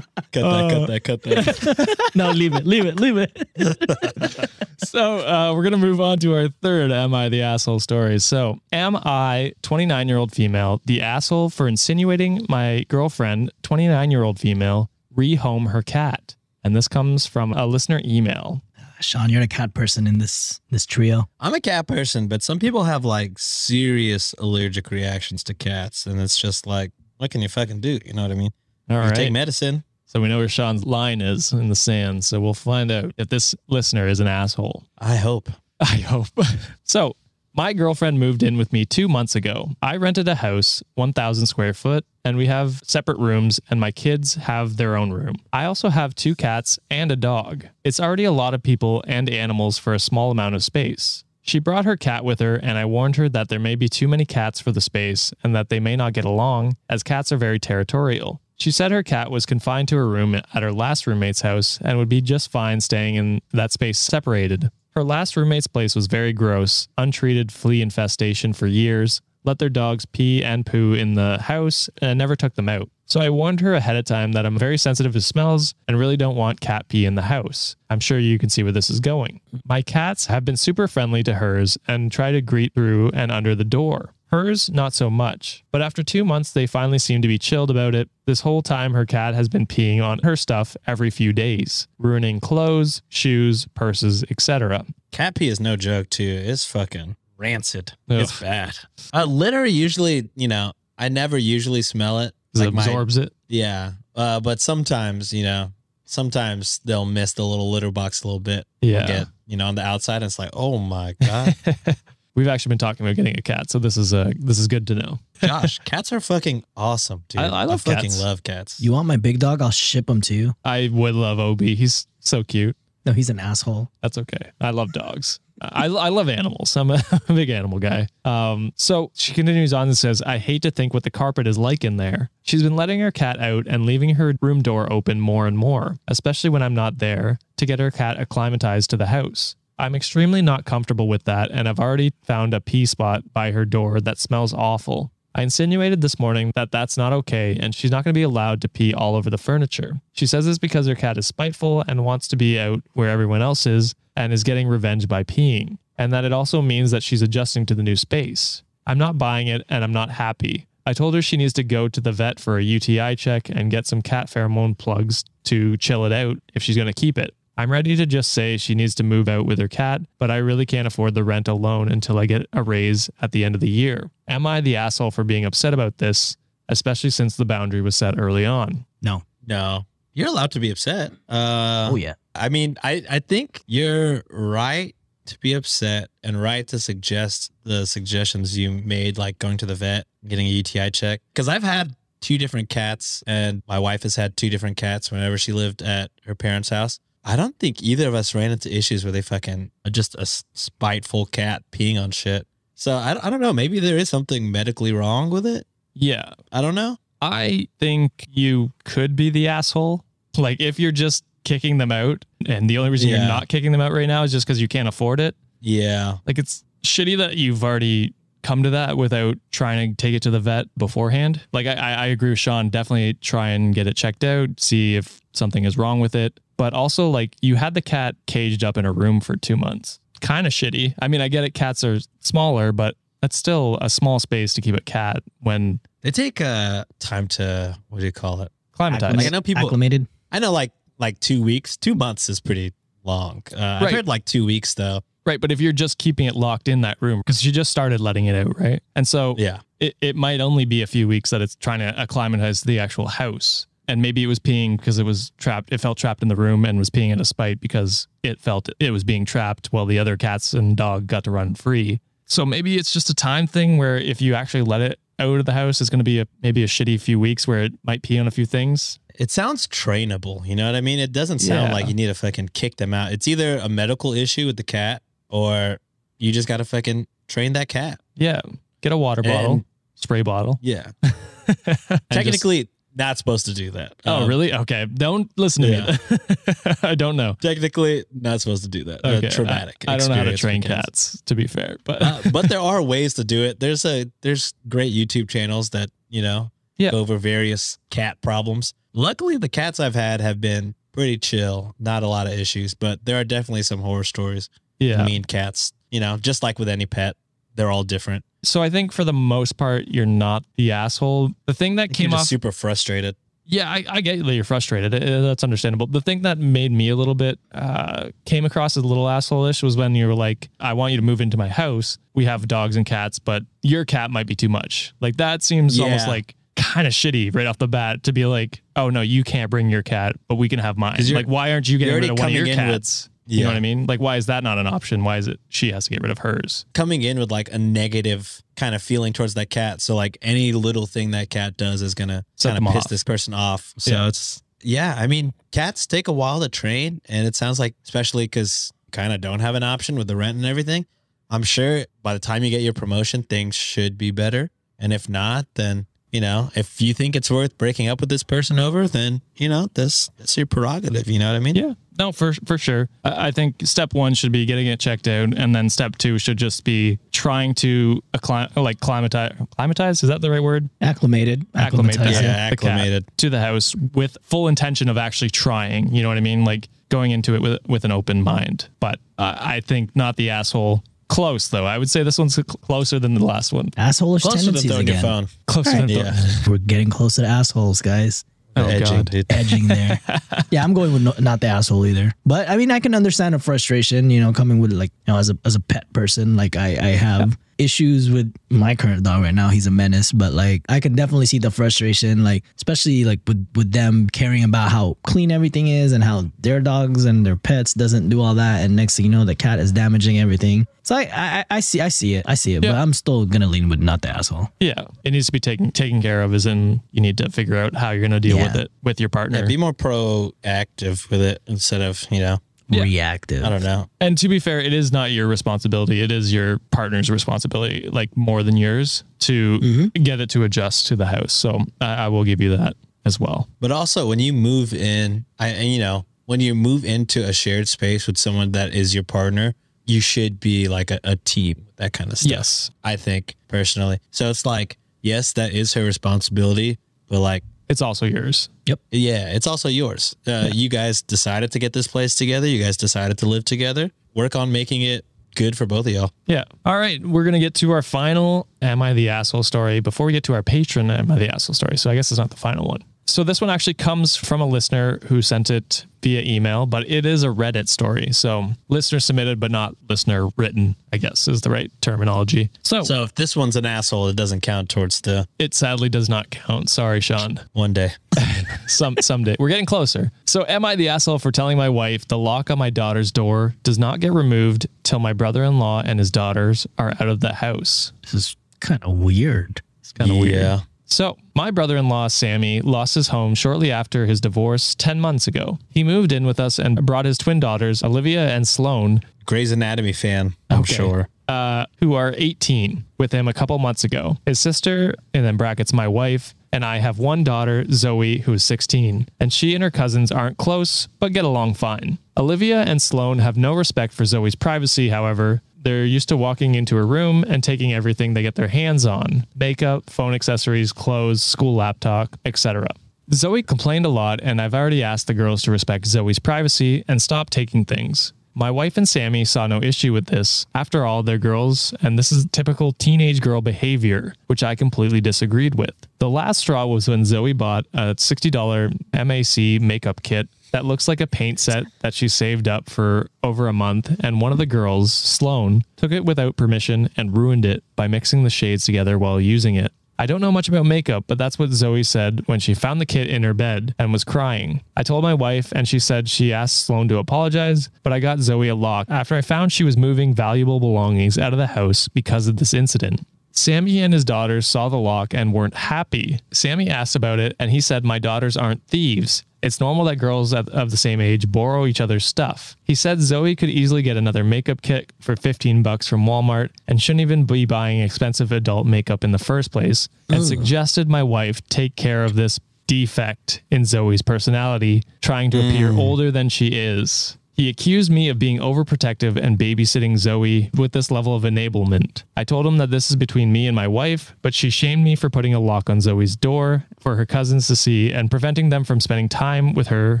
Cut 0.32 0.42
that. 0.42 0.70
Cut 1.04 1.22
that. 1.22 1.44
Cut 1.44 1.56
that. 1.56 2.10
no, 2.14 2.30
leave 2.30 2.54
it, 2.54 2.66
leave 2.66 2.84
it, 2.84 3.00
leave 3.00 3.16
it. 3.16 4.50
so 4.78 5.18
uh, 5.26 5.54
we're 5.54 5.62
gonna 5.62 5.76
move 5.76 6.00
on 6.00 6.18
to 6.18 6.34
our 6.34 6.48
third 6.62 6.92
"Am 6.92 7.14
I 7.14 7.28
the 7.28 7.42
asshole?" 7.42 7.80
story. 7.80 8.18
So, 8.18 8.58
am 8.72 8.96
I 8.96 9.52
29 9.62 10.08
year 10.08 10.16
old 10.18 10.32
female 10.32 10.80
the 10.86 11.00
asshole 11.02 11.50
for 11.50 11.68
insinuating 11.68 12.46
my 12.48 12.84
girlfriend, 12.88 13.52
29 13.62 14.10
year 14.10 14.22
old 14.22 14.38
female, 14.38 14.90
rehome 15.16 15.70
her 15.70 15.82
cat? 15.82 16.34
And 16.64 16.74
this 16.74 16.88
comes 16.88 17.26
from 17.26 17.52
a 17.52 17.64
listener 17.66 18.00
email. 18.04 18.62
Sean, 19.00 19.28
you're 19.30 19.42
a 19.42 19.46
cat 19.46 19.74
person 19.74 20.06
in 20.06 20.18
this 20.18 20.60
this 20.70 20.86
trio. 20.86 21.28
I'm 21.38 21.54
a 21.54 21.60
cat 21.60 21.86
person, 21.86 22.28
but 22.28 22.42
some 22.42 22.58
people 22.58 22.84
have 22.84 23.04
like 23.04 23.38
serious 23.38 24.34
allergic 24.38 24.90
reactions 24.90 25.44
to 25.44 25.54
cats, 25.54 26.06
and 26.06 26.18
it's 26.20 26.38
just 26.38 26.66
like, 26.66 26.92
what 27.18 27.30
can 27.30 27.42
you 27.42 27.48
fucking 27.48 27.80
do? 27.80 27.98
You 28.04 28.14
know 28.14 28.22
what 28.22 28.30
I 28.30 28.34
mean? 28.34 28.50
All 28.88 28.96
You 28.96 29.02
right. 29.02 29.14
take 29.14 29.32
medicine. 29.32 29.84
So 30.06 30.20
we 30.20 30.28
know 30.28 30.38
where 30.38 30.48
Sean's 30.48 30.86
line 30.86 31.20
is 31.20 31.52
in 31.52 31.68
the 31.68 31.74
sand. 31.74 32.24
So 32.24 32.40
we'll 32.40 32.54
find 32.54 32.90
out 32.90 33.12
if 33.18 33.28
this 33.28 33.54
listener 33.68 34.06
is 34.06 34.20
an 34.20 34.28
asshole. 34.28 34.84
I 34.98 35.16
hope. 35.16 35.50
I 35.80 35.96
hope. 35.96 36.28
so, 36.84 37.16
my 37.52 37.72
girlfriend 37.72 38.20
moved 38.20 38.42
in 38.42 38.58
with 38.58 38.72
me 38.72 38.84
two 38.84 39.08
months 39.08 39.34
ago. 39.34 39.70
I 39.80 39.96
rented 39.96 40.28
a 40.28 40.34
house, 40.34 40.82
1,000 40.94 41.46
square 41.46 41.72
foot, 41.72 42.04
and 42.22 42.36
we 42.36 42.46
have 42.46 42.80
separate 42.84 43.18
rooms, 43.18 43.60
and 43.70 43.80
my 43.80 43.90
kids 43.90 44.34
have 44.34 44.76
their 44.76 44.94
own 44.94 45.10
room. 45.10 45.36
I 45.54 45.64
also 45.64 45.88
have 45.88 46.14
two 46.14 46.34
cats 46.34 46.78
and 46.90 47.10
a 47.10 47.16
dog. 47.16 47.66
It's 47.82 47.98
already 47.98 48.24
a 48.24 48.32
lot 48.32 48.52
of 48.52 48.62
people 48.62 49.02
and 49.06 49.30
animals 49.30 49.78
for 49.78 49.94
a 49.94 49.98
small 49.98 50.30
amount 50.30 50.54
of 50.54 50.62
space. 50.62 51.24
She 51.40 51.58
brought 51.58 51.86
her 51.86 51.96
cat 51.96 52.24
with 52.24 52.40
her, 52.40 52.56
and 52.56 52.76
I 52.76 52.84
warned 52.84 53.16
her 53.16 53.28
that 53.30 53.48
there 53.48 53.58
may 53.58 53.74
be 53.74 53.88
too 53.88 54.08
many 54.08 54.26
cats 54.26 54.60
for 54.60 54.72
the 54.72 54.80
space 54.80 55.32
and 55.42 55.54
that 55.56 55.70
they 55.70 55.80
may 55.80 55.96
not 55.96 56.12
get 56.12 56.26
along, 56.26 56.76
as 56.90 57.02
cats 57.02 57.32
are 57.32 57.38
very 57.38 57.58
territorial. 57.58 58.40
She 58.58 58.70
said 58.70 58.90
her 58.90 59.02
cat 59.02 59.30
was 59.30 59.46
confined 59.46 59.88
to 59.88 59.96
her 59.96 60.08
room 60.08 60.34
at 60.34 60.62
her 60.62 60.72
last 60.72 61.06
roommate's 61.06 61.42
house 61.42 61.78
and 61.82 61.98
would 61.98 62.08
be 62.08 62.20
just 62.20 62.50
fine 62.50 62.80
staying 62.80 63.16
in 63.16 63.40
that 63.52 63.70
space 63.70 63.98
separated. 63.98 64.70
Her 64.94 65.04
last 65.04 65.36
roommate's 65.36 65.66
place 65.66 65.94
was 65.94 66.06
very 66.06 66.32
gross, 66.32 66.88
untreated 66.96 67.52
flea 67.52 67.82
infestation 67.82 68.54
for 68.54 68.66
years, 68.66 69.20
let 69.44 69.58
their 69.58 69.68
dogs 69.68 70.06
pee 70.06 70.42
and 70.42 70.64
poo 70.66 70.94
in 70.94 71.14
the 71.14 71.38
house, 71.38 71.88
and 72.00 72.18
never 72.18 72.34
took 72.34 72.54
them 72.54 72.68
out. 72.68 72.88
So 73.04 73.20
I 73.20 73.30
warned 73.30 73.60
her 73.60 73.74
ahead 73.74 73.94
of 73.94 74.04
time 74.04 74.32
that 74.32 74.44
I'm 74.44 74.58
very 74.58 74.78
sensitive 74.78 75.12
to 75.12 75.20
smells 75.20 75.74
and 75.86 75.98
really 75.98 76.16
don't 76.16 76.34
want 76.34 76.60
cat 76.60 76.88
pee 76.88 77.06
in 77.06 77.14
the 77.14 77.22
house. 77.22 77.76
I'm 77.88 78.00
sure 78.00 78.18
you 78.18 78.38
can 78.38 78.48
see 78.48 78.64
where 78.64 78.72
this 78.72 78.90
is 78.90 78.98
going. 78.98 79.40
My 79.64 79.82
cats 79.82 80.26
have 80.26 80.44
been 80.44 80.56
super 80.56 80.88
friendly 80.88 81.22
to 81.22 81.34
hers 81.34 81.78
and 81.86 82.10
try 82.10 82.32
to 82.32 82.42
greet 82.42 82.74
through 82.74 83.10
and 83.14 83.30
under 83.30 83.54
the 83.54 83.64
door. 83.64 84.12
Hers, 84.30 84.68
not 84.70 84.92
so 84.92 85.08
much. 85.08 85.64
But 85.70 85.82
after 85.82 86.02
two 86.02 86.24
months, 86.24 86.52
they 86.52 86.66
finally 86.66 86.98
seem 86.98 87.22
to 87.22 87.28
be 87.28 87.38
chilled 87.38 87.70
about 87.70 87.94
it. 87.94 88.08
This 88.26 88.40
whole 88.40 88.60
time, 88.62 88.92
her 88.94 89.06
cat 89.06 89.34
has 89.34 89.48
been 89.48 89.66
peeing 89.66 90.02
on 90.02 90.18
her 90.24 90.34
stuff 90.36 90.76
every 90.86 91.10
few 91.10 91.32
days, 91.32 91.86
ruining 91.98 92.40
clothes, 92.40 93.02
shoes, 93.08 93.66
purses, 93.74 94.24
etc. 94.30 94.84
Cat 95.12 95.34
pee 95.36 95.48
is 95.48 95.60
no 95.60 95.76
joke, 95.76 96.10
too. 96.10 96.40
It's 96.44 96.64
fucking 96.64 97.16
rancid. 97.38 97.92
Ugh. 98.10 98.20
It's 98.20 98.40
bad. 98.40 98.76
Uh, 99.14 99.24
litter 99.26 99.64
usually, 99.64 100.28
you 100.34 100.48
know, 100.48 100.72
I 100.98 101.08
never 101.08 101.38
usually 101.38 101.82
smell 101.82 102.18
it. 102.20 102.34
It 102.54 102.58
Like 102.60 102.72
my- 102.74 102.82
absorbs 102.84 103.16
it. 103.18 103.32
yeah. 103.48 103.92
Uh, 104.16 104.40
but 104.40 104.60
sometimes, 104.60 105.32
you 105.32 105.42
know, 105.44 105.72
sometimes 106.04 106.80
they'll 106.84 107.04
miss 107.04 107.34
the 107.34 107.44
little 107.44 107.70
litter 107.70 107.90
box 107.92 108.22
a 108.22 108.26
little 108.26 108.40
bit. 108.40 108.66
Yeah. 108.80 109.06
Get, 109.06 109.26
you 109.46 109.56
know, 109.56 109.66
on 109.66 109.74
the 109.74 109.82
outside, 109.82 110.16
and 110.16 110.24
it's 110.24 110.38
like, 110.38 110.50
oh 110.54 110.78
my 110.78 111.14
god, 111.20 111.54
We've 112.36 112.48
actually 112.48 112.70
been 112.70 112.78
talking 112.78 113.04
about 113.06 113.16
getting 113.16 113.36
a 113.38 113.42
cat, 113.42 113.70
so 113.70 113.78
this 113.78 113.96
is 113.96 114.12
uh 114.14 114.30
this 114.38 114.58
is 114.58 114.68
good 114.68 114.86
to 114.88 114.94
know. 114.94 115.18
Josh, 115.40 115.78
cats 115.80 116.12
are 116.12 116.20
fucking 116.20 116.64
awesome, 116.76 117.24
dude. 117.28 117.40
I- 117.40 117.62
I 117.62 117.64
love 117.64 117.80
fucking 117.82 118.10
cats. 118.10 118.20
love 118.22 118.42
cats. 118.42 118.80
You 118.80 118.92
want 118.92 119.08
my 119.08 119.16
big 119.16 119.38
dog? 119.38 119.62
I'll 119.62 119.70
ship 119.70 120.08
him 120.08 120.20
to 120.22 120.34
you. 120.34 120.54
I 120.64 120.88
would 120.92 121.14
love 121.14 121.38
Obi. 121.38 121.74
He's 121.74 122.06
so 122.20 122.44
cute. 122.44 122.76
No, 123.06 123.12
he's 123.12 123.30
an 123.30 123.38
asshole. 123.40 123.90
That's 124.02 124.18
okay. 124.18 124.50
I 124.60 124.70
love 124.70 124.92
dogs. 124.92 125.40
I, 125.62 125.86
I 125.86 126.08
love 126.10 126.28
animals. 126.28 126.76
I'm 126.76 126.90
a, 126.90 127.00
a 127.28 127.32
big 127.32 127.48
animal 127.48 127.78
guy. 127.78 128.08
Um, 128.26 128.72
so 128.76 129.10
she 129.14 129.32
continues 129.32 129.72
on 129.72 129.86
and 129.88 129.96
says, 129.96 130.20
I 130.22 130.36
hate 130.38 130.60
to 130.62 130.70
think 130.70 130.92
what 130.92 131.04
the 131.04 131.10
carpet 131.10 131.46
is 131.46 131.56
like 131.56 131.84
in 131.84 131.96
there. 131.96 132.30
She's 132.42 132.62
been 132.62 132.76
letting 132.76 133.00
her 133.00 133.10
cat 133.12 133.38
out 133.40 133.66
and 133.68 133.86
leaving 133.86 134.16
her 134.16 134.34
room 134.42 134.60
door 134.60 134.92
open 134.92 135.20
more 135.20 135.46
and 135.46 135.56
more, 135.56 135.96
especially 136.08 136.50
when 136.50 136.62
I'm 136.62 136.74
not 136.74 136.98
there, 136.98 137.38
to 137.56 137.64
get 137.64 137.78
her 137.78 137.90
cat 137.90 138.18
acclimatized 138.20 138.90
to 138.90 138.96
the 138.98 139.06
house. 139.06 139.54
I'm 139.78 139.94
extremely 139.94 140.40
not 140.40 140.64
comfortable 140.64 141.06
with 141.06 141.24
that, 141.24 141.50
and 141.50 141.68
I've 141.68 141.78
already 141.78 142.12
found 142.22 142.54
a 142.54 142.60
pee 142.60 142.86
spot 142.86 143.32
by 143.34 143.52
her 143.52 143.64
door 143.64 144.00
that 144.00 144.18
smells 144.18 144.54
awful. 144.54 145.12
I 145.34 145.42
insinuated 145.42 146.00
this 146.00 146.18
morning 146.18 146.50
that 146.54 146.72
that's 146.72 146.96
not 146.96 147.12
okay 147.12 147.58
and 147.60 147.74
she's 147.74 147.90
not 147.90 148.04
going 148.04 148.14
to 148.14 148.18
be 148.18 148.22
allowed 148.22 148.62
to 148.62 148.70
pee 148.70 148.94
all 148.94 149.14
over 149.14 149.28
the 149.28 149.36
furniture. 149.36 150.00
She 150.14 150.26
says 150.26 150.46
this 150.46 150.56
because 150.56 150.86
her 150.86 150.94
cat 150.94 151.18
is 151.18 151.26
spiteful 151.26 151.84
and 151.86 152.06
wants 152.06 152.26
to 152.28 152.36
be 152.36 152.58
out 152.58 152.82
where 152.94 153.10
everyone 153.10 153.42
else 153.42 153.66
is 153.66 153.94
and 154.16 154.32
is 154.32 154.44
getting 154.44 154.66
revenge 154.66 155.08
by 155.08 155.24
peeing, 155.24 155.76
and 155.98 156.10
that 156.10 156.24
it 156.24 156.32
also 156.32 156.62
means 156.62 156.90
that 156.90 157.02
she's 157.02 157.20
adjusting 157.20 157.66
to 157.66 157.74
the 157.74 157.82
new 157.82 157.96
space. 157.96 158.62
I'm 158.86 158.96
not 158.96 159.18
buying 159.18 159.46
it 159.46 159.62
and 159.68 159.84
I'm 159.84 159.92
not 159.92 160.08
happy. 160.08 160.66
I 160.86 160.94
told 160.94 161.14
her 161.14 161.20
she 161.20 161.36
needs 161.36 161.52
to 161.54 161.64
go 161.64 161.88
to 161.88 162.00
the 162.00 162.12
vet 162.12 162.40
for 162.40 162.56
a 162.56 162.62
UTI 162.62 163.14
check 163.16 163.50
and 163.50 163.70
get 163.70 163.86
some 163.86 164.00
cat 164.00 164.28
pheromone 164.28 164.78
plugs 164.78 165.22
to 165.44 165.76
chill 165.76 166.06
it 166.06 166.12
out 166.12 166.38
if 166.54 166.62
she's 166.62 166.76
going 166.76 166.86
to 166.86 166.98
keep 166.98 167.18
it. 167.18 167.34
I'm 167.56 167.70
ready 167.70 167.96
to 167.96 168.04
just 168.04 168.32
say 168.32 168.56
she 168.56 168.74
needs 168.74 168.94
to 168.96 169.02
move 169.02 169.28
out 169.28 169.46
with 169.46 169.58
her 169.58 169.68
cat, 169.68 170.02
but 170.18 170.30
I 170.30 170.36
really 170.36 170.66
can't 170.66 170.86
afford 170.86 171.14
the 171.14 171.24
rent 171.24 171.48
alone 171.48 171.90
until 171.90 172.18
I 172.18 172.26
get 172.26 172.46
a 172.52 172.62
raise 172.62 173.08
at 173.22 173.32
the 173.32 173.44
end 173.44 173.54
of 173.54 173.60
the 173.60 173.68
year. 173.68 174.10
Am 174.28 174.46
I 174.46 174.60
the 174.60 174.76
asshole 174.76 175.10
for 175.10 175.24
being 175.24 175.44
upset 175.44 175.72
about 175.72 175.98
this, 175.98 176.36
especially 176.68 177.10
since 177.10 177.36
the 177.36 177.46
boundary 177.46 177.80
was 177.80 177.96
set 177.96 178.18
early 178.18 178.44
on? 178.44 178.84
No. 179.00 179.22
No, 179.46 179.86
you're 180.12 180.28
allowed 180.28 180.50
to 180.52 180.60
be 180.60 180.70
upset. 180.70 181.12
Uh, 181.28 181.88
oh 181.92 181.96
yeah. 181.96 182.14
I 182.34 182.48
mean, 182.48 182.76
I, 182.82 183.04
I 183.08 183.18
think 183.20 183.62
you're 183.66 184.22
right 184.28 184.94
to 185.26 185.38
be 185.38 185.54
upset 185.54 186.10
and 186.22 186.40
right 186.40 186.66
to 186.68 186.78
suggest 186.78 187.52
the 187.64 187.86
suggestions 187.86 188.56
you 188.58 188.70
made, 188.70 189.18
like 189.18 189.38
going 189.38 189.56
to 189.58 189.66
the 189.66 189.74
vet, 189.74 190.06
getting 190.26 190.46
a 190.46 190.50
UTI 190.50 190.90
check. 190.90 191.20
Because 191.32 191.48
I've 191.48 191.62
had 191.62 191.94
two 192.20 192.38
different 192.38 192.68
cats, 192.68 193.22
and 193.26 193.62
my 193.68 193.78
wife 193.78 194.02
has 194.02 194.16
had 194.16 194.36
two 194.36 194.50
different 194.50 194.76
cats 194.76 195.10
whenever 195.10 195.38
she 195.38 195.52
lived 195.52 195.82
at 195.82 196.10
her 196.24 196.34
parents' 196.34 196.70
house. 196.70 196.98
I 197.26 197.34
don't 197.36 197.58
think 197.58 197.82
either 197.82 198.06
of 198.08 198.14
us 198.14 198.34
ran 198.34 198.52
into 198.52 198.74
issues 198.74 199.04
where 199.04 199.12
they 199.12 199.20
fucking 199.20 199.72
just 199.90 200.14
a 200.14 200.24
spiteful 200.26 201.26
cat 201.26 201.62
peeing 201.72 202.00
on 202.02 202.12
shit. 202.12 202.46
So 202.74 202.92
I, 202.94 203.16
I 203.22 203.30
don't 203.30 203.40
know. 203.40 203.52
Maybe 203.52 203.80
there 203.80 203.98
is 203.98 204.08
something 204.08 204.50
medically 204.50 204.92
wrong 204.92 205.28
with 205.30 205.44
it. 205.46 205.66
Yeah, 205.94 206.34
I 206.52 206.60
don't 206.60 206.74
know. 206.74 206.98
I 207.20 207.68
think 207.80 208.26
you 208.30 208.72
could 208.84 209.16
be 209.16 209.30
the 209.30 209.48
asshole. 209.48 210.04
Like 210.38 210.60
if 210.60 210.78
you're 210.78 210.92
just 210.92 211.24
kicking 211.44 211.78
them 211.78 211.90
out, 211.90 212.24
and 212.46 212.68
the 212.70 212.78
only 212.78 212.90
reason 212.90 213.08
Yeah. 213.08 213.16
you're 213.18 213.26
not 213.28 213.48
kicking 213.48 213.72
them 213.72 213.80
out 213.80 213.92
right 213.92 214.06
now 214.06 214.22
is 214.22 214.32
just 214.32 214.46
because 214.46 214.60
you 214.60 214.68
can't 214.68 214.86
afford 214.88 215.18
it. 215.20 215.34
Yeah. 215.60 216.18
Like 216.26 216.38
it's 216.38 216.64
shitty 216.84 217.16
that 217.18 217.36
you've 217.36 217.64
already 217.64 218.14
come 218.42 218.62
to 218.62 218.70
that 218.70 218.96
without 218.96 219.36
trying 219.50 219.90
to 219.90 219.96
take 219.96 220.14
it 220.14 220.20
to 220.22 220.30
the 220.30 220.38
vet 220.38 220.66
beforehand. 220.78 221.40
Like 221.52 221.66
I, 221.66 221.72
I 221.74 221.92
I 221.94 222.06
agree 222.06 222.30
with 222.30 222.38
Sean. 222.38 222.68
Definitely 222.68 223.14
try 223.14 223.48
and 223.48 223.74
get 223.74 223.86
it 223.88 223.96
checked 223.96 224.22
out, 224.22 224.60
see 224.60 224.94
if 224.96 225.20
something 225.32 225.64
is 225.64 225.76
wrong 225.78 225.98
with 225.98 226.14
it. 226.14 226.38
But 226.56 226.72
also, 226.72 227.08
like 227.10 227.36
you 227.42 227.56
had 227.56 227.74
the 227.74 227.82
cat 227.82 228.16
caged 228.26 228.64
up 228.64 228.76
in 228.76 228.84
a 228.86 228.92
room 228.92 229.20
for 229.20 229.36
two 229.36 229.56
months. 229.56 230.00
Kind 230.20 230.46
of 230.46 230.52
shitty. 230.52 230.94
I 231.00 231.08
mean, 231.08 231.20
I 231.20 231.28
get 231.28 231.44
it. 231.44 231.52
Cats 231.54 231.84
are 231.84 231.98
smaller, 232.20 232.72
but 232.72 232.94
that's 233.20 233.36
still 233.36 233.78
a 233.80 233.90
small 233.90 234.18
space 234.18 234.54
to 234.54 234.60
keep 234.60 234.74
a 234.74 234.80
cat 234.80 235.22
when 235.40 235.80
They 236.02 236.10
take 236.10 236.40
uh 236.40 236.84
time 236.98 237.28
to 237.28 237.76
what 237.88 238.00
do 238.00 238.06
you 238.06 238.12
call 238.12 238.40
it? 238.42 238.52
climatized. 238.78 239.16
Like 239.16 239.26
I 239.26 239.30
know 239.30 239.40
people 239.40 239.64
Acclimated. 239.66 240.06
I 240.32 240.38
know 240.38 240.52
like 240.52 240.72
like 240.98 241.20
two 241.20 241.42
weeks, 241.42 241.76
two 241.76 241.94
months 241.94 242.28
is 242.28 242.40
pretty 242.40 242.72
long. 243.04 243.42
Uh, 243.54 243.80
I've 243.82 243.90
heard 243.90 244.08
like 244.08 244.24
two 244.24 244.44
weeks 244.46 244.74
though. 244.74 245.00
Right, 245.26 245.40
but 245.40 245.50
if 245.50 245.60
you're 245.60 245.72
just 245.72 245.98
keeping 245.98 246.26
it 246.26 246.36
locked 246.36 246.68
in 246.68 246.82
that 246.82 246.98
room 247.00 247.18
because 247.24 247.40
she 247.42 247.50
just 247.50 247.70
started 247.70 248.00
letting 248.00 248.26
it 248.26 248.34
out, 248.46 248.58
right? 248.60 248.80
And 248.94 249.06
so 249.08 249.34
Yeah. 249.36 249.58
it, 249.80 249.96
it 250.00 250.14
might 250.14 250.40
only 250.40 250.64
be 250.64 250.82
a 250.82 250.86
few 250.86 251.08
weeks 251.08 251.30
that 251.30 251.42
it's 251.42 251.56
trying 251.56 251.80
to 251.80 251.92
acclimatize 252.00 252.60
the 252.60 252.78
actual 252.78 253.08
house. 253.08 253.66
And 253.88 254.02
maybe 254.02 254.22
it 254.22 254.26
was 254.26 254.38
peeing 254.40 254.76
because 254.78 254.98
it 254.98 255.04
was 255.04 255.30
trapped. 255.38 255.72
It 255.72 255.80
felt 255.80 255.96
trapped 255.98 256.20
in 256.22 256.28
the 256.28 256.34
room 256.36 256.64
and 256.64 256.76
was 256.78 256.90
peeing 256.90 257.12
out 257.12 257.20
of 257.20 257.26
spite 257.26 257.60
because 257.60 258.08
it 258.24 258.40
felt 258.40 258.68
it 258.80 258.90
was 258.90 259.04
being 259.04 259.24
trapped 259.24 259.68
while 259.68 259.86
the 259.86 259.98
other 259.98 260.16
cats 260.16 260.52
and 260.54 260.76
dog 260.76 261.06
got 261.06 261.22
to 261.24 261.30
run 261.30 261.54
free. 261.54 262.00
So 262.24 262.44
maybe 262.44 262.76
it's 262.76 262.92
just 262.92 263.08
a 263.10 263.14
time 263.14 263.46
thing 263.46 263.78
where 263.78 263.96
if 263.96 264.20
you 264.20 264.34
actually 264.34 264.62
let 264.64 264.80
it 264.80 264.98
out 265.20 265.38
of 265.38 265.44
the 265.46 265.52
house, 265.52 265.80
it's 265.80 265.88
going 265.88 266.00
to 266.00 266.04
be 266.04 266.18
a 266.18 266.26
maybe 266.42 266.64
a 266.64 266.66
shitty 266.66 267.00
few 267.00 267.20
weeks 267.20 267.46
where 267.46 267.60
it 267.62 267.74
might 267.84 268.02
pee 268.02 268.18
on 268.18 268.26
a 268.26 268.32
few 268.32 268.44
things. 268.44 268.98
It 269.14 269.30
sounds 269.30 269.68
trainable. 269.68 270.44
You 270.44 270.56
know 270.56 270.66
what 270.66 270.74
I 270.74 270.80
mean? 270.80 270.98
It 270.98 271.12
doesn't 271.12 271.38
sound 271.38 271.68
Yeah. 271.68 271.72
like 271.72 271.86
you 271.86 271.94
need 271.94 272.08
to 272.08 272.14
fucking 272.14 272.48
kick 272.54 272.76
them 272.76 272.92
out. 272.92 273.12
It's 273.12 273.28
either 273.28 273.58
a 273.58 273.68
medical 273.68 274.12
issue 274.12 274.46
with 274.46 274.56
the 274.56 274.64
cat 274.64 275.02
or 275.28 275.78
you 276.18 276.32
just 276.32 276.48
got 276.48 276.56
to 276.56 276.64
fucking 276.64 277.06
train 277.28 277.52
that 277.52 277.68
cat. 277.68 278.00
Yeah, 278.16 278.40
get 278.80 278.90
a 278.92 278.96
water 278.98 279.22
bottle, 279.22 279.52
And- 279.52 279.64
spray 279.94 280.22
bottle. 280.22 280.58
Yeah. 280.60 280.90
and 281.02 281.56
just- 281.56 282.02
Technically, 282.10 282.68
not 282.96 283.18
supposed 283.18 283.46
to 283.46 283.54
do 283.54 283.70
that. 283.72 283.94
oh, 284.06 284.22
Um, 284.22 284.28
really? 284.28 284.52
Okay, 284.52 284.86
don't 284.86 285.30
listen 285.36 285.62
to 285.64 285.68
yeah. 285.68 285.96
me. 286.10 286.74
I 286.82 286.94
don't 286.94 287.16
know. 287.16 287.36
Technically, 287.40 288.04
not 288.12 288.40
supposed 288.40 288.62
to 288.64 288.68
do 288.70 288.84
that. 288.84 289.04
Okay, 289.04 289.26
Uh, 289.26 289.30
traumatic. 289.30 289.84
I, 289.86 289.94
I 289.94 289.96
don't 289.98 290.08
know 290.08 290.14
how 290.14 290.24
to 290.24 290.36
train 290.36 290.62
cats, 290.62 291.20
to 291.26 291.34
be 291.34 291.46
fair, 291.46 291.76
but 291.84 292.02
uh, 292.02 292.20
but 292.32 292.48
there 292.48 292.60
are 292.72 292.82
ways 292.82 293.14
to 293.14 293.24
do 293.24 293.42
it. 293.44 293.60
There's 293.60 293.84
a 293.84 294.06
there's 294.22 294.54
great 294.68 294.92
YouTube 294.92 295.28
channels 295.28 295.70
that 295.70 295.90
you 296.08 296.22
know 296.22 296.50
Yeah. 296.78 296.90
go 296.92 296.98
over 297.00 297.16
various 297.18 297.78
cat 297.90 298.20
problems. 298.22 298.72
Luckily, 298.92 299.36
the 299.36 299.48
cats 299.50 299.78
I've 299.78 299.94
had 299.94 300.20
have 300.20 300.40
been 300.40 300.74
pretty 300.92 301.18
chill, 301.18 301.74
not 301.78 302.02
a 302.02 302.08
lot 302.08 302.26
of 302.26 302.32
issues. 302.32 302.72
But 302.74 303.04
there 303.04 303.20
are 303.20 303.24
definitely 303.24 303.62
some 303.62 303.80
horror 303.80 304.04
stories. 304.04 304.48
yeah. 304.78 305.04
Mean 305.04 305.24
cats, 305.24 305.72
you 305.90 306.00
know, 306.00 306.16
just 306.16 306.42
like 306.42 306.58
with 306.58 306.68
any 306.70 306.86
pet, 306.86 307.14
they're 307.54 307.70
all 307.70 307.84
different. 307.84 308.24
So 308.42 308.62
I 308.62 308.70
think 308.70 308.92
for 308.92 309.04
the 309.04 309.12
most 309.12 309.56
part, 309.56 309.88
you're 309.88 310.06
not 310.06 310.44
the 310.56 310.72
asshole. 310.72 311.30
The 311.46 311.54
thing 311.54 311.76
that 311.76 311.92
came 311.92 312.10
just 312.10 312.22
off, 312.22 312.26
super 312.28 312.52
frustrated. 312.52 313.16
yeah, 313.44 313.68
I, 313.70 313.84
I 313.88 314.00
get 314.00 314.24
that 314.24 314.34
you're 314.34 314.44
frustrated. 314.44 314.94
Uh, 314.94 315.20
That's 315.22 315.42
understandable. 315.44 315.86
The 315.88 316.00
thing 316.00 316.22
that 316.22 316.38
made 316.38 316.70
me 316.72 316.88
a 316.88 316.96
little 316.96 317.14
bit 317.14 317.38
uh, 317.52 318.10
came 318.24 318.44
across 318.44 318.76
as 318.76 318.84
a 318.84 318.86
little 318.86 319.08
asshole-ish 319.08 319.62
was 319.62 319.76
when 319.76 319.94
you 319.94 320.06
were 320.06 320.14
like, 320.14 320.48
"I 320.60 320.74
want 320.74 320.92
you 320.92 320.98
to 320.98 321.02
move 321.04 321.20
into 321.20 321.36
my 321.36 321.48
house. 321.48 321.98
We 322.14 322.24
have 322.26 322.46
dogs 322.46 322.76
and 322.76 322.86
cats, 322.86 323.18
but 323.18 323.42
your 323.62 323.84
cat 323.84 324.10
might 324.10 324.26
be 324.26 324.34
too 324.36 324.48
much." 324.48 324.92
Like 325.00 325.16
that 325.16 325.42
seems 325.42 325.78
almost 325.80 326.06
like 326.10 326.34
kind 326.56 326.86
of 326.86 326.92
shitty 326.92 327.34
right 327.34 327.46
off 327.46 327.58
the 327.58 327.68
bat 327.68 328.04
to 328.04 328.12
be 328.12 328.26
like, 328.26 328.62
"Oh 328.76 328.90
no, 328.90 329.00
you 329.00 329.24
can't 329.24 329.50
bring 329.50 329.70
your 329.70 329.82
cat, 329.82 330.14
but 330.28 330.36
we 330.36 330.48
can 330.48 330.58
have 330.60 330.76
mine." 330.76 330.98
Like, 331.16 331.26
why 331.26 331.52
aren't 331.52 331.68
you 331.68 331.78
getting 331.78 331.94
rid 331.94 332.10
of 332.10 332.18
one 332.18 332.28
of 332.28 332.32
your 332.34 332.46
cats? 332.56 333.04
with- 333.08 333.12
You 333.26 333.42
know 333.42 333.50
what 333.50 333.56
I 333.56 333.60
mean? 333.60 333.86
Like, 333.86 334.00
why 334.00 334.16
is 334.16 334.26
that 334.26 334.42
not 334.44 334.56
an 334.58 334.66
option? 334.66 335.02
Why 335.04 335.18
is 335.18 335.26
it 335.26 335.40
she 335.48 335.72
has 335.72 335.84
to 335.86 335.90
get 335.90 336.00
rid 336.02 336.10
of 336.12 336.18
hers? 336.18 336.64
Coming 336.74 337.02
in 337.02 337.18
with 337.18 337.30
like 337.30 337.50
a 337.52 337.58
negative 337.58 338.42
kind 338.56 338.74
of 338.74 338.82
feeling 338.82 339.12
towards 339.12 339.34
that 339.34 339.50
cat. 339.50 339.80
So 339.80 339.96
like 339.96 340.16
any 340.22 340.52
little 340.52 340.86
thing 340.86 341.10
that 341.10 341.28
cat 341.30 341.56
does 341.56 341.82
is 341.82 341.94
gonna 341.94 342.24
kind 342.42 342.56
of 342.56 342.72
piss 342.72 342.84
off. 342.84 342.88
this 342.88 343.02
person 343.04 343.34
off. 343.34 343.74
So 343.78 343.90
Yeah. 343.90 344.08
it's 344.08 344.42
yeah. 344.62 344.94
I 344.96 345.06
mean, 345.06 345.32
cats 345.52 345.86
take 345.86 346.08
a 346.08 346.12
while 346.12 346.40
to 346.40 346.48
train, 346.48 347.00
and 347.08 347.26
it 347.26 347.34
sounds 347.34 347.58
like 347.58 347.74
especially 347.84 348.24
because 348.24 348.72
kind 348.92 349.12
of 349.12 349.20
don't 349.20 349.40
have 349.40 349.54
an 349.54 349.62
option 349.62 349.96
with 349.96 350.06
the 350.06 350.16
rent 350.16 350.36
and 350.36 350.46
everything. 350.46 350.86
I'm 351.28 351.42
sure 351.42 351.84
by 352.02 352.12
the 352.14 352.20
time 352.20 352.44
you 352.44 352.50
get 352.50 352.62
your 352.62 352.72
promotion, 352.72 353.24
things 353.24 353.54
should 353.56 353.98
be 353.98 354.12
better. 354.12 354.50
And 354.78 354.92
if 354.92 355.08
not, 355.08 355.46
then 355.54 355.86
you 356.16 356.22
know, 356.22 356.50
if 356.54 356.80
you 356.80 356.94
think 356.94 357.14
it's 357.14 357.30
worth 357.30 357.58
breaking 357.58 357.88
up 357.88 358.00
with 358.00 358.08
this 358.08 358.22
person 358.22 358.58
over, 358.58 358.88
then 358.88 359.20
you 359.36 359.50
know, 359.50 359.68
this 359.74 360.08
that's 360.16 360.34
your 360.36 360.46
prerogative. 360.46 361.06
You 361.08 361.18
know 361.18 361.30
what 361.30 361.36
I 361.36 361.40
mean? 361.40 361.54
Yeah, 361.56 361.74
no, 361.98 362.10
for 362.10 362.32
for 362.46 362.56
sure. 362.56 362.88
I, 363.04 363.26
I 363.26 363.30
think 363.32 363.56
step 363.64 363.92
one 363.92 364.14
should 364.14 364.32
be 364.32 364.46
getting 364.46 364.66
it 364.66 364.80
checked 364.80 365.06
out, 365.06 365.34
and 365.36 365.54
then 365.54 365.68
step 365.68 365.96
two 365.98 366.18
should 366.18 366.38
just 366.38 366.64
be 366.64 366.98
trying 367.12 367.54
to 367.56 368.02
acclim- 368.14 368.56
like 368.56 368.80
climatize. 368.80 369.34
Climatize 369.56 370.02
is 370.02 370.08
that 370.08 370.22
the 370.22 370.30
right 370.30 370.42
word? 370.42 370.70
Acclimated. 370.80 371.44
Acclimate 371.54 371.96
Acclimatize, 371.96 372.18
the, 372.18 372.24
Yeah, 372.24 372.32
the 372.32 372.52
acclimated. 372.52 373.04
to 373.18 373.28
the 373.28 373.40
house 373.40 373.74
with 373.92 374.16
full 374.22 374.48
intention 374.48 374.88
of 374.88 374.96
actually 374.96 375.30
trying. 375.30 375.94
You 375.94 376.02
know 376.02 376.08
what 376.08 376.16
I 376.16 376.22
mean? 376.22 376.44
Like 376.46 376.68
going 376.88 377.10
into 377.10 377.34
it 377.34 377.42
with 377.42 377.58
with 377.68 377.84
an 377.84 377.92
open 377.92 378.22
mind. 378.22 378.68
But 378.80 379.00
uh, 379.18 379.36
I 379.38 379.60
think 379.60 379.94
not 379.94 380.16
the 380.16 380.30
asshole. 380.30 380.82
Close 381.08 381.48
though. 381.48 381.64
I 381.64 381.78
would 381.78 381.88
say 381.90 382.02
this 382.02 382.18
one's 382.18 382.34
cl- 382.34 382.44
closer 382.44 382.98
than 382.98 383.14
the 383.14 383.24
last 383.24 383.52
one. 383.52 383.70
Assholeish 383.72 384.22
Closer 384.22 384.36
than 384.38 384.44
tendencies 384.54 384.70
throwing 384.70 384.88
again. 384.88 384.94
your 384.94 385.02
phone. 385.02 385.28
Closer 385.46 385.70
than 385.70 385.88
Yeah. 385.88 386.02
the- 386.10 386.50
We're 386.50 386.58
getting 386.58 386.90
closer 386.90 387.22
to 387.22 387.28
assholes, 387.28 387.80
guys. 387.82 388.24
Oh, 388.58 388.66
Edging, 388.66 388.96
God. 388.96 389.10
dude. 389.10 389.26
Edging 389.30 389.66
there. 389.68 390.00
yeah, 390.50 390.64
I'm 390.64 390.72
going 390.72 390.92
with 390.94 391.02
no, 391.02 391.12
not 391.20 391.40
the 391.42 391.46
asshole 391.48 391.84
either. 391.86 392.12
But 392.24 392.48
I 392.48 392.56
mean, 392.56 392.70
I 392.70 392.80
can 392.80 392.94
understand 392.94 393.34
a 393.34 393.38
frustration. 393.38 394.08
You 394.10 394.20
know, 394.20 394.32
coming 394.32 394.60
with 394.60 394.72
like 394.72 394.90
you 395.06 395.12
know, 395.12 395.18
as 395.18 395.28
a 395.30 395.36
as 395.44 395.54
a 395.56 395.60
pet 395.60 395.92
person, 395.92 396.36
like 396.36 396.56
I 396.56 396.68
I 396.68 396.88
have 396.96 397.36
issues 397.58 398.10
with 398.10 398.32
my 398.50 398.74
current 398.74 399.02
dog 399.02 399.22
right 399.22 399.34
now. 399.34 399.48
He's 399.48 399.66
a 399.66 399.70
menace, 399.70 400.12
but 400.12 400.32
like 400.32 400.62
I 400.68 400.80
can 400.80 400.94
definitely 400.94 401.26
see 401.26 401.38
the 401.38 401.50
frustration, 401.50 402.24
like 402.24 402.44
especially 402.56 403.04
like 403.04 403.20
with 403.26 403.46
with 403.54 403.72
them 403.72 404.08
caring 404.08 404.44
about 404.44 404.70
how 404.70 404.96
clean 405.02 405.30
everything 405.32 405.68
is 405.68 405.92
and 405.92 406.04
how 406.04 406.30
their 406.38 406.60
dogs 406.60 407.04
and 407.04 407.26
their 407.26 407.36
pets 407.36 407.74
doesn't 407.74 408.08
do 408.08 408.20
all 408.22 408.34
that. 408.34 408.62
And 408.62 408.76
next 408.76 408.96
thing 408.96 409.06
you 409.06 409.10
know, 409.10 409.24
the 409.24 409.34
cat 409.34 409.58
is 409.58 409.72
damaging 409.72 410.18
everything. 410.18 410.66
So 410.82 410.94
I 410.94 411.08
I, 411.12 411.44
I 411.50 411.60
see 411.60 411.80
I 411.80 411.88
see 411.88 412.14
it 412.14 412.24
I 412.28 412.34
see 412.34 412.54
it, 412.54 412.62
but 412.62 412.70
I'm 412.70 412.92
still 412.92 413.26
gonna 413.26 413.48
lean 413.48 413.68
with 413.68 413.80
not 413.80 414.02
the 414.02 414.10
asshole. 414.10 414.48
Yeah, 414.60 414.86
it 415.04 415.10
needs 415.10 415.26
to 415.26 415.32
be 415.32 415.40
taken 415.40 415.72
taken 415.72 416.00
care 416.00 416.22
of. 416.22 416.34
Is 416.34 416.46
in, 416.46 416.82
you 416.92 417.00
need 417.00 417.18
to 417.18 417.30
figure 417.30 417.56
out 417.56 417.74
how 417.74 417.90
you're 417.90 418.00
going 418.00 418.10
to 418.10 418.20
deal 418.20 418.38
with 418.38 418.56
it 418.56 418.70
with 418.82 419.00
your 419.00 419.08
partner. 419.08 419.38
Yeah, 419.38 419.46
be 419.46 419.56
more 419.56 419.72
proactive 419.72 421.08
with 421.10 421.20
it 421.20 421.42
instead 421.46 421.80
of, 421.82 422.04
you 422.10 422.20
know, 422.20 422.38
Yeah. 422.68 422.82
Reactive. 422.82 423.44
I 423.44 423.48
don't 423.48 423.62
know. 423.62 423.88
and 424.00 424.18
to 424.18 424.28
be 424.28 424.38
fair, 424.40 424.58
it 424.60 424.72
is 424.72 424.90
not 424.92 425.12
your 425.12 425.28
responsibility. 425.28 426.02
It 426.02 426.10
is 426.10 426.32
your 426.32 426.58
partner's 426.72 427.08
responsibility, 427.10 427.88
like 427.90 428.16
more 428.16 428.42
than 428.42 428.56
yours, 428.56 429.04
to 429.20 429.58
Mm-hmm. 429.60 430.02
get 430.02 430.20
it 430.20 430.30
to 430.30 430.42
adjust 430.42 430.86
to 430.88 430.96
the 430.96 431.06
house. 431.06 431.32
So 431.32 431.60
I, 431.80 432.06
I 432.06 432.08
will 432.08 432.24
give 432.24 432.40
you 432.40 432.56
that 432.56 432.74
as 433.04 433.20
well. 433.20 433.48
But 433.60 433.70
also 433.70 434.08
when 434.08 434.18
you 434.18 434.32
move 434.32 434.74
in, 434.74 435.24
I 435.38 435.48
and, 435.48 435.68
you 435.72 435.78
know, 435.78 436.06
when 436.24 436.40
you 436.40 436.56
move 436.56 436.84
into 436.84 437.22
a 437.24 437.32
shared 437.32 437.68
space 437.68 438.08
with 438.08 438.18
someone 438.18 438.50
that 438.52 438.74
is 438.74 438.92
your 438.94 439.04
partner, 439.04 439.54
you 439.84 440.00
should 440.00 440.40
be 440.40 440.66
like 440.66 440.90
a, 440.90 440.98
a 441.04 441.14
team, 441.14 441.66
that 441.76 441.92
kind 441.92 442.10
of 442.10 442.18
stuff. 442.18 442.30
Yes. 442.32 442.70
I 442.82 442.96
think 442.96 443.36
personally. 443.46 444.00
So 444.10 444.28
it's 444.28 444.44
like, 444.44 444.76
yes, 445.02 445.32
that 445.34 445.52
is 445.52 445.74
her 445.74 445.84
responsibility, 445.84 446.78
but 447.08 447.20
like, 447.20 447.44
It's 447.68 447.82
also 447.82 448.06
yours. 448.06 448.48
Yep. 448.66 448.80
Yeah, 448.90 449.30
it's 449.34 449.46
also 449.46 449.68
yours. 449.68 450.14
Uh, 450.26 450.48
You 450.52 450.68
guys 450.68 451.02
decided 451.02 451.52
to 451.52 451.58
get 451.58 451.72
this 451.72 451.86
place 451.86 452.14
together. 452.14 452.46
You 452.46 452.62
guys 452.62 452.76
decided 452.76 453.18
to 453.18 453.26
live 453.26 453.44
together. 453.44 453.90
Work 454.14 454.36
on 454.36 454.52
making 454.52 454.82
it 454.82 455.04
good 455.34 455.56
for 455.58 455.66
both 455.66 455.86
of 455.86 455.92
y'all. 455.92 456.10
Yeah. 456.26 456.44
All 456.64 456.78
right. 456.78 457.04
We're 457.04 457.24
going 457.24 457.34
to 457.34 457.40
get 457.40 457.54
to 457.54 457.72
our 457.72 457.82
final 457.82 458.46
Am 458.62 458.80
I 458.82 458.92
the 458.94 459.08
Asshole 459.10 459.42
story 459.42 459.80
before 459.80 460.06
we 460.06 460.12
get 460.12 460.24
to 460.24 460.34
our 460.34 460.42
patron 460.42 460.90
Am 460.90 461.10
I 461.10 461.18
the 461.18 461.28
Asshole 461.34 461.54
story. 461.54 461.76
So 461.76 461.90
I 461.90 461.94
guess 461.94 462.10
it's 462.10 462.18
not 462.18 462.30
the 462.30 462.36
final 462.36 462.66
one. 462.66 462.82
So 463.08 463.22
this 463.24 463.40
one 463.40 463.50
actually 463.50 463.74
comes 463.74 464.16
from 464.16 464.40
a 464.40 464.46
listener 464.46 464.98
who 465.06 465.22
sent 465.22 465.48
it 465.48 465.86
via 466.02 466.22
email, 466.22 466.66
but 466.66 466.88
it 466.90 467.06
is 467.06 467.22
a 467.22 467.28
Reddit 467.28 467.68
story. 467.68 468.12
So 468.12 468.52
listener 468.68 469.00
submitted, 469.00 469.40
but 469.40 469.50
not 469.50 469.76
listener 469.88 470.28
written, 470.36 470.76
I 470.92 470.98
guess 470.98 471.28
is 471.28 471.40
the 471.40 471.50
right 471.50 471.70
terminology. 471.80 472.50
So, 472.62 472.82
So 472.82 473.02
if 473.04 473.14
this 473.14 473.36
one's 473.36 473.56
an 473.56 473.64
asshole, 473.64 474.08
it 474.08 474.16
doesn't 474.16 474.40
count 474.40 474.68
towards 474.68 475.00
the 475.00 475.26
it 475.38 475.54
sadly 475.54 475.88
does 475.88 476.08
not 476.08 476.30
count. 476.30 476.68
Sorry, 476.68 477.00
Sean. 477.00 477.40
one 477.52 477.72
day. 477.72 477.92
Some 478.66 478.96
someday. 479.00 479.36
We're 479.38 479.48
getting 479.48 479.66
closer. 479.66 480.10
So 480.26 480.44
am 480.48 480.64
I 480.64 480.74
the 480.76 480.88
asshole 480.88 481.18
for 481.18 481.30
telling 481.30 481.56
my 481.56 481.68
wife 481.68 482.08
the 482.08 482.18
lock 482.18 482.50
on 482.50 482.58
my 482.58 482.70
daughter's 482.70 483.12
door 483.12 483.54
does 483.62 483.78
not 483.78 484.00
get 484.00 484.12
removed 484.12 484.66
till 484.82 484.98
my 484.98 485.12
brother-in-law 485.12 485.82
and 485.84 485.98
his 485.98 486.10
daughters 486.10 486.66
are 486.78 486.92
out 487.00 487.08
of 487.08 487.20
the 487.20 487.34
house? 487.34 487.92
This 488.02 488.14
is 488.14 488.36
kind 488.60 488.82
of 488.82 488.98
weird. 488.98 489.62
It's 489.80 489.92
kind 489.92 490.10
of 490.10 490.16
weird. 490.18 490.62
So, 490.88 491.16
my 491.34 491.50
brother 491.50 491.76
in 491.76 491.88
law, 491.88 492.06
Sammy, 492.08 492.60
lost 492.60 492.94
his 492.94 493.08
home 493.08 493.34
shortly 493.34 493.72
after 493.72 494.06
his 494.06 494.20
divorce 494.20 494.74
10 494.76 495.00
months 495.00 495.26
ago. 495.26 495.58
He 495.68 495.82
moved 495.82 496.12
in 496.12 496.24
with 496.24 496.38
us 496.38 496.58
and 496.60 496.86
brought 496.86 497.04
his 497.04 497.18
twin 497.18 497.40
daughters, 497.40 497.82
Olivia 497.82 498.28
and 498.28 498.46
Sloane, 498.46 499.00
Grey's 499.26 499.50
Anatomy 499.50 499.92
fan, 499.92 500.36
I'm 500.48 500.60
Okay. 500.60 500.74
sure. 500.74 501.08
uh, 501.28 501.66
who 501.80 501.94
are 501.94 502.14
18, 502.16 502.84
with 502.98 503.10
him 503.10 503.26
a 503.26 503.32
couple 503.32 503.58
months 503.58 503.82
ago. 503.82 504.16
His 504.26 504.38
sister, 504.38 504.94
and 505.12 505.24
then 505.24 505.36
brackets, 505.36 505.72
my 505.72 505.88
wife, 505.88 506.36
and 506.52 506.64
I 506.64 506.78
have 506.78 507.00
one 507.00 507.24
daughter, 507.24 507.64
Zoe, 507.72 508.18
who 508.18 508.32
is 508.34 508.44
16, 508.44 509.08
and 509.18 509.32
she 509.32 509.52
and 509.54 509.64
her 509.64 509.70
cousins 509.72 510.12
aren't 510.12 510.38
close, 510.38 510.86
but 511.00 511.12
get 511.12 511.24
along 511.24 511.54
fine. 511.54 511.98
Olivia 512.16 512.62
and 512.62 512.80
Sloane 512.80 513.18
have 513.18 513.36
no 513.36 513.52
respect 513.54 513.92
for 513.92 514.04
Zoe's 514.04 514.36
privacy, 514.36 514.90
however. 514.90 515.42
They're 515.60 515.84
used 515.84 516.08
to 516.10 516.16
walking 516.16 516.54
into 516.54 516.78
a 516.78 516.84
room 516.84 517.24
and 517.26 517.42
taking 517.42 517.72
everything 517.72 518.14
they 518.14 518.22
get 518.22 518.34
their 518.34 518.48
hands 518.48 518.86
on 518.86 519.26
makeup, 519.34 519.90
phone 519.90 520.14
accessories, 520.14 520.72
clothes, 520.72 521.22
school 521.22 521.54
laptop, 521.54 522.18
etc. 522.24 522.68
Zoe 523.12 523.42
complained 523.42 523.86
a 523.86 523.90
lot, 523.90 524.20
and 524.22 524.40
I've 524.40 524.54
already 524.54 524.82
asked 524.82 525.06
the 525.06 525.14
girls 525.14 525.42
to 525.42 525.50
respect 525.50 525.86
Zoe's 525.86 526.18
privacy 526.18 526.84
and 526.88 527.00
stop 527.00 527.30
taking 527.30 527.64
things. 527.64 528.12
My 528.38 528.50
wife 528.50 528.76
and 528.76 528.86
Sammy 528.86 529.24
saw 529.24 529.46
no 529.46 529.62
issue 529.62 529.94
with 529.94 530.06
this. 530.06 530.44
After 530.54 530.84
all, 530.84 531.02
they're 531.02 531.16
girls, 531.16 531.72
and 531.80 531.98
this 531.98 532.12
is 532.12 532.26
typical 532.32 532.72
teenage 532.72 533.22
girl 533.22 533.40
behavior, 533.40 534.12
which 534.26 534.42
I 534.42 534.54
completely 534.54 535.00
disagreed 535.00 535.54
with. 535.54 535.74
The 536.00 536.10
last 536.10 536.40
straw 536.40 536.66
was 536.66 536.86
when 536.86 537.06
Zoe 537.06 537.32
bought 537.32 537.64
a 537.72 537.94
$60 537.94 538.74
MAC 538.92 539.62
makeup 539.62 540.02
kit 540.02 540.28
that 540.52 540.64
looks 540.64 540.88
like 540.88 541.00
a 541.00 541.06
paint 541.06 541.40
set 541.40 541.64
that 541.80 541.94
she 541.94 542.08
saved 542.08 542.48
up 542.48 542.70
for 542.70 543.08
over 543.22 543.48
a 543.48 543.52
month, 543.52 543.94
and 544.00 544.20
one 544.20 544.32
of 544.32 544.38
the 544.38 544.46
girls, 544.46 544.92
Sloane, 544.92 545.62
took 545.76 545.92
it 545.92 546.04
without 546.04 546.36
permission 546.36 546.90
and 546.96 547.16
ruined 547.16 547.44
it 547.44 547.62
by 547.74 547.88
mixing 547.88 548.24
the 548.24 548.30
shades 548.30 548.64
together 548.64 548.98
while 548.98 549.20
using 549.20 549.54
it. 549.54 549.72
I 549.98 550.04
don't 550.04 550.20
know 550.20 550.32
much 550.32 550.48
about 550.48 550.66
makeup, 550.66 551.04
but 551.06 551.16
that's 551.16 551.38
what 551.38 551.50
Zoe 551.50 551.82
said 551.82 552.22
when 552.26 552.38
she 552.38 552.52
found 552.52 552.80
the 552.80 552.86
kit 552.86 553.08
in 553.08 553.22
her 553.22 553.32
bed 553.32 553.74
and 553.78 553.92
was 553.92 554.04
crying. 554.04 554.60
I 554.76 554.82
told 554.82 555.02
my 555.02 555.14
wife, 555.14 555.52
and 555.52 555.66
she 555.66 555.78
said 555.78 556.08
she 556.08 556.34
asked 556.34 556.66
Sloane 556.66 556.88
to 556.88 556.98
apologize, 556.98 557.70
but 557.82 557.94
I 557.94 557.98
got 558.00 558.18
Zoe 558.18 558.48
a 558.48 558.54
lock 558.54 558.88
after 558.90 559.14
I 559.14 559.22
found 559.22 559.52
she 559.52 559.64
was 559.64 559.78
moving 559.78 560.14
valuable 560.14 560.60
belongings 560.60 561.16
out 561.16 561.32
of 561.32 561.38
the 561.38 561.46
house 561.46 561.88
because 561.88 562.28
of 562.28 562.36
this 562.36 562.52
incident. 562.52 563.06
Sammy 563.36 563.80
and 563.80 563.92
his 563.92 564.04
daughters 564.04 564.46
saw 564.46 564.68
the 564.68 564.78
lock 564.78 565.14
and 565.14 565.32
weren't 565.32 565.54
happy. 565.54 566.20
Sammy 566.32 566.68
asked 566.68 566.96
about 566.96 567.18
it, 567.18 567.36
and 567.38 567.50
he 567.50 567.60
said, 567.60 567.84
My 567.84 567.98
daughters 567.98 568.36
aren't 568.36 568.66
thieves. 568.66 569.24
It's 569.42 569.60
normal 569.60 569.84
that 569.84 569.96
girls 569.96 570.32
of 570.32 570.70
the 570.70 570.76
same 570.76 571.00
age 571.00 571.30
borrow 571.30 571.66
each 571.66 571.80
other's 571.80 572.04
stuff. 572.04 572.56
He 572.64 572.74
said 572.74 573.00
Zoe 573.00 573.36
could 573.36 573.50
easily 573.50 573.82
get 573.82 573.96
another 573.96 574.24
makeup 574.24 574.62
kit 574.62 574.92
for 575.00 575.14
15 575.14 575.62
bucks 575.62 575.86
from 575.86 576.06
Walmart 576.06 576.50
and 576.66 576.82
shouldn't 576.82 577.02
even 577.02 577.26
be 577.26 577.44
buying 577.44 577.80
expensive 577.80 578.32
adult 578.32 578.66
makeup 578.66 579.04
in 579.04 579.12
the 579.12 579.18
first 579.18 579.52
place, 579.52 579.88
and 580.08 580.24
suggested 580.24 580.88
my 580.88 581.02
wife 581.02 581.46
take 581.48 581.76
care 581.76 582.04
of 582.04 582.14
this 582.14 582.40
defect 582.66 583.42
in 583.50 583.64
Zoe's 583.64 584.02
personality, 584.02 584.82
trying 585.00 585.30
to 585.30 585.38
appear 585.38 585.70
mm. 585.70 585.78
older 585.78 586.10
than 586.10 586.28
she 586.28 586.48
is. 586.48 587.16
He 587.36 587.50
accused 587.50 587.92
me 587.92 588.08
of 588.08 588.18
being 588.18 588.38
overprotective 588.38 589.18
and 589.18 589.38
babysitting 589.38 589.98
Zoe 589.98 590.50
with 590.56 590.72
this 590.72 590.90
level 590.90 591.14
of 591.14 591.24
enablement. 591.24 592.04
I 592.16 592.24
told 592.24 592.46
him 592.46 592.56
that 592.56 592.70
this 592.70 592.88
is 592.88 592.96
between 592.96 593.30
me 593.30 593.46
and 593.46 593.54
my 593.54 593.68
wife, 593.68 594.16
but 594.22 594.32
she 594.32 594.48
shamed 594.48 594.82
me 594.82 594.96
for 594.96 595.10
putting 595.10 595.34
a 595.34 595.40
lock 595.40 595.68
on 595.68 595.82
Zoe's 595.82 596.16
door 596.16 596.64
for 596.80 596.96
her 596.96 597.04
cousins 597.04 597.46
to 597.48 597.56
see 597.56 597.92
and 597.92 598.10
preventing 598.10 598.48
them 598.48 598.64
from 598.64 598.80
spending 598.80 599.10
time 599.10 599.52
with 599.52 599.66
her, 599.66 600.00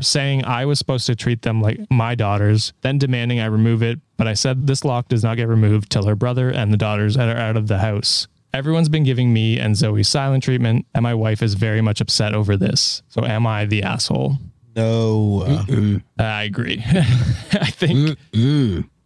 saying 0.00 0.46
I 0.46 0.64
was 0.64 0.78
supposed 0.78 1.04
to 1.06 1.14
treat 1.14 1.42
them 1.42 1.60
like 1.60 1.78
my 1.90 2.14
daughters, 2.14 2.72
then 2.80 2.96
demanding 2.96 3.38
I 3.38 3.46
remove 3.46 3.82
it. 3.82 4.00
But 4.16 4.28
I 4.28 4.32
said 4.32 4.66
this 4.66 4.82
lock 4.82 5.08
does 5.08 5.22
not 5.22 5.36
get 5.36 5.46
removed 5.46 5.90
till 5.90 6.06
her 6.06 6.16
brother 6.16 6.48
and 6.48 6.72
the 6.72 6.78
daughters 6.78 7.18
are 7.18 7.36
out 7.36 7.58
of 7.58 7.68
the 7.68 7.78
house. 7.78 8.28
Everyone's 8.54 8.88
been 8.88 9.04
giving 9.04 9.34
me 9.34 9.58
and 9.60 9.76
Zoe 9.76 10.02
silent 10.02 10.42
treatment, 10.42 10.86
and 10.94 11.02
my 11.02 11.12
wife 11.12 11.42
is 11.42 11.52
very 11.52 11.82
much 11.82 12.00
upset 12.00 12.32
over 12.32 12.56
this. 12.56 13.02
So, 13.10 13.26
am 13.26 13.46
I 13.46 13.66
the 13.66 13.82
asshole? 13.82 14.38
No. 14.76 15.42
uh, 15.46 16.22
I 16.22 16.44
agree. 16.44 16.82
I 17.52 17.70
think 17.70 18.18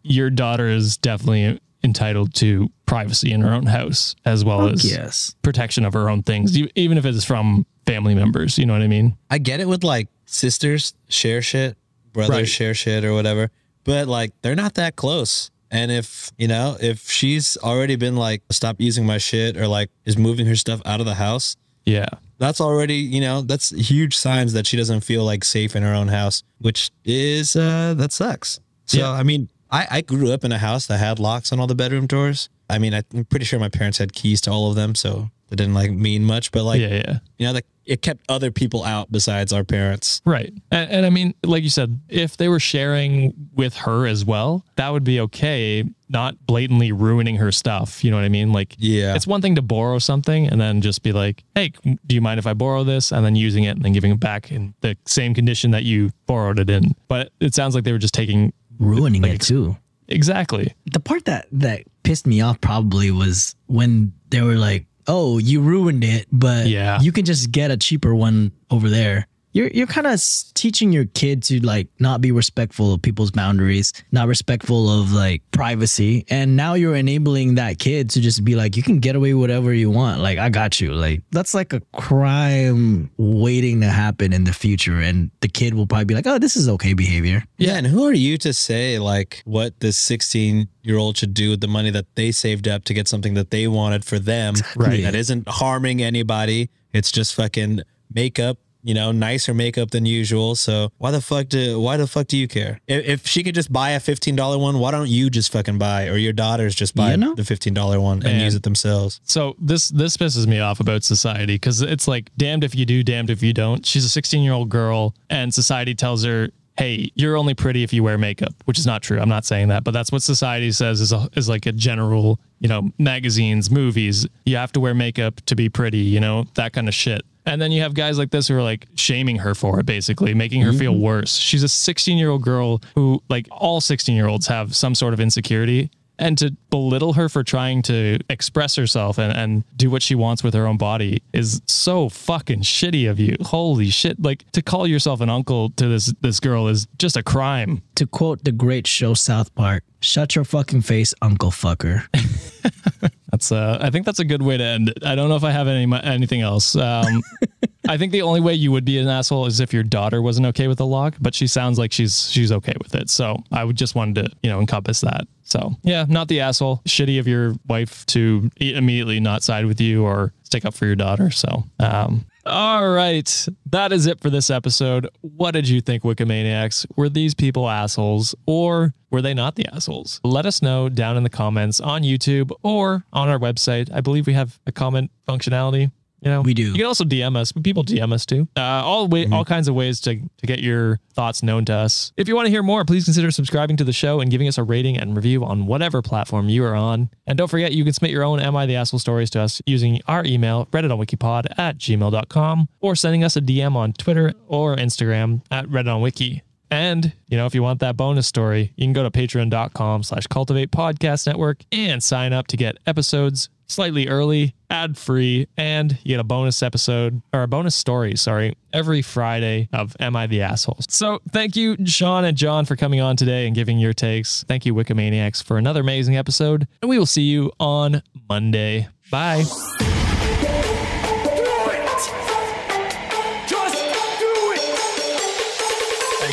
your 0.02 0.30
daughter 0.30 0.66
is 0.68 0.96
definitely 0.96 1.60
entitled 1.82 2.34
to 2.34 2.68
privacy 2.86 3.32
in 3.32 3.40
her 3.40 3.52
own 3.52 3.66
house 3.66 4.14
as 4.24 4.44
well 4.44 4.68
as 4.68 4.84
Yes. 4.84 5.34
protection 5.42 5.84
of 5.84 5.92
her 5.94 6.10
own 6.10 6.22
things, 6.22 6.58
even 6.74 6.98
if 6.98 7.04
it's 7.06 7.24
from 7.24 7.64
family 7.86 8.14
members. 8.14 8.58
You 8.58 8.66
know 8.66 8.72
what 8.74 8.82
I 8.82 8.88
mean? 8.88 9.16
I 9.30 9.38
get 9.38 9.60
it 9.60 9.68
with 9.68 9.84
like 9.84 10.08
sisters 10.26 10.92
share 11.08 11.40
shit, 11.40 11.76
brothers 12.12 12.36
Right. 12.36 12.48
share 12.48 12.74
shit 12.74 13.04
or 13.04 13.14
whatever, 13.14 13.50
but 13.84 14.08
like 14.08 14.32
they're 14.42 14.56
not 14.56 14.74
that 14.74 14.96
close. 14.96 15.50
And 15.70 15.92
if, 15.92 16.32
you 16.36 16.48
know, 16.48 16.76
if 16.80 17.08
she's 17.08 17.56
already 17.62 17.94
been 17.94 18.16
like, 18.16 18.42
stop 18.50 18.80
using 18.80 19.06
my 19.06 19.18
shit 19.18 19.56
or 19.56 19.68
like 19.68 19.88
is 20.04 20.18
moving 20.18 20.46
her 20.46 20.56
stuff 20.56 20.82
out 20.84 20.98
of 20.98 21.06
the 21.06 21.14
house, 21.14 21.56
Yeah. 21.90 22.08
that's 22.38 22.60
already, 22.60 22.96
you 22.96 23.20
know, 23.20 23.42
that's 23.42 23.70
huge 23.70 24.16
signs 24.16 24.52
that 24.54 24.66
she 24.66 24.76
doesn't 24.76 25.00
feel 25.02 25.24
like 25.24 25.44
safe 25.44 25.76
in 25.76 25.82
her 25.82 25.94
own 25.94 26.08
house, 26.08 26.42
which 26.58 26.90
is, 27.04 27.54
uh, 27.56 27.94
that 27.96 28.12
sucks. 28.12 28.60
So, 28.86 28.98
Yeah. 28.98 29.10
I 29.10 29.22
mean, 29.22 29.48
I, 29.70 29.86
I 29.90 30.00
grew 30.00 30.32
up 30.32 30.42
in 30.44 30.50
a 30.52 30.58
house 30.58 30.86
that 30.86 30.98
had 30.98 31.18
locks 31.18 31.52
on 31.52 31.60
all 31.60 31.66
the 31.66 31.74
bedroom 31.74 32.06
doors. 32.06 32.48
I 32.68 32.78
mean, 32.78 32.94
I'm 32.94 33.24
pretty 33.26 33.44
sure 33.44 33.58
my 33.60 33.68
parents 33.68 33.98
had 33.98 34.12
keys 34.12 34.40
to 34.42 34.50
all 34.50 34.68
of 34.70 34.74
them. 34.76 34.94
So 34.94 35.30
it 35.50 35.56
didn't 35.56 35.74
like 35.74 35.90
mean 35.90 36.24
much, 36.24 36.50
but 36.52 36.64
like, 36.64 36.80
yeah. 36.80 36.88
Yeah. 37.06 37.18
you 37.38 37.46
know, 37.46 37.52
like 37.52 37.66
it 37.90 38.02
kept 38.02 38.24
other 38.28 38.50
people 38.52 38.84
out 38.84 39.10
besides 39.10 39.52
our 39.52 39.64
parents. 39.64 40.22
Right. 40.24 40.52
And, 40.70 40.90
and 40.90 41.06
I 41.06 41.10
mean, 41.10 41.34
like 41.44 41.64
you 41.64 41.70
said, 41.70 42.00
if 42.08 42.36
they 42.36 42.48
were 42.48 42.60
sharing 42.60 43.34
with 43.54 43.74
her 43.78 44.06
as 44.06 44.24
well, 44.24 44.64
that 44.76 44.90
would 44.90 45.02
be 45.02 45.18
okay, 45.20 45.84
not 46.08 46.36
blatantly 46.46 46.92
ruining 46.92 47.36
her 47.36 47.50
stuff. 47.50 48.04
You 48.04 48.12
know 48.12 48.16
what 48.16 48.24
I 48.24 48.28
mean? 48.28 48.52
Like, 48.52 48.76
Yeah. 48.78 49.16
it's 49.16 49.26
one 49.26 49.42
thing 49.42 49.56
to 49.56 49.62
borrow 49.62 49.98
something 49.98 50.46
and 50.46 50.60
then 50.60 50.80
just 50.82 51.02
be 51.02 51.10
like, 51.12 51.42
hey, 51.56 51.72
do 52.06 52.14
you 52.14 52.20
mind 52.20 52.38
if 52.38 52.46
I 52.46 52.54
borrow 52.54 52.84
this? 52.84 53.10
And 53.10 53.24
then 53.26 53.34
using 53.34 53.64
it 53.64 53.70
and 53.70 53.82
then 53.84 53.92
giving 53.92 54.12
it 54.12 54.20
back 54.20 54.52
in 54.52 54.72
the 54.82 54.96
same 55.06 55.34
condition 55.34 55.72
that 55.72 55.82
you 55.82 56.10
borrowed 56.26 56.60
it 56.60 56.70
in. 56.70 56.94
But 57.08 57.32
it 57.40 57.54
sounds 57.56 57.74
like 57.74 57.82
they 57.82 57.92
were 57.92 57.98
just 57.98 58.14
taking 58.14 58.52
Ruining 58.78 59.22
Like 59.22 59.32
it 59.32 59.40
too. 59.40 59.76
exactly. 60.08 60.74
The 60.92 61.00
part 61.00 61.24
that 61.26 61.46
that 61.52 61.82
pissed 62.02 62.26
me 62.26 62.40
off 62.40 62.60
probably 62.60 63.10
was 63.10 63.54
when 63.66 64.12
they 64.30 64.40
were 64.42 64.54
like, 64.56 64.86
"Oh, 65.10 65.38
you 65.38 65.60
ruined 65.60 66.04
it, 66.04 66.26
but 66.30 66.68
Yeah. 66.68 67.00
you 67.00 67.10
can 67.10 67.24
just 67.24 67.50
get 67.50 67.70
a 67.72 67.76
cheaper 67.76 68.14
one 68.14 68.52
over 68.70 68.88
there." 68.88 69.26
You're 69.52 69.68
you're 69.68 69.86
kind 69.86 70.06
of 70.06 70.22
teaching 70.54 70.92
your 70.92 71.06
kid 71.06 71.42
to 71.44 71.64
like 71.64 71.88
not 71.98 72.20
be 72.20 72.32
respectful 72.32 72.94
of 72.94 73.02
people's 73.02 73.30
boundaries, 73.30 73.92
not 74.12 74.28
respectful 74.28 74.90
of 75.00 75.12
like 75.12 75.42
privacy, 75.50 76.24
and 76.28 76.56
now 76.56 76.74
you're 76.74 76.94
enabling 76.94 77.56
that 77.56 77.78
kid 77.78 78.10
to 78.10 78.20
just 78.20 78.44
be 78.44 78.54
like, 78.54 78.76
you 78.76 78.82
can 78.82 79.00
get 79.00 79.16
away 79.16 79.34
whatever 79.34 79.72
you 79.74 79.90
want. 79.90 80.20
Like 80.20 80.38
I 80.38 80.48
got 80.48 80.80
you. 80.80 80.92
Like 80.92 81.22
that's 81.30 81.54
like 81.54 81.72
a 81.72 81.80
crime 81.94 83.10
waiting 83.16 83.80
to 83.80 83.88
happen 83.88 84.32
in 84.32 84.44
the 84.44 84.52
future, 84.52 85.00
and 85.00 85.30
the 85.40 85.48
kid 85.48 85.74
will 85.74 85.86
probably 85.86 86.04
be 86.04 86.14
like, 86.14 86.26
oh, 86.26 86.38
this 86.38 86.56
is 86.56 86.68
okay 86.68 86.92
behavior. 86.92 87.42
Yeah, 87.58 87.76
and 87.76 87.86
who 87.86 88.06
are 88.06 88.12
you 88.12 88.38
to 88.38 88.52
say 88.52 88.98
like 88.98 89.42
what 89.44 89.78
this 89.80 89.98
16 89.98 90.68
year 90.82 90.96
old 90.96 91.16
should 91.16 91.34
do 91.34 91.50
with 91.50 91.60
the 91.60 91.68
money 91.68 91.90
that 91.90 92.06
they 92.14 92.32
saved 92.32 92.68
up 92.68 92.84
to 92.84 92.94
get 92.94 93.08
something 93.08 93.34
that 93.34 93.50
they 93.50 93.66
wanted 93.66 94.04
for 94.04 94.18
them? 94.18 94.54
Right. 94.76 95.02
That 95.02 95.14
isn't 95.14 95.48
harming 95.48 96.02
anybody. 96.02 96.70
It's 96.92 97.10
just 97.12 97.34
fucking 97.34 97.82
makeup, 98.12 98.58
you 98.82 98.94
know, 98.94 99.12
nicer 99.12 99.52
makeup 99.54 99.90
than 99.90 100.06
usual. 100.06 100.54
So 100.56 100.90
why 100.98 101.10
the 101.10 101.20
fuck 101.20 101.48
do 101.48 101.80
why 101.80 101.96
the 101.96 102.06
fuck 102.06 102.26
do 102.28 102.36
you 102.36 102.48
care? 102.48 102.80
If, 102.86 103.04
if 103.06 103.26
she 103.26 103.42
could 103.42 103.54
just 103.54 103.72
buy 103.72 103.90
a 103.90 104.00
fifteen 104.00 104.36
dollar 104.36 104.58
one, 104.58 104.78
why 104.78 104.90
don't 104.90 105.08
you 105.08 105.30
just 105.30 105.52
fucking 105.52 105.78
buy 105.78 106.08
or 106.08 106.16
your 106.16 106.32
daughters 106.32 106.74
just 106.74 106.94
buy 106.94 107.12
You 107.12 107.16
know? 107.16 107.34
the 107.34 107.44
fifteen 107.44 107.74
dollar 107.74 108.00
one 108.00 108.18
and 108.18 108.24
Man. 108.24 108.44
use 108.44 108.54
it 108.54 108.62
themselves? 108.62 109.20
So 109.24 109.54
this 109.58 109.88
this 109.88 110.16
pisses 110.16 110.46
me 110.46 110.60
off 110.60 110.80
about 110.80 111.04
society 111.04 111.54
because 111.56 111.82
it's 111.82 112.08
like 112.08 112.30
damned 112.36 112.64
if 112.64 112.74
you 112.74 112.86
do, 112.86 113.02
damned 113.02 113.30
if 113.30 113.42
you 113.42 113.52
don't. 113.52 113.84
She's 113.84 114.04
a 114.04 114.08
16 114.08 114.42
year 114.42 114.52
old 114.52 114.68
girl, 114.68 115.14
and 115.28 115.52
society 115.52 115.94
tells 115.94 116.24
her, 116.24 116.48
"Hey, 116.80 117.12
you're 117.14 117.36
only 117.36 117.54
pretty 117.54 117.82
if 117.82 117.92
you 117.92 118.02
wear 118.02 118.18
makeup," 118.18 118.54
which 118.64 118.78
is 118.78 118.86
not 118.86 119.02
true. 119.02 119.20
I'm 119.20 119.28
not 119.28 119.44
saying 119.44 119.68
that, 119.68 119.84
but 119.84 119.92
that's 119.92 120.10
what 120.10 120.22
society 120.22 120.72
says 120.72 121.00
is 121.00 121.12
a, 121.12 121.28
is 121.34 121.48
like 121.48 121.66
a 121.66 121.72
general, 121.72 122.40
you 122.58 122.68
know, 122.68 122.90
magazines, 122.98 123.70
movies. 123.70 124.26
You 124.46 124.56
have 124.56 124.72
to 124.72 124.80
wear 124.80 124.94
makeup 124.94 125.40
to 125.46 125.54
be 125.54 125.68
pretty, 125.68 125.98
you 125.98 126.20
know, 126.20 126.46
that 126.54 126.72
kind 126.72 126.88
of 126.88 126.94
shit. 126.94 127.22
And 127.46 127.60
then 127.60 127.72
you 127.72 127.82
have 127.82 127.94
guys 127.94 128.18
like 128.18 128.30
this 128.30 128.48
who 128.48 128.56
are 128.56 128.62
like 128.62 128.86
shaming 128.94 129.36
her 129.36 129.54
for 129.54 129.80
it, 129.80 129.86
basically 129.86 130.34
making 130.34 130.62
her 130.62 130.72
feel 130.72 130.92
mm-hmm. 130.92 131.02
worse. 131.02 131.36
She's 131.36 131.62
a 131.62 131.68
16 131.68 132.18
year 132.18 132.30
old 132.30 132.42
girl 132.42 132.80
who, 132.94 133.22
like 133.28 133.46
all 133.50 133.80
16 133.80 134.14
year 134.14 134.26
olds, 134.26 134.46
have 134.46 134.74
some 134.74 134.94
sort 134.94 135.14
of 135.14 135.20
insecurity 135.20 135.90
and 136.20 136.36
to 136.38 136.54
belittle 136.68 137.14
her 137.14 137.28
for 137.28 137.42
trying 137.42 137.82
to 137.82 138.18
express 138.28 138.76
herself 138.76 139.18
and, 139.18 139.36
and 139.36 139.64
do 139.76 139.90
what 139.90 140.02
she 140.02 140.14
wants 140.14 140.44
with 140.44 140.54
her 140.54 140.66
own 140.66 140.76
body 140.76 141.22
is 141.32 141.62
so 141.66 142.08
fucking 142.08 142.60
shitty 142.60 143.10
of 143.10 143.18
you. 143.18 143.36
Holy 143.40 143.88
shit. 143.88 144.22
Like 144.22 144.44
to 144.52 144.62
call 144.62 144.86
yourself 144.86 145.20
an 145.20 145.30
uncle 145.30 145.70
to 145.70 145.88
this 145.88 146.12
this 146.20 146.38
girl 146.38 146.68
is 146.68 146.86
just 146.98 147.16
a 147.16 147.22
crime. 147.22 147.82
To 147.96 148.06
quote 148.06 148.44
the 148.44 148.52
great 148.52 148.86
show 148.86 149.14
South 149.14 149.54
Park, 149.54 149.82
"Shut 150.00 150.36
your 150.36 150.44
fucking 150.44 150.82
face, 150.82 151.14
Uncle 151.22 151.50
Fucker." 151.50 152.06
That's 153.30 153.50
uh 153.50 153.78
I 153.80 153.90
think 153.90 154.06
that's 154.06 154.18
a 154.18 154.24
good 154.24 154.42
way 154.42 154.56
to 154.56 154.64
end 154.64 154.88
it. 154.88 155.04
I 155.04 155.14
don't 155.14 155.28
know 155.28 155.36
if 155.36 155.44
I 155.44 155.52
have 155.52 155.68
any 155.68 155.90
anything 156.02 156.40
else. 156.40 156.74
Um 156.74 157.22
I 157.90 157.98
think 157.98 158.12
the 158.12 158.22
only 158.22 158.40
way 158.40 158.54
you 158.54 158.70
would 158.70 158.84
be 158.84 158.98
an 158.98 159.08
asshole 159.08 159.46
is 159.46 159.58
if 159.58 159.74
your 159.74 159.82
daughter 159.82 160.22
wasn't 160.22 160.46
okay 160.46 160.68
with 160.68 160.78
the 160.78 160.86
lock, 160.86 161.16
but 161.20 161.34
she 161.34 161.48
sounds 161.48 161.76
like 161.76 161.92
she's 161.92 162.30
she's 162.30 162.52
okay 162.52 162.74
with 162.80 162.94
it. 162.94 163.10
So 163.10 163.42
I 163.50 163.64
would 163.64 163.74
just 163.74 163.96
wanted 163.96 164.14
to, 164.26 164.36
you 164.44 164.50
know, 164.50 164.60
encompass 164.60 165.00
that. 165.00 165.26
So 165.42 165.74
yeah, 165.82 166.06
not 166.08 166.28
the 166.28 166.38
asshole. 166.38 166.82
Shitty 166.86 167.18
of 167.18 167.26
your 167.26 167.54
wife 167.66 168.06
to 168.06 168.48
immediately 168.58 169.18
not 169.18 169.42
side 169.42 169.66
with 169.66 169.80
you 169.80 170.04
or 170.04 170.32
stick 170.44 170.64
up 170.64 170.74
for 170.74 170.86
your 170.86 170.94
daughter. 170.94 171.32
So 171.32 171.64
um 171.80 172.26
all 172.46 172.88
right. 172.88 173.48
That 173.66 173.92
is 173.92 174.06
it 174.06 174.20
for 174.20 174.30
this 174.30 174.50
episode. 174.50 175.08
What 175.20 175.50
did 175.50 175.68
you 175.68 175.80
think, 175.80 176.04
Wikimaniacs? 176.04 176.86
Were 176.96 177.08
these 177.08 177.34
people 177.34 177.68
assholes 177.68 178.36
or 178.46 178.94
were 179.10 179.20
they 179.20 179.34
not 179.34 179.56
the 179.56 179.66
assholes? 179.74 180.20
Let 180.22 180.46
us 180.46 180.62
know 180.62 180.88
down 180.88 181.16
in 181.16 181.24
the 181.24 181.28
comments 181.28 181.80
on 181.80 182.02
YouTube 182.02 182.52
or 182.62 183.04
on 183.12 183.28
our 183.28 183.38
website. 183.38 183.92
I 183.92 184.00
believe 184.00 184.26
we 184.26 184.32
have 184.34 184.58
a 184.66 184.72
comment 184.72 185.10
functionality. 185.28 185.90
You 186.20 186.30
know, 186.30 186.42
We 186.42 186.54
do. 186.54 186.64
You 186.64 186.74
can 186.74 186.86
also 186.86 187.04
DM 187.04 187.36
us. 187.36 187.52
People 187.52 187.84
DM 187.84 188.12
us 188.12 188.26
too. 188.26 188.46
Uh, 188.56 188.60
all 188.60 189.08
way, 189.08 189.26
all 189.30 189.44
kinds 189.44 189.68
of 189.68 189.74
ways 189.74 190.00
to 190.00 190.16
to 190.16 190.46
get 190.46 190.60
your 190.60 191.00
thoughts 191.14 191.42
known 191.42 191.64
to 191.66 191.74
us. 191.74 192.12
If 192.16 192.28
you 192.28 192.36
want 192.36 192.46
to 192.46 192.50
hear 192.50 192.62
more, 192.62 192.84
please 192.84 193.04
consider 193.04 193.30
subscribing 193.30 193.76
to 193.78 193.84
the 193.84 193.92
show 193.92 194.20
and 194.20 194.30
giving 194.30 194.46
us 194.48 194.58
a 194.58 194.62
rating 194.62 194.98
and 194.98 195.16
review 195.16 195.44
on 195.44 195.66
whatever 195.66 196.02
platform 196.02 196.48
you 196.48 196.64
are 196.64 196.74
on. 196.74 197.10
And 197.26 197.38
don't 197.38 197.48
forget, 197.48 197.72
you 197.72 197.84
can 197.84 197.92
submit 197.92 198.10
your 198.10 198.22
own 198.22 198.40
Am 198.40 198.56
I 198.56 198.66
the 198.66 198.76
Asshole 198.76 199.00
stories 199.00 199.30
to 199.30 199.40
us 199.40 199.62
using 199.66 200.00
our 200.06 200.24
email, 200.24 200.66
Reddit 200.66 200.92
on 200.92 200.98
Wikipod 200.98 201.58
at 201.58 201.78
gmail.com, 201.78 202.68
or 202.80 202.94
sending 202.94 203.24
us 203.24 203.36
a 203.36 203.40
DM 203.40 203.74
on 203.74 203.92
Twitter 203.94 204.34
or 204.46 204.76
Instagram 204.76 205.42
at 205.50 205.66
Reddit 205.66 205.94
on 205.94 206.02
Wiki. 206.02 206.42
And, 206.70 207.12
you 207.28 207.36
know, 207.36 207.46
if 207.46 207.54
you 207.54 207.62
want 207.62 207.80
that 207.80 207.96
bonus 207.96 208.26
story, 208.26 208.72
you 208.76 208.84
can 208.84 208.92
go 208.92 209.02
to 209.02 209.10
patreon.com 209.10 210.02
slash 210.02 210.26
cultivate 210.28 210.70
podcast 210.70 211.26
network 211.26 211.64
and 211.72 212.02
sign 212.02 212.32
up 212.32 212.46
to 212.48 212.56
get 212.56 212.76
episodes 212.86 213.48
slightly 213.70 214.08
early, 214.08 214.54
ad 214.68 214.98
free, 214.98 215.46
and 215.56 215.92
you 216.02 216.14
get 216.14 216.20
a 216.20 216.24
bonus 216.24 216.62
episode 216.62 217.22
or 217.32 217.44
a 217.44 217.48
bonus 217.48 217.74
story, 217.74 218.16
sorry, 218.16 218.56
every 218.72 219.00
Friday 219.00 219.68
of 219.72 219.96
Am 220.00 220.16
I 220.16 220.26
the 220.26 220.42
Asshole? 220.42 220.78
So 220.88 221.20
thank 221.30 221.56
you, 221.56 221.76
Sean 221.86 222.24
and 222.24 222.36
John, 222.36 222.64
for 222.64 222.76
coming 222.76 223.00
on 223.00 223.16
today 223.16 223.46
and 223.46 223.54
giving 223.54 223.78
your 223.78 223.92
takes. 223.92 224.44
Thank 224.48 224.66
you, 224.66 224.74
Wikimaniacs, 224.74 225.42
for 225.42 225.56
another 225.56 225.80
amazing 225.80 226.16
episode. 226.16 226.66
And 226.82 226.88
we 226.88 226.98
will 226.98 227.06
see 227.06 227.22
you 227.22 227.52
on 227.58 228.02
Monday. 228.28 228.88
Bye. 229.10 229.44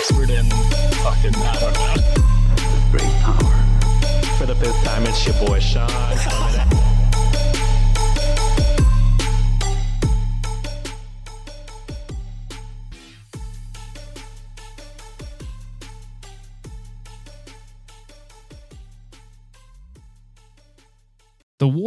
Expert 0.09 0.29
in 0.29 0.45
fucking, 1.03 1.35
I 1.35 1.59
don't 1.59 1.73
know. 1.73 2.91
Great 2.91 3.11
power. 3.19 4.37
For 4.37 4.45
the 4.45 4.55
fifth 4.55 4.81
time, 4.85 5.05
it's 5.05 5.25
your 5.25 5.35
boy 5.45 5.59
Sean. 5.59 5.89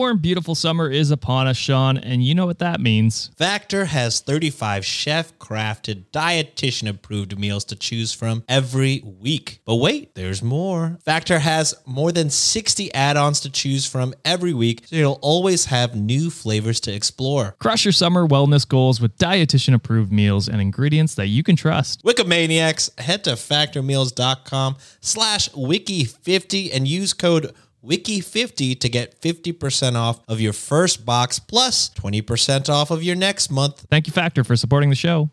warm, 0.00 0.16
beautiful 0.16 0.54
summer 0.54 0.88
is 0.88 1.10
upon 1.10 1.46
us, 1.46 1.58
Sean, 1.58 1.98
and 1.98 2.24
you 2.24 2.34
know 2.34 2.46
what 2.46 2.58
that 2.58 2.80
means. 2.80 3.30
Factor 3.36 3.84
has 3.84 4.20
35 4.20 4.82
chef 4.82 5.38
crafted, 5.38 6.04
dietitian 6.10 6.88
approved 6.88 7.38
meals 7.38 7.66
to 7.66 7.76
choose 7.76 8.10
from 8.10 8.42
every 8.48 9.02
week. 9.04 9.60
But 9.66 9.76
wait, 9.76 10.14
there's 10.14 10.42
more. 10.42 10.96
Factor 11.04 11.40
has 11.40 11.74
more 11.84 12.12
than 12.12 12.30
60 12.30 12.94
add 12.94 13.18
ons 13.18 13.40
to 13.40 13.50
choose 13.50 13.84
from 13.84 14.14
every 14.24 14.54
week, 14.54 14.86
so 14.86 14.96
you'll 14.96 15.18
always 15.20 15.66
have 15.66 15.94
new 15.94 16.30
flavors 16.30 16.80
to 16.80 16.94
explore. 16.94 17.54
Crush 17.58 17.84
your 17.84 17.92
summer 17.92 18.26
wellness 18.26 18.66
goals 18.66 19.02
with 19.02 19.18
dietitian 19.18 19.74
approved 19.74 20.10
meals 20.10 20.48
and 20.48 20.62
ingredients 20.62 21.14
that 21.16 21.26
you 21.26 21.42
can 21.42 21.56
trust. 21.56 22.02
Wikimaniacs, 22.04 22.98
head 22.98 23.22
to 23.24 23.32
factormeals.com 23.32 24.76
slash 25.02 25.50
wiki50 25.50 26.70
and 26.72 26.88
use 26.88 27.12
code 27.12 27.52
wiki50 27.84 28.80
to 28.80 28.88
get 28.88 29.20
50% 29.20 29.96
off 29.96 30.20
of 30.26 30.40
your 30.40 30.52
first 30.54 31.04
box 31.04 31.38
plus 31.38 31.90
20% 31.90 32.70
off 32.70 32.90
of 32.90 33.02
your 33.02 33.16
next 33.16 33.50
month. 33.50 33.86
Thank 33.90 34.06
you, 34.06 34.12
Factor, 34.12 34.44
for 34.44 34.56
supporting 34.56 34.88
the 34.88 34.96
show. 34.96 35.28